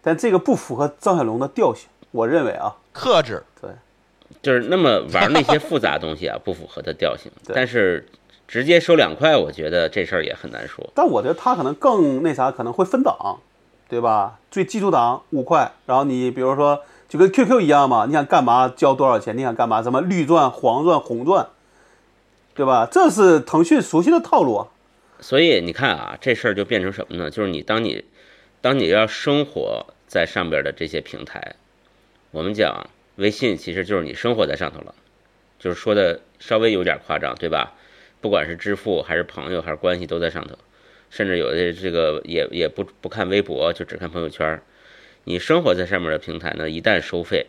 [0.00, 3.70] 但这个不符合张小龙的调性，我认为啊，克制，对，
[4.42, 7.30] 就是那么玩那些复杂东西啊，不符合他调性。
[7.54, 8.04] 但是
[8.48, 10.84] 直接收两块，我觉得这事儿也很难说。
[10.94, 13.38] 但我觉得他可能更那啥，可能会分档，
[13.88, 14.40] 对吧？
[14.50, 16.82] 最基础档五块，然后你比如说
[17.12, 19.36] 就跟 QQ 一样嘛，你想干嘛交多少钱？
[19.36, 19.82] 你想干嘛？
[19.82, 21.46] 什么绿钻、黄钻、红钻，
[22.54, 22.88] 对吧？
[22.90, 24.66] 这是腾讯熟悉的套路。
[25.20, 27.30] 所以你看啊，这事儿就变成什么呢？
[27.30, 28.02] 就是你当你
[28.62, 31.56] 当你要生活在上边的这些平台，
[32.30, 34.94] 我们讲微信其实就是你生活在上头了，
[35.58, 37.74] 就是说的稍微有点夸张，对吧？
[38.22, 40.56] 不管是支付还是朋友还是关系都在上头，
[41.10, 44.62] 甚至有的这个也也不不看微博，就只看朋友圈儿。
[45.24, 47.46] 你生活在上面的平台呢，一旦收费，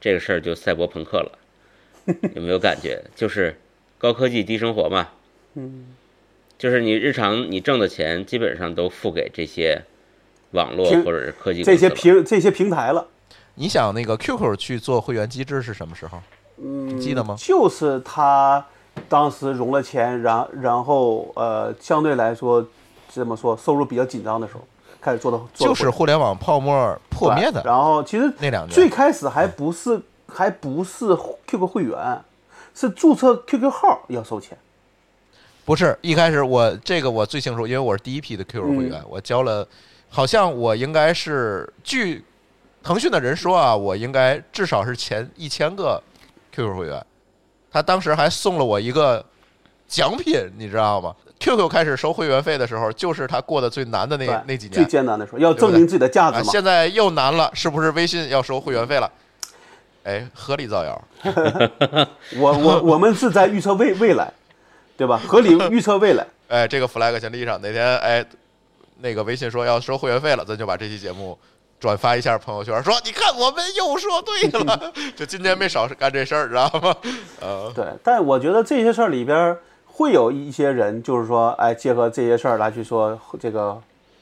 [0.00, 1.38] 这个事儿就赛博朋克了，
[2.34, 3.02] 有没有感觉？
[3.14, 3.58] 就是
[3.98, 5.08] 高科技低生活嘛。
[5.54, 5.88] 嗯
[6.58, 9.82] 就是你日常你挣的钱基本上都付给这些
[10.52, 13.06] 网络或者是科技这些平这些平台了，
[13.56, 16.22] 你想那个 QQ 去做会员机制是什么时候？
[16.58, 17.34] 嗯记得吗？
[17.36, 18.64] 就是他
[19.08, 22.64] 当时融了钱，然然后呃，相对来说
[23.08, 24.64] 怎么说收入比较紧张的时候，
[25.02, 31.06] 开始做的就是互联网泡沫破灭的然后其实那两年最开始还不是还不是
[31.46, 32.22] QQ 会员，
[32.74, 34.56] 是注册 QQ 号要收钱。
[35.64, 39.66] 不是一开始我这个我最清楚，因为我是第一批的 QQ 会员，我交了，
[40.08, 42.24] 好像我应该是据
[42.82, 46.02] 腾讯的人说啊，我应该至少是前一千个
[46.52, 47.04] QQ 会员，
[47.70, 49.24] 他当时还送了我一个
[49.86, 56.50] 奖品，你知道吗？QQ 开始收会员费的时候，就是他过得最难的那，那几年最艰难的时候要证明自己的价值啊，嘛。
[56.52, 59.10] 现在又难了，是不是微信要收会员费了？
[60.04, 61.00] 哎，合理造谣，
[62.36, 64.32] 我我我们是在预测未未来，
[64.96, 65.20] 对吧？
[65.28, 66.26] 合理预测未来。
[66.48, 68.24] 哎，这个 flag 先立上，哪天哎，
[69.00, 71.38] 那个微信说要收会员费了，咱就把这期节目
[71.78, 76.96] 转发一下朋友圈，说你看我们又说对了， 就今天没少干这事儿，知道吗？
[77.40, 79.60] 呃，对，但我觉得这些事儿里边儿
[79.92, 83.80] 会有一些人，就是说，哎，结合这些事儿来去说这个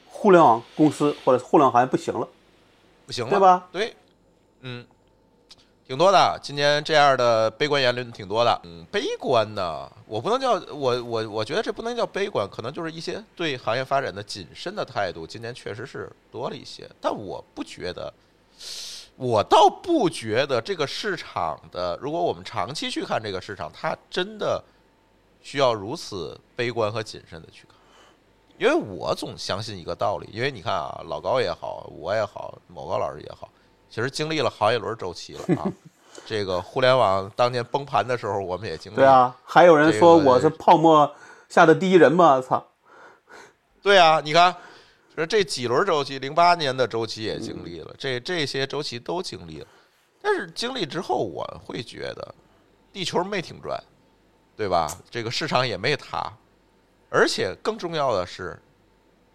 [0.09, 2.27] 互联网公司或者互联网行业不行了。
[3.07, 3.69] 不行了，对吧？
[3.73, 3.97] 对，
[4.63, 4.85] 嗯，
[5.87, 6.39] 挺多的。
[6.43, 8.61] 今年这样的悲观言论挺多的。
[8.65, 15.27] 嗯，悲观呢，我不能叫我我我觉得这不能叫悲观，可能就是一些对行业发展的谨慎的态度。
[15.27, 18.13] 今年确实是多了一些，但我不觉得。
[19.17, 24.63] 我倒不觉得这个市场的，如果我们长期去看这个市场，它真的
[25.43, 27.77] 需要如此悲观和谨慎的去看。
[28.59, 33.49] 因为我总相信一个道理，因为你看啊，老高也好，我也好，某高老师也好，
[33.89, 35.73] 其实经历了好几轮周期了啊。
[36.27, 38.97] 这个互联网当年崩盘的时候，我们也经历。
[38.97, 41.11] 对，啊，还有人说我是泡沫
[41.49, 42.41] 下的第一人嘛？
[42.41, 42.63] 操！
[43.81, 44.55] 对啊，你看，
[45.15, 49.67] 说这几轮周期，零八年的周期也经历了，这这些周期都经历了。
[50.21, 52.35] 但是经历之后，我会觉得
[52.93, 53.83] 地球没停转，
[54.61, 54.95] 对吧？
[55.11, 56.31] 这个市场也没塌，
[57.09, 58.61] 而且更重要的是，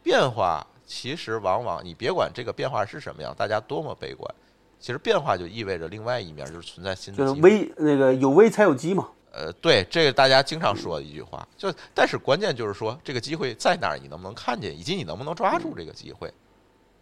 [0.04, 4.32] 变化其实往往你别管这个变化是什么样，大家多么悲观，
[4.80, 7.50] 其实变化就意味着另外一面就是存在新的就是机会。
[7.50, 9.08] 危那个有危才有机嘛。
[9.32, 16.32] 呃，对，这个大家经常说的一句话，就但是关键就是说，这个机会在哪儿，你能不能看见，以及你能不能抓住这个机会，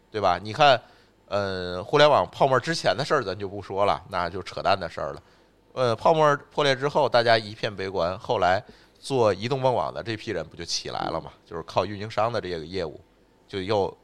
[0.09, 0.39] 对吧？
[0.41, 0.81] 你看，
[1.27, 5.21] 呃，互联网泡沫之前的事儿咱就不说了，那就扯淡的事儿了。
[5.73, 8.63] 呃，泡沫破裂之后，大家一片悲观，后来
[8.99, 11.31] 做移动梦网的这批人不就起来了嘛？
[11.45, 12.99] 就是靠运营商的这个业务，
[13.47, 13.95] 就又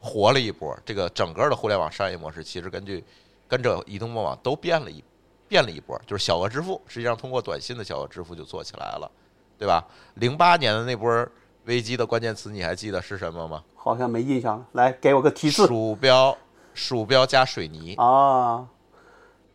[0.00, 0.76] 活了一波。
[0.84, 3.04] 这个整个的互联网商业模式，其实根据
[3.48, 5.02] 跟着移动梦网都变了一
[5.48, 9.10] 变了一波，就是小额支付，实际上通过短信的小额支付就做起来了，
[9.58, 9.84] 对吧？
[10.14, 11.28] 零八年的那波
[11.64, 13.64] 危机的关键词，你还记得是什么吗？
[13.74, 14.66] 好像没印象了。
[14.72, 16.36] 来，给我个提示鼠标，
[16.72, 18.64] 鼠标加水泥，啊！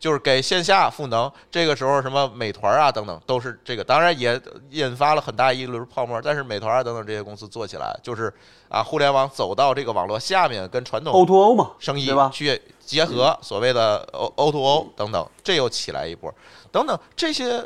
[0.01, 1.31] 就是给线下赋能。
[1.51, 4.41] 这个时候，什么美团啊等等，都是这个，当然也
[4.71, 6.19] 引发了很大一轮泡沫。
[6.19, 8.33] 但是美团啊等等这些公司做起来，就是
[8.67, 12.11] 啊，互联网走到这个网络下面，跟传统 O to O 嘛，生意？
[12.33, 16.33] 去结合，所谓的 O O to O 等等，这又起来一波，
[16.71, 17.63] 等等这些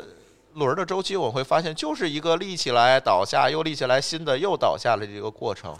[0.52, 5.74] 轮儿的周期，我会发现就是一个立起来倒下，又立起来新的又倒下的这个过程。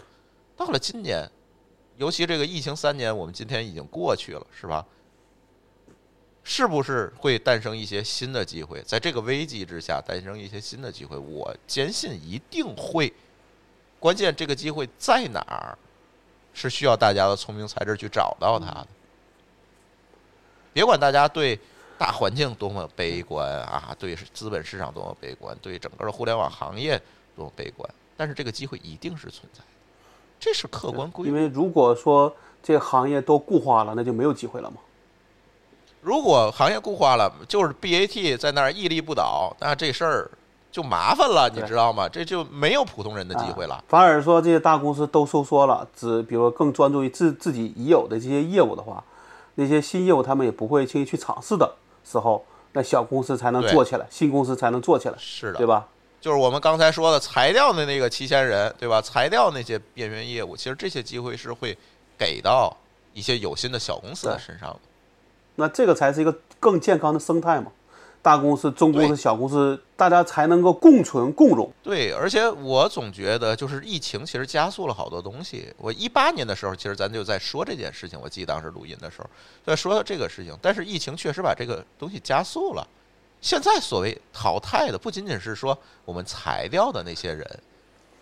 [0.57, 1.29] 到了今年，
[1.97, 4.83] 尤其这个疫情三年，我们今天已经过去了，是吧？
[6.49, 8.81] 是不是会诞生一些新的机会？
[8.83, 13.11] 在这个危机之下，诞生一些新的机会，我坚信一定会。
[13.99, 15.77] 关键这个机会在哪儿？
[16.53, 18.87] 是需要大家的聪明才智去找到它的。
[20.71, 21.59] 别管大家对
[21.97, 26.99] 大环境多么悲观啊，对资本市场多么悲观，对整个的互联网行业
[27.35, 29.65] 多么悲观，但是这个机会一定是存在的，
[30.39, 31.29] 这是客观规律。
[31.29, 32.33] 因为如果说
[32.63, 34.77] 这个行业都固化了，那就没有机会了嘛。
[36.01, 40.31] 如果行业固化了，就是 BAT 在那儿屹立不倒，那这事儿
[40.71, 42.07] 就麻烦了，你知道吗？
[42.07, 43.83] 这就没有普通人的机会了啊。
[43.87, 49.03] 反而说这些大公司都收缩了，只比如更专注于自自己已有的这些业务的话，
[49.55, 51.75] 那些新业务他们也不会轻易去尝试的
[52.05, 55.87] 时候，那小公司才能做起来，新公司才能做起来，是的，对吧？
[56.21, 59.01] 就是我们刚才说的裁掉的那个七千人，对吧？
[59.01, 61.77] 裁掉那些边缘业务，其实这些机会是会
[62.17, 62.75] 给到
[63.13, 64.79] 一些有心的小公司的身上的。
[65.57, 67.71] 那这个才是一个更健康的生态嘛。
[68.19, 71.71] 大公司、中公司、小公司，大家才能够共存共荣。
[71.81, 75.73] 对，而且我总觉得，就是疫情其实加速了好多东西。
[75.77, 79.29] 我一八年的时候，其实咱就在说这件事情，我记得当时录音的时候
[79.65, 80.53] 在说这个事情。
[80.61, 82.85] 但是疫情确实把这个东西加速了。
[83.39, 87.59] 现在所谓淘汰的，不仅仅是说我们裁掉的那些人，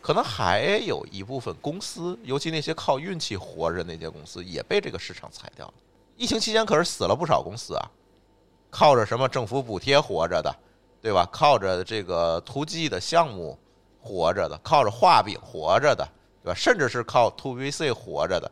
[0.01, 5.73] 可能还有一部分公司，尤其那些靠运气活着的那些公司，也被这个市场裁掉了。
[6.17, 7.91] 疫情期间可是死了不少公司啊，
[8.69, 10.55] 靠着什么政府补贴活着的，
[11.01, 11.27] 对吧？
[11.31, 13.57] 靠着这个突击的项目
[14.01, 16.07] 活着的，靠着画饼活着的，
[16.43, 16.53] 对吧？
[16.53, 18.49] 甚至是靠 to B C 活着的，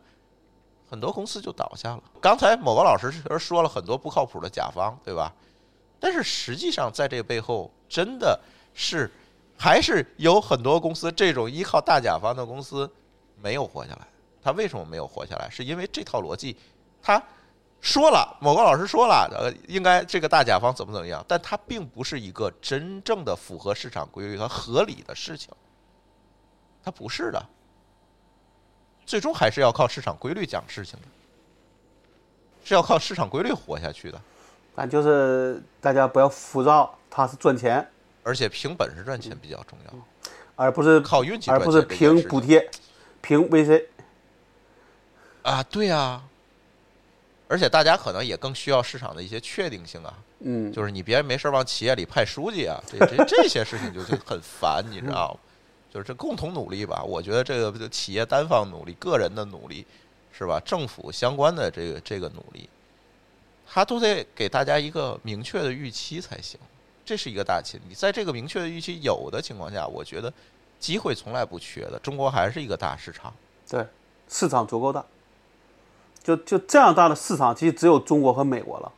[0.89, 2.03] 很多公司就倒下了。
[2.19, 5.33] 刚才某个老师其实说了很多不靠谱的甲方，对吧？
[5.99, 8.37] 但是实际上，在这个背后，真的
[8.73, 9.09] 是
[9.57, 12.91] 还是有很多公司这种依靠大甲方的公司
[13.41, 14.05] 没有活下来。
[14.43, 15.49] 他为什么没有活下来？
[15.49, 16.57] 是因为这套逻辑，
[17.01, 17.23] 他
[17.83, 25.53] 说了，某个老师说了，呃，应该这个大甲方怎么怎么样，但它并不是一个真正的符合市场规律和合理的事情，
[26.81, 27.45] 它不是的。
[29.05, 31.07] 最终还是要靠市场规律讲事情的，
[32.63, 34.19] 是要靠市场规律活下去的。
[34.73, 37.85] 但就是大家不要浮躁，它是赚钱，
[38.23, 39.93] 而且凭本事赚钱比较重要，
[40.55, 42.71] 而不是靠运气赚钱而不是凭补贴，
[43.21, 43.87] 凭 VC。
[45.41, 46.23] 啊，对啊。
[47.53, 55.39] 而且大家可能也更需要市场的一些确定性啊，嗯，就是你别没事儿往企业里派书记啊，这这这些事情就就很烦，你知道吗？
[55.93, 59.85] 就是这共同努力吧，我觉得这个企业单方努力、个人的努力，
[60.35, 60.59] 是吧？
[60.65, 62.67] 政府相关的这个这个努力，
[63.67, 66.59] 他都得给大家一个明确的预期才行，
[67.05, 67.93] 这是一个大前提。
[67.93, 70.33] 在这个明确的预期有的情况下，我觉得
[70.79, 71.99] 机会从来不缺的。
[71.99, 73.31] 中国还是一个大市场，
[73.69, 73.85] 对，
[74.27, 75.05] 市场足够大，
[76.23, 78.91] 就就这样大的市场，其实只有中国和美国了，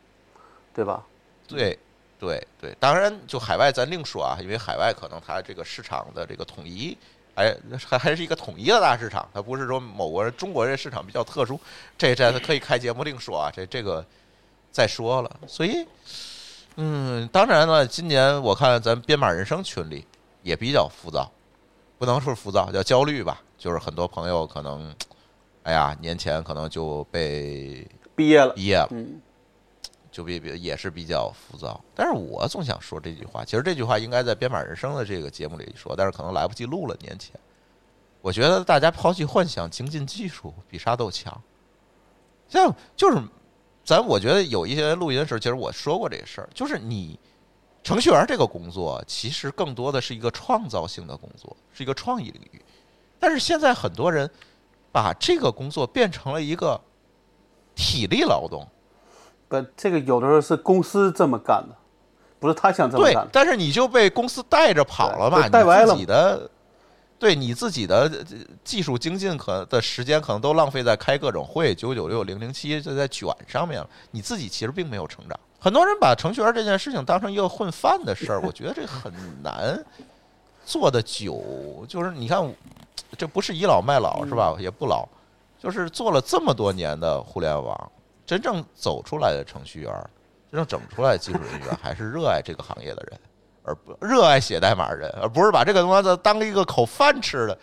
[0.72, 1.02] 对吧？
[1.48, 1.78] 对，
[2.18, 6.96] 对，对，当然就海外咱另说啊，因为海外可能它这个市场的这个统一，
[7.34, 7.54] 哎
[7.86, 11.60] 还还是一个统一的大市场，它不是说某国人中国这市场比较特殊，
[11.98, 14.04] 这这可以开节目另说啊，这这个
[14.70, 15.36] 再说了。
[15.46, 15.86] 所以，
[16.76, 20.06] 嗯，当然了，今年我看咱编码人生群里
[20.42, 21.30] 也比较浮躁，
[21.98, 24.94] 不能说浮躁，叫焦虑吧，就是很多朋友可能，
[25.66, 27.84] 哎呀，年前可能就被
[28.14, 28.86] 毕业了，毕业了。
[28.92, 29.20] 嗯，
[30.12, 31.84] 就比比也是比较浮躁。
[31.92, 36.96] 但是我总想说这句话，其实这句话应该在编码人生的这个节目里说，但是可能来不及录了。
[37.00, 37.34] 年前，
[38.22, 41.36] 我觉得大家抛弃幻想，精进技术，比啥都强。
[42.48, 43.20] 像就是
[43.84, 47.18] 咱，我觉得有一些录音的时候，其实我说过这个事儿，就是你
[47.82, 52.62] 程序员这个工作其实更多的是一个创造性的工作，是一个创意领域。
[53.18, 54.30] 但是现在很多人
[54.96, 56.80] 把这个工作变成了一个
[57.74, 58.66] 体力劳动，
[59.46, 61.76] 不，这个有的时候是公司这么干的，
[62.40, 63.28] 不是他想这么对干，。
[63.30, 66.50] 但是你就被公司带着跑了嘛，对带歪了你自己的，
[67.18, 68.24] 对你自己的呃
[68.64, 75.38] 技术精进可的时间可能都浪费在开各种会、九九六、零零七就在卷上面了，你自己其实并没有成长。
[75.60, 79.12] 很多人把程序员这件事情当成一个混饭的事儿，我觉得这很
[79.42, 79.78] 难
[80.66, 81.86] 做的久。
[81.88, 82.46] 就是你看，
[83.16, 84.54] 这不是倚老卖老是吧？
[84.58, 85.08] 也不老，
[85.58, 87.92] 就是做了这么多年的互联网，
[88.26, 89.92] 真正走出来的程序员，
[90.50, 93.18] 真正整出来的技术人员，还是热爱这个行业的人，
[93.62, 97.56] 而不热爱写代码的人，而不是把这个东西当一个口饭吃的，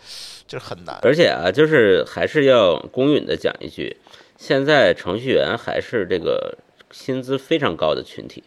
[0.48, 0.98] 这很难。
[1.02, 3.96] 而且啊，就是还是要公允的讲一句，
[4.38, 6.56] 现在程序员还是这个
[6.90, 8.42] 薪资非常高的群体，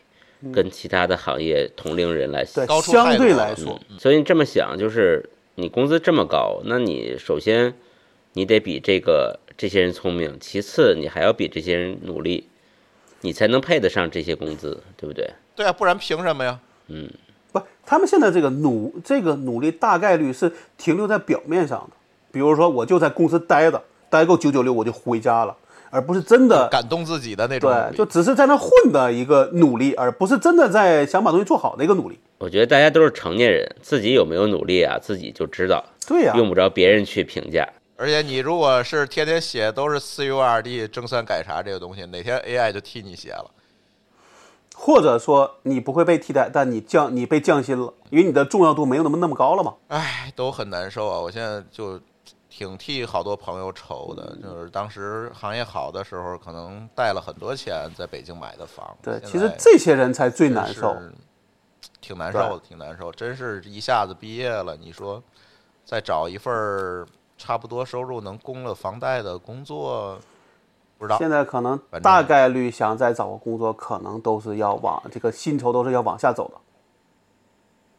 [0.54, 7.74] 跟其他的行业同龄人来对高，出相对来说，嗯，所以你这么想，就是你工资这么高，那你首先
[8.34, 12.48] 你得比这个这些人聪明，其次你还要比这些人努力，
[13.22, 15.30] 你才能配得上这些工资，对不对？
[15.56, 16.60] 对啊，不然凭什么呀？
[16.88, 17.10] 嗯
[17.52, 21.98] 不，他们现在这个努这个努力大概率是停留在表面上的。
[22.30, 25.58] 比如说，我就在公司待着，待够九九六我就回家了，
[25.90, 32.20] 而不是真的感动自己的那种对，就只是在那混的一个努力，而不是真的在想把东西做好的一个努力。
[32.40, 37.68] 我觉得大家都是成年人，自己有没有努力啊，自己就知道，对呀、用不着别人去评价。
[37.96, 43.50] 而且你如果是天天写都是四 U 二 D 正三改查这个东西，哪天 AI 就替你写了。
[44.76, 49.74] 或者说你不会被替代，但你降你被降薪了，因为你的重要度没有那么那么高了嘛。
[49.88, 51.20] 唉，都很难受啊！
[51.20, 52.00] 我现在就
[52.58, 58.98] 挺替好多朋友愁的，就是当时行业好的时候，可能贷了很多钱在北京买的房。
[59.00, 60.98] 对，其实这些人才最难受。
[62.02, 63.12] 挺难受的，挺难受。
[63.12, 65.22] 真是一下子毕业了，你说
[65.86, 67.08] 再找一份儿
[67.38, 70.20] 差不多收入能供了房贷的工作，
[70.98, 71.20] 不知道。
[71.20, 76.56] 现在可能大概率想再找个工作，可能都是要往这个薪酬都是要往下走的。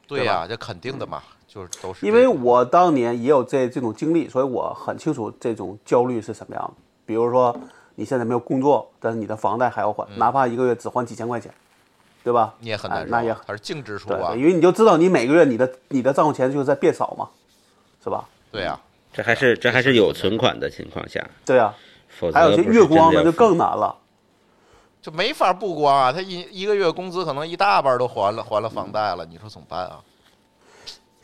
[0.09, 6.74] 对呀、这肯定的嘛，就是都是因为我当年也有这这种经历，所以我很清楚这种焦虑是什么样的。
[7.06, 7.58] 比如说
[7.94, 11.50] 你现在没有工作，但是你的房贷还要还，哪怕一个月只还几千块钱，
[12.22, 12.54] 对吧？
[12.60, 17.30] 你也很难受，哎那也它是净支出对啊，，因为你就知道你每个月你的你的账户钱就是在变少嘛，
[18.04, 18.28] 是吧？
[18.52, 18.78] 对呀、
[19.12, 21.74] 这还是这还是有存款的情况下，对啊，
[22.08, 23.96] 否则还有些月光的就更难了。
[25.00, 30.00] 就没法不光啊，他一一个月工资可能一大半都还了，还了房贷了，你说怎么办啊？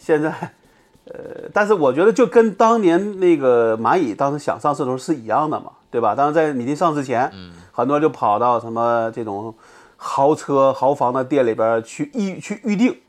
[0.04, 0.30] 现在，
[1.08, 6.14] 呃，但是我觉得就跟当年那个蚂蚁当时想上市的时候是一样的嘛，对吧？
[6.14, 9.54] 当时在米粒上市前，嗯很多人就跑到什么这种
[9.96, 13.00] 豪车、豪房的店里边去预去预定，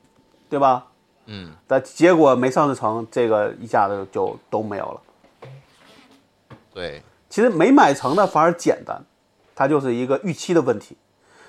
[0.50, 0.86] 对吧？
[1.26, 5.02] 嗯，但结果没上市成，这个一下子就都没有了。
[6.74, 9.04] 对，其实没买成的反而简单，
[9.54, 10.96] 它就是一个预期的问题。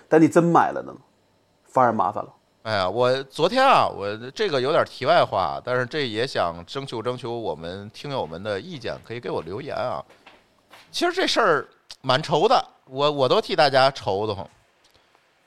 [0.09, 0.98] 但你真买了的呢，
[1.64, 2.31] 反而麻烦了。
[2.66, 10.05] 哎呀，我昨天啊，我这个有点题外话，但是这也想征求征求我们听友们的意见，可以给我留言啊。
[10.90, 11.68] 其实这事儿
[12.01, 14.44] 蛮愁的，我我都替大家愁的慌。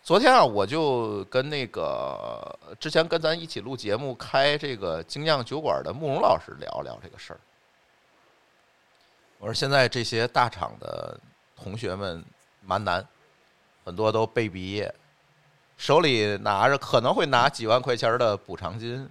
[0.02, 7.40] 昨天啊，我就跟那个之前跟咱一起录节目、开这个精酿酒馆的慕容老师聊聊这个事儿。
[9.40, 11.20] 我说现在这些大厂的
[11.62, 12.24] 同学们
[12.62, 13.06] 蛮难，
[13.84, 14.96] 很多都被毕业，
[15.80, 19.10] 手里拿着可能会拿几万块钱的补偿金，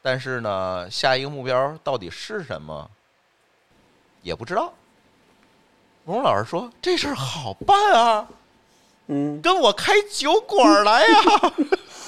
[0.00, 2.90] 但是呢，下一个目标到底是什么，
[4.22, 4.72] 也不知道。
[6.04, 8.26] 慕容老师说这事儿好办啊，
[9.08, 11.18] 嗯，跟我开酒馆来呀、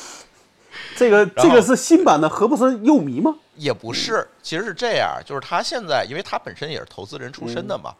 [0.96, 3.36] 这个这个是新版的，何不森幼迷吗？
[3.56, 7.94] 也不是，其实是这样，就是他现在，因为他本身也是投资人出身的嘛，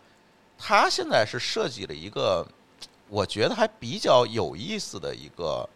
[0.58, 2.44] 他现在是设计了一个
[3.10, 5.68] 我觉得还比较有意思的一个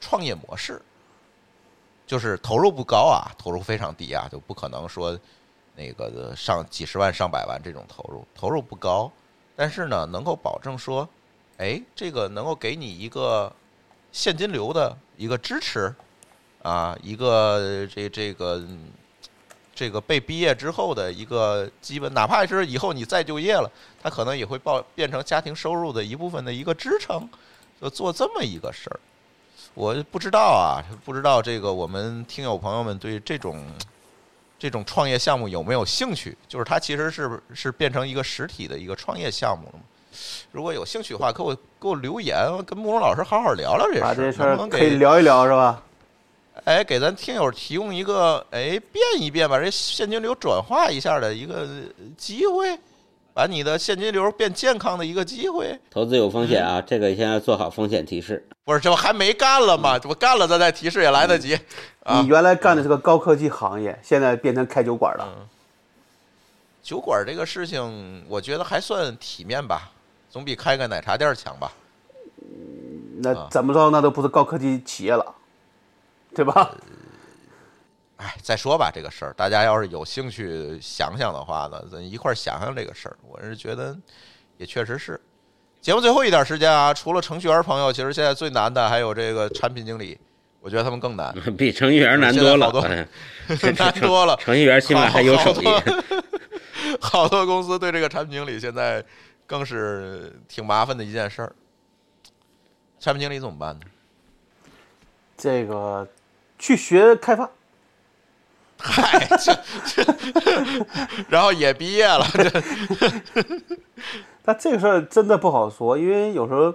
[0.00, 0.80] 创业模式，
[2.06, 5.18] 就是投入不高啊，投入非常低啊，就不可能说
[5.74, 9.10] 那个上几十万、上百万这种投入，投入不高，
[9.54, 11.08] 但是呢，能够保证说，
[11.58, 13.52] 哎，这个能够给你一个
[14.12, 15.94] 现金流的一个支持
[16.62, 18.62] 啊，一个这这个。
[19.78, 23.70] 这个被毕业之后的一个基本，哪怕是以后你再就业了，
[24.02, 27.28] 他可能也会报变成家庭收入的一部分的一个支撑，
[27.78, 28.98] 就做这么一个事儿。
[29.76, 33.62] 我不知道啊，不知道这个我们听友朋友们对这种
[34.58, 36.34] 这种创业项目有没有兴趣？
[36.48, 39.80] 就是它其实是是变成一个实体的一个创业项目了吗？
[40.50, 42.34] 如果有兴趣的话，给我给我留言，
[42.64, 45.82] 跟慕容老师好好聊聊这事儿，把这事能不能儿可以聊一聊，是吧？
[46.64, 51.68] 哎，给咱听友提供一个哎变一变，把这现金流转化一下的一个
[52.16, 52.78] 机会，
[53.36, 55.78] 把你的现金流变健康的一个机会。
[55.90, 58.42] 投资有风险啊，这个先要做好风险提示。
[58.64, 59.98] 不是，这不还没干了吗？
[59.98, 61.54] 这不干了，咱再提示也来得及。
[62.02, 65.28] 啊你原来干的是个高科技行业，现在变成开酒馆了。
[66.82, 69.90] 酒馆这个事情，我觉得还算体面吧，
[70.30, 71.70] 总比开个奶茶店强吧。
[73.18, 75.34] 那怎么着，那都不是高科技企业了，
[76.34, 76.74] 对吧？
[78.16, 83.16] 哎，再说吧，这个事儿，大家要是有兴趣想想的话呢，咱一块儿想想这个事儿。
[83.28, 83.96] 我是觉得
[84.56, 85.20] 也确实是。
[85.82, 90.18] 节目最后一点时间啊，除了程序员朋友，其实现在最难的还有这个产品经理，
[90.60, 92.70] 我觉得他们更难， 比程序员难多了，
[93.76, 94.34] 难多了。
[94.36, 95.66] 程序员起码还有手艺。
[97.00, 99.04] 好多公司对这个产品经理现在
[99.46, 101.52] 更是挺麻烦的一件事儿。
[102.98, 103.84] 产品经理怎么办呢？
[105.36, 106.08] 这个
[106.58, 107.50] 去学开发，
[108.78, 110.16] 嗨，这这，
[111.28, 112.62] 然后也毕业了， 这
[114.44, 116.72] 但这个事儿真的不好说，因为有时候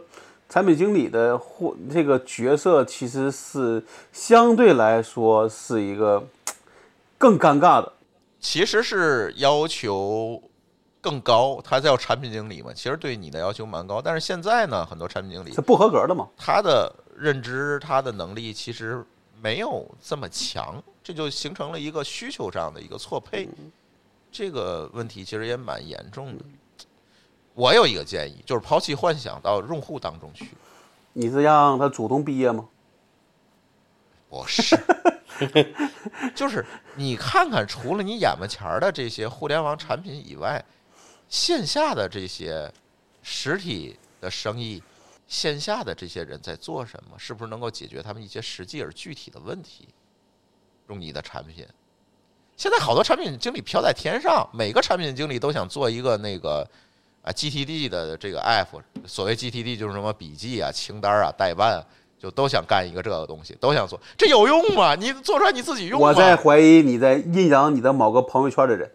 [0.50, 6.28] 产品经理的或这个角色其实是相对来说是一个
[7.18, 7.94] 更尴尬的。
[8.40, 10.42] 其实是要求
[11.00, 14.02] 更高，他叫产品经理嘛，其实对你的要求蛮高。
[14.02, 16.28] 但是现在呢，很多产品经理是不合格的嘛？
[16.36, 19.06] 他的认知、他的能力其实
[19.42, 23.48] 没有这么强，这就形成了一个需求上的一个错配。
[24.32, 26.46] 这个问题其实也蛮严重的。
[27.54, 30.50] 我有一个建议，就是抛弃幻想到用户当中去。
[31.14, 32.70] 你是让他主动毕业吗？
[34.30, 34.80] 不是，
[36.34, 36.66] 就是
[36.96, 40.64] 你看看，除了你眼巴前儿的这些互联网产品以外，
[41.28, 42.72] 线下的这些
[43.22, 44.82] 实体的生意，
[45.28, 47.20] 线下的这些人在做什么？
[47.20, 49.90] 是不是能够解决他们一些实际而具体的问题？
[50.92, 51.66] 用你的产品，
[52.58, 56.68] 现在好多产品经理飘在天上，每个产品经理都想做一个那个
[57.24, 58.68] 啊 GTD 的这个 app，
[59.06, 61.86] 所谓 GTD 就是什么笔记啊、清单啊、代办啊。
[62.22, 64.94] 就都想干一个这个东西，都想做，这有用吗？
[64.94, 66.10] 你做出来你自己用吗？
[66.10, 68.92] 我在怀疑你在阴阳你的某个朋友圈的人。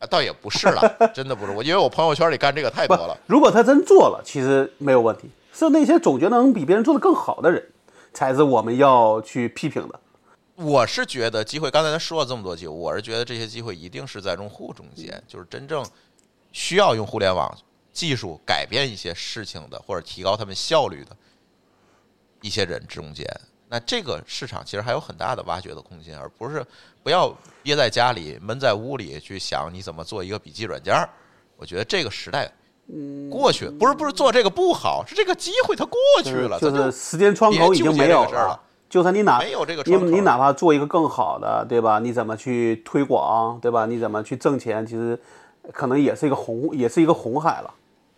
[0.00, 0.82] 啊，倒也不是了，
[1.14, 5.30] 真的不是我，因为我朋友圈里干这个太多了。，如果他真做了，其实没有问题。
[5.52, 7.64] 是那些总觉得能比别人做的更好的人，
[8.12, 10.00] 才是我们要去批评的。
[10.62, 15.84] 我是觉得机会，刚才咱说了这么多机会，我是觉得这些机会一定是在用户中间，就是真正
[16.52, 17.52] 需要用互联网
[17.92, 21.16] 技术改变一些事情的，或者提高他们效率的
[22.40, 23.26] 一些人中间。
[23.68, 26.64] 那这个市场其实还有很大的挖掘的空间，而不是
[27.02, 31.08] 不要憋在家里闷在屋里去想你怎么做一个笔记软件儿。
[31.56, 32.52] 我觉得这个时代
[33.30, 38.60] 过去，不是不是做这个不好，是这个机会它过去了，就咱是时间窗口已经没有了
[38.92, 41.98] 就算你哪没有这个你你哪怕做一个更好的，对吧？
[41.98, 43.86] 你怎么去推广，对吧？
[43.86, 45.18] 你怎么去挣钱，其实
[45.72, 47.72] 可能也是一个红，也是一个红海了，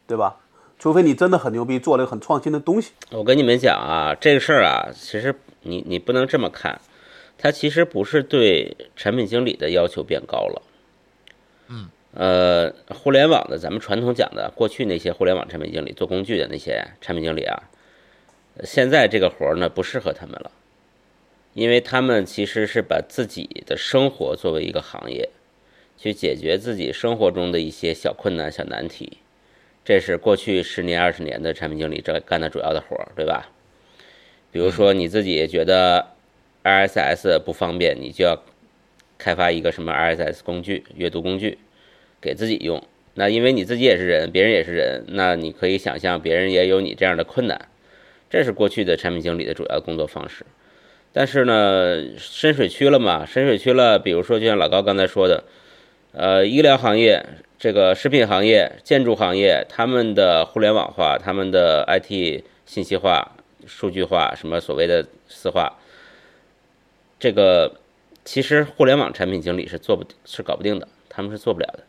[0.04, 0.34] 对吧？
[0.76, 2.90] 除非你真的很牛逼，做了一个很创新的东西。
[3.12, 5.32] 我跟你们讲啊，这个事儿啊，其实
[5.62, 6.80] 你你不能这么看，
[7.38, 10.62] 它其实不是对产品经理的要求变高了。
[11.68, 17.62] 嗯，呃，互联网的咱们传统讲的，过去那些互联网产品经理做工具的那些产品经理啊，
[18.64, 20.50] 现在这个活儿呢不适合他们了，
[21.54, 25.30] 因为他们其实是把自己的生活作为一个行业，
[25.96, 29.18] 去解决自己生活中的一些小困难、小难题。
[29.84, 33.50] 这是过去十年、二十年的产品经理这干的主要的活儿，对吧？
[34.50, 36.08] 比如说你自己觉得
[36.64, 38.42] RSS 不方便，你就要
[39.16, 41.58] 开发一个什么 RSS 工具、阅读工具
[42.20, 42.82] 给自己用。
[43.14, 47.68] 那因为你自己也是人，别人也是人，那你可以想象别人也有你这样的困难。
[48.28, 50.44] 这是过去的产品经理的主要工作方式。
[51.16, 55.44] 但是呢，深水区了嘛，深水区了，比如说就像老高刚才说的，
[56.10, 57.24] 呃，医疗行业、
[57.56, 63.30] 这个食品行业、建筑行业，他们的互联网化、他们的 IT 信息化、
[63.64, 65.78] 数据化，什么所谓的私化，
[67.20, 67.76] 这个
[68.24, 71.84] 其实互联网产品经理是做不是搞不定的，他们是做不了的。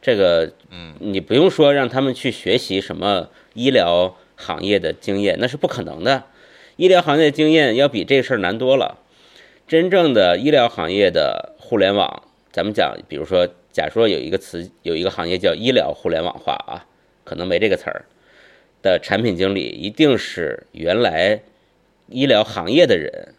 [0.00, 6.22] 这个，嗯，你不用说让他们去学习什么医疗行业的经验，那是不可能的。
[6.76, 8.98] 医疗行业经验要比这事儿难多了。
[9.66, 12.22] 真正的医疗行业的互联网，
[12.52, 16.86] 咱们讲，比如说，假说有一个词，有一个行业叫医疗互联网化啊，
[17.24, 18.04] 可能没这个词儿
[18.82, 21.40] 的产品经理，一定是原来
[22.08, 23.34] 医疗行业的人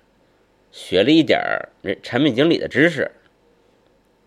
[0.72, 3.12] 学了一点儿人产品经理的知识。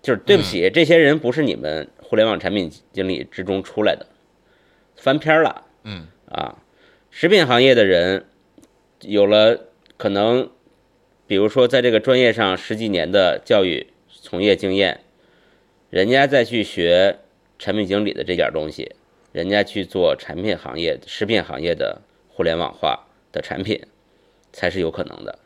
[0.01, 4.07] 就是对不起，这些人不是你们互联网产品经理之中出来的，
[4.97, 5.67] 翻篇儿了。
[5.85, 6.57] 嗯啊，
[7.11, 8.25] 食品行业的人
[9.03, 10.51] 有了可能
[11.27, 15.01] 比如说在这个专业上十几年的教育从业经验，
[15.89, 17.19] 人家再去学
[17.59, 18.93] 产品经理的这点东西，
[19.33, 23.81] 人家去做产品行业、食品行业的互联网化的产品，
[24.53, 25.39] 才是有可能的。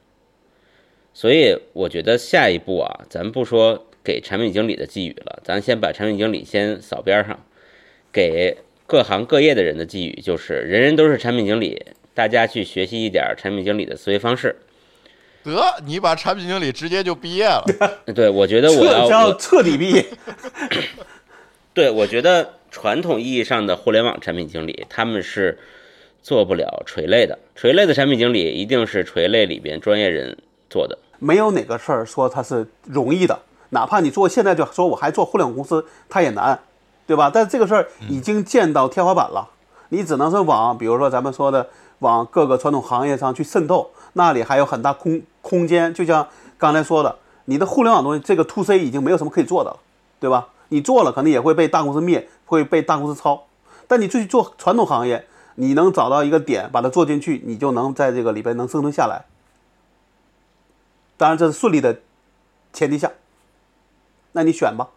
[1.12, 7.46] 所以我觉得下一步啊，咱不说给产品经理的寄语了，咱先把产品经理先扫边上，
[8.12, 8.56] 给
[8.86, 11.82] 各行各业的人的寄语就是：人人都是产品经理，
[12.14, 14.56] 大家去学习一点产品经理的思维方式。
[15.42, 15.52] 得，
[15.84, 17.64] 你把产品经理直接就毕业了。
[18.14, 20.06] 对，我觉得我要彻叫彻底毕业。
[21.74, 25.58] 对我觉得传统意义上的互联网产品经理，他们是
[26.22, 27.38] 做不了垂类的。
[27.54, 30.38] 垂类的产品经理一定是垂类里边专业人
[30.70, 30.96] 做的。
[31.18, 33.38] 没有哪个事儿说它是容易的，
[33.70, 36.58] 哪怕你做现在就说我还做互联网公司，它也难，
[37.06, 37.30] 对吧？
[37.32, 39.50] 但是这个事儿已经见到天花板了，
[39.88, 41.68] 你只能是往，比如说咱们说的，
[42.04, 45.92] 往各个传统行业上去渗透，那里还有很大空空间。
[45.94, 46.28] 就像
[46.58, 47.16] 刚才说的，
[47.46, 49.78] 你的互联网东西，这个 to C 已经没有什么可以做的了，
[50.20, 50.48] 对吧？
[50.68, 53.44] 你做了，可能也会被大公司灭，会被大公司抄。
[53.88, 59.24] 但你去做传统行业，你能找到一个点，把它做进去，你就能在这个里边能生存下来。
[61.16, 62.00] 当然，这是顺利的
[62.72, 63.10] 前提下，
[64.32, 64.88] 那你选吧，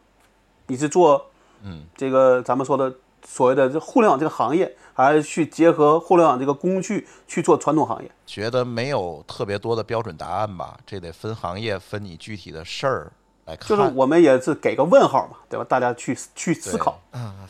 [0.67, 1.27] 你是做
[1.63, 2.93] 嗯这个咱们说的
[3.26, 8.11] 所谓的这互联网这个行业，还是去结合互联网这个工具去做传统行业？
[8.26, 13.11] 觉得没有特别多的标准答案吧，这得分行业，分你具体的事儿
[13.45, 13.68] 来看。
[13.68, 15.65] 就是我们也是给个问号嘛，对吧？
[15.68, 16.99] 大家去去思考。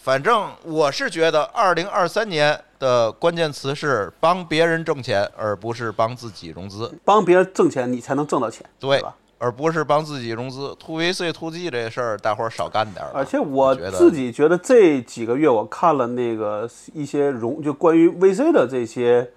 [0.02, 6.94] 反正我是觉得，二零二三年的关键词是帮别人挣钱，而不是帮自己融资。
[7.04, 9.16] 帮别人挣钱，你才能挣到钱，对吧？
[9.40, 10.76] 而不是帮自己融资。
[10.80, 13.12] to VC to G 这事儿，大伙儿少干点儿。
[13.14, 19.32] 而且我自己觉得这几个月我看了那个一些融就关于 VC 的这些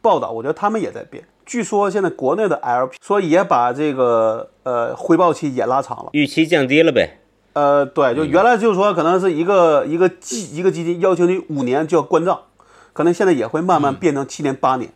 [0.00, 1.24] 报道，我觉得他们也在变。
[1.46, 6.10] 据说现在国内的 LP 说也把这个呃回报期也拉长了。
[6.12, 7.18] 预期降低了呗。
[7.54, 12.40] 呃，对，就原来就是说可能是一个一个基一个基金要求你五年就要关账，
[12.92, 14.92] 可能现在也会慢慢变成七年八年。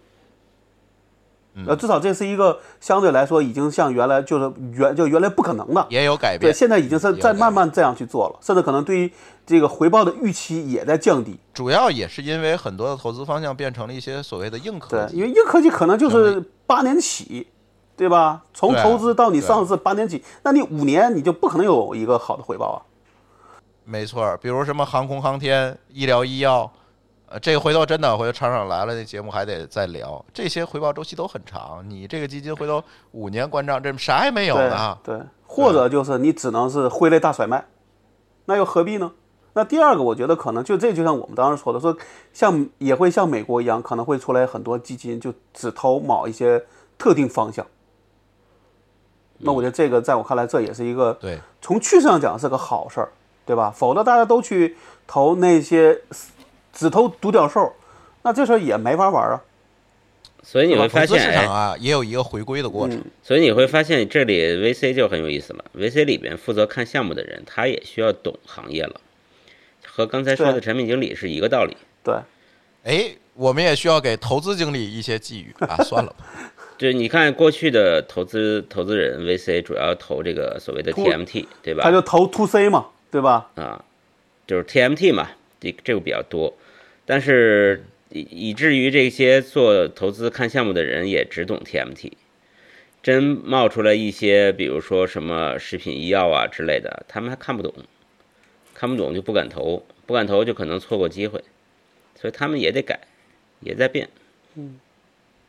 [1.66, 6.54] 呃，至少这是一个相对来说已经像原来就是原就原来不可能的，也有改变对，变。
[6.54, 9.12] 现在已经是在也有改慢慢这样去做了，甚至可能对于
[9.46, 11.38] 这个回报的预期也在降低。
[11.52, 15.16] 主要也是因为很多的投资方向变成了一些所谓的硬科对，技。
[15.16, 17.46] 因为硬科技可能就是八年起，
[17.96, 18.42] 对吧？
[18.52, 22.78] 从投资到你上市八年起，那你五年你就不可能有一个好的回报啊。
[23.84, 26.72] 没错儿，比如什么航空航天、医疗医药，
[27.34, 30.24] 呃，这个回头真的，回头厂长来了，那节目还得再聊。
[30.32, 32.80] 这些回报周期都很长，你这个基金回头
[33.10, 34.96] 五年关账，这啥也没有对呢。
[35.02, 37.66] 对，或者就是你只能是挥泪大甩卖，
[38.44, 39.10] 那又何必呢？
[39.54, 41.96] 那第二个，我觉得可能就这就像我们当时说的，说
[42.32, 46.64] 像也会像美国一样，可能会出来很多基金就只投某一些
[46.96, 47.66] 特定方向。
[49.38, 53.10] 那我觉得这个在我看来，这也是一个对，从趋势上讲是个好事儿，
[53.44, 53.72] 对吧？
[53.74, 56.00] 否则大家都去投那些
[56.74, 57.72] 只投独角兽，
[58.22, 59.40] 那这事儿也没法玩啊。
[60.42, 62.98] 所以你会发现，哎，市场啊，也有一个回归的过程。
[62.98, 65.64] 嗯所以你会发现这里 VC 就很有意思了。
[65.74, 69.00] VC 里边负责看项目的人，他也需要懂行业了，
[69.86, 71.74] 和刚才说的产品经理是一个道理。
[72.02, 72.14] 对，
[72.82, 75.76] 哎，我们也需要给投资经理一些寄语 啊。
[75.82, 76.26] 算了吧，
[76.76, 81.84] 就你看过去的投资投资人 VC 主要投这个所谓的 TMT，对吧？
[81.84, 83.50] 他就投 to C 嘛，对吧？
[83.54, 83.82] 啊，
[84.46, 86.52] 就是 TMT 嘛，这这个比较多，
[87.06, 88.20] 但是以
[88.50, 92.12] 以至于这些做投资看项目的人也只懂 TMT，
[93.02, 97.74] 真冒出来一些，比如说什么食品医药啊之类的，他们还看不懂，
[98.72, 101.44] 看不懂就不敢投，不敢投就可能错过机会，
[102.14, 103.00] 所以他们也得改，
[103.60, 104.08] 也在变，
[104.54, 104.80] 嗯，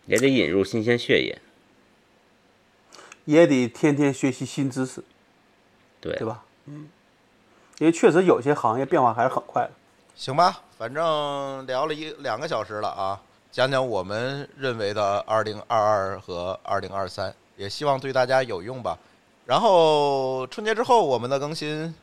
[0.07, 1.39] 也得引入新鲜血液，
[3.23, 5.03] 也得天天学习新知识，
[6.01, 6.43] 对对吧？
[6.65, 6.89] 嗯，
[7.79, 9.71] 因为确实有些行业变化还是很快的。
[10.15, 18.97] 行吧，反正聊了一两个小时了啊，讲讲我们认为的二零二二和二零二三，也希望对大家有用吧。
[19.45, 21.95] 然后春节之后我们的更新，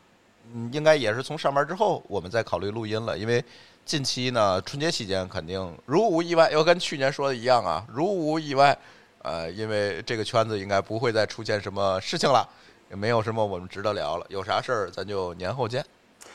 [0.55, 3.45] 嗯，应该也是从上班之后我们再考虑录音了，因为
[3.85, 8.77] 近期呢春节期间肯定如无意外，又跟去年说的一样啊，如无意外，
[9.21, 12.49] 呃，因为这个圈子应该不会再出现什么事情了，
[12.89, 15.85] 也没有什么我们值得聊了，有啥事儿咱就年后见。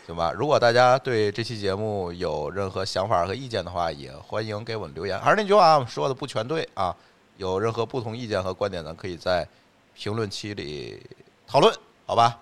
[0.08, 5.20] 行吧，如果大家对这期节目有任何想法和意见的话，也欢迎给我们留言。
[5.20, 6.96] 还是那句话，说的不全对啊，
[7.36, 9.46] 有任何不同意见和观点呢，可以在
[9.94, 10.98] 评论区里
[11.46, 11.74] 讨论，
[12.06, 12.40] 好吧？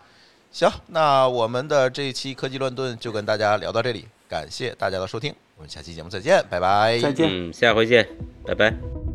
[0.52, 7.00] 行，那我们的这一期科技乱炖就跟大家聊到这里，感谢大家的收听，我们下期节目再见，拜拜。
[7.00, 7.28] 再见。
[7.32, 8.08] 嗯，下回见，
[8.46, 9.15] 拜拜。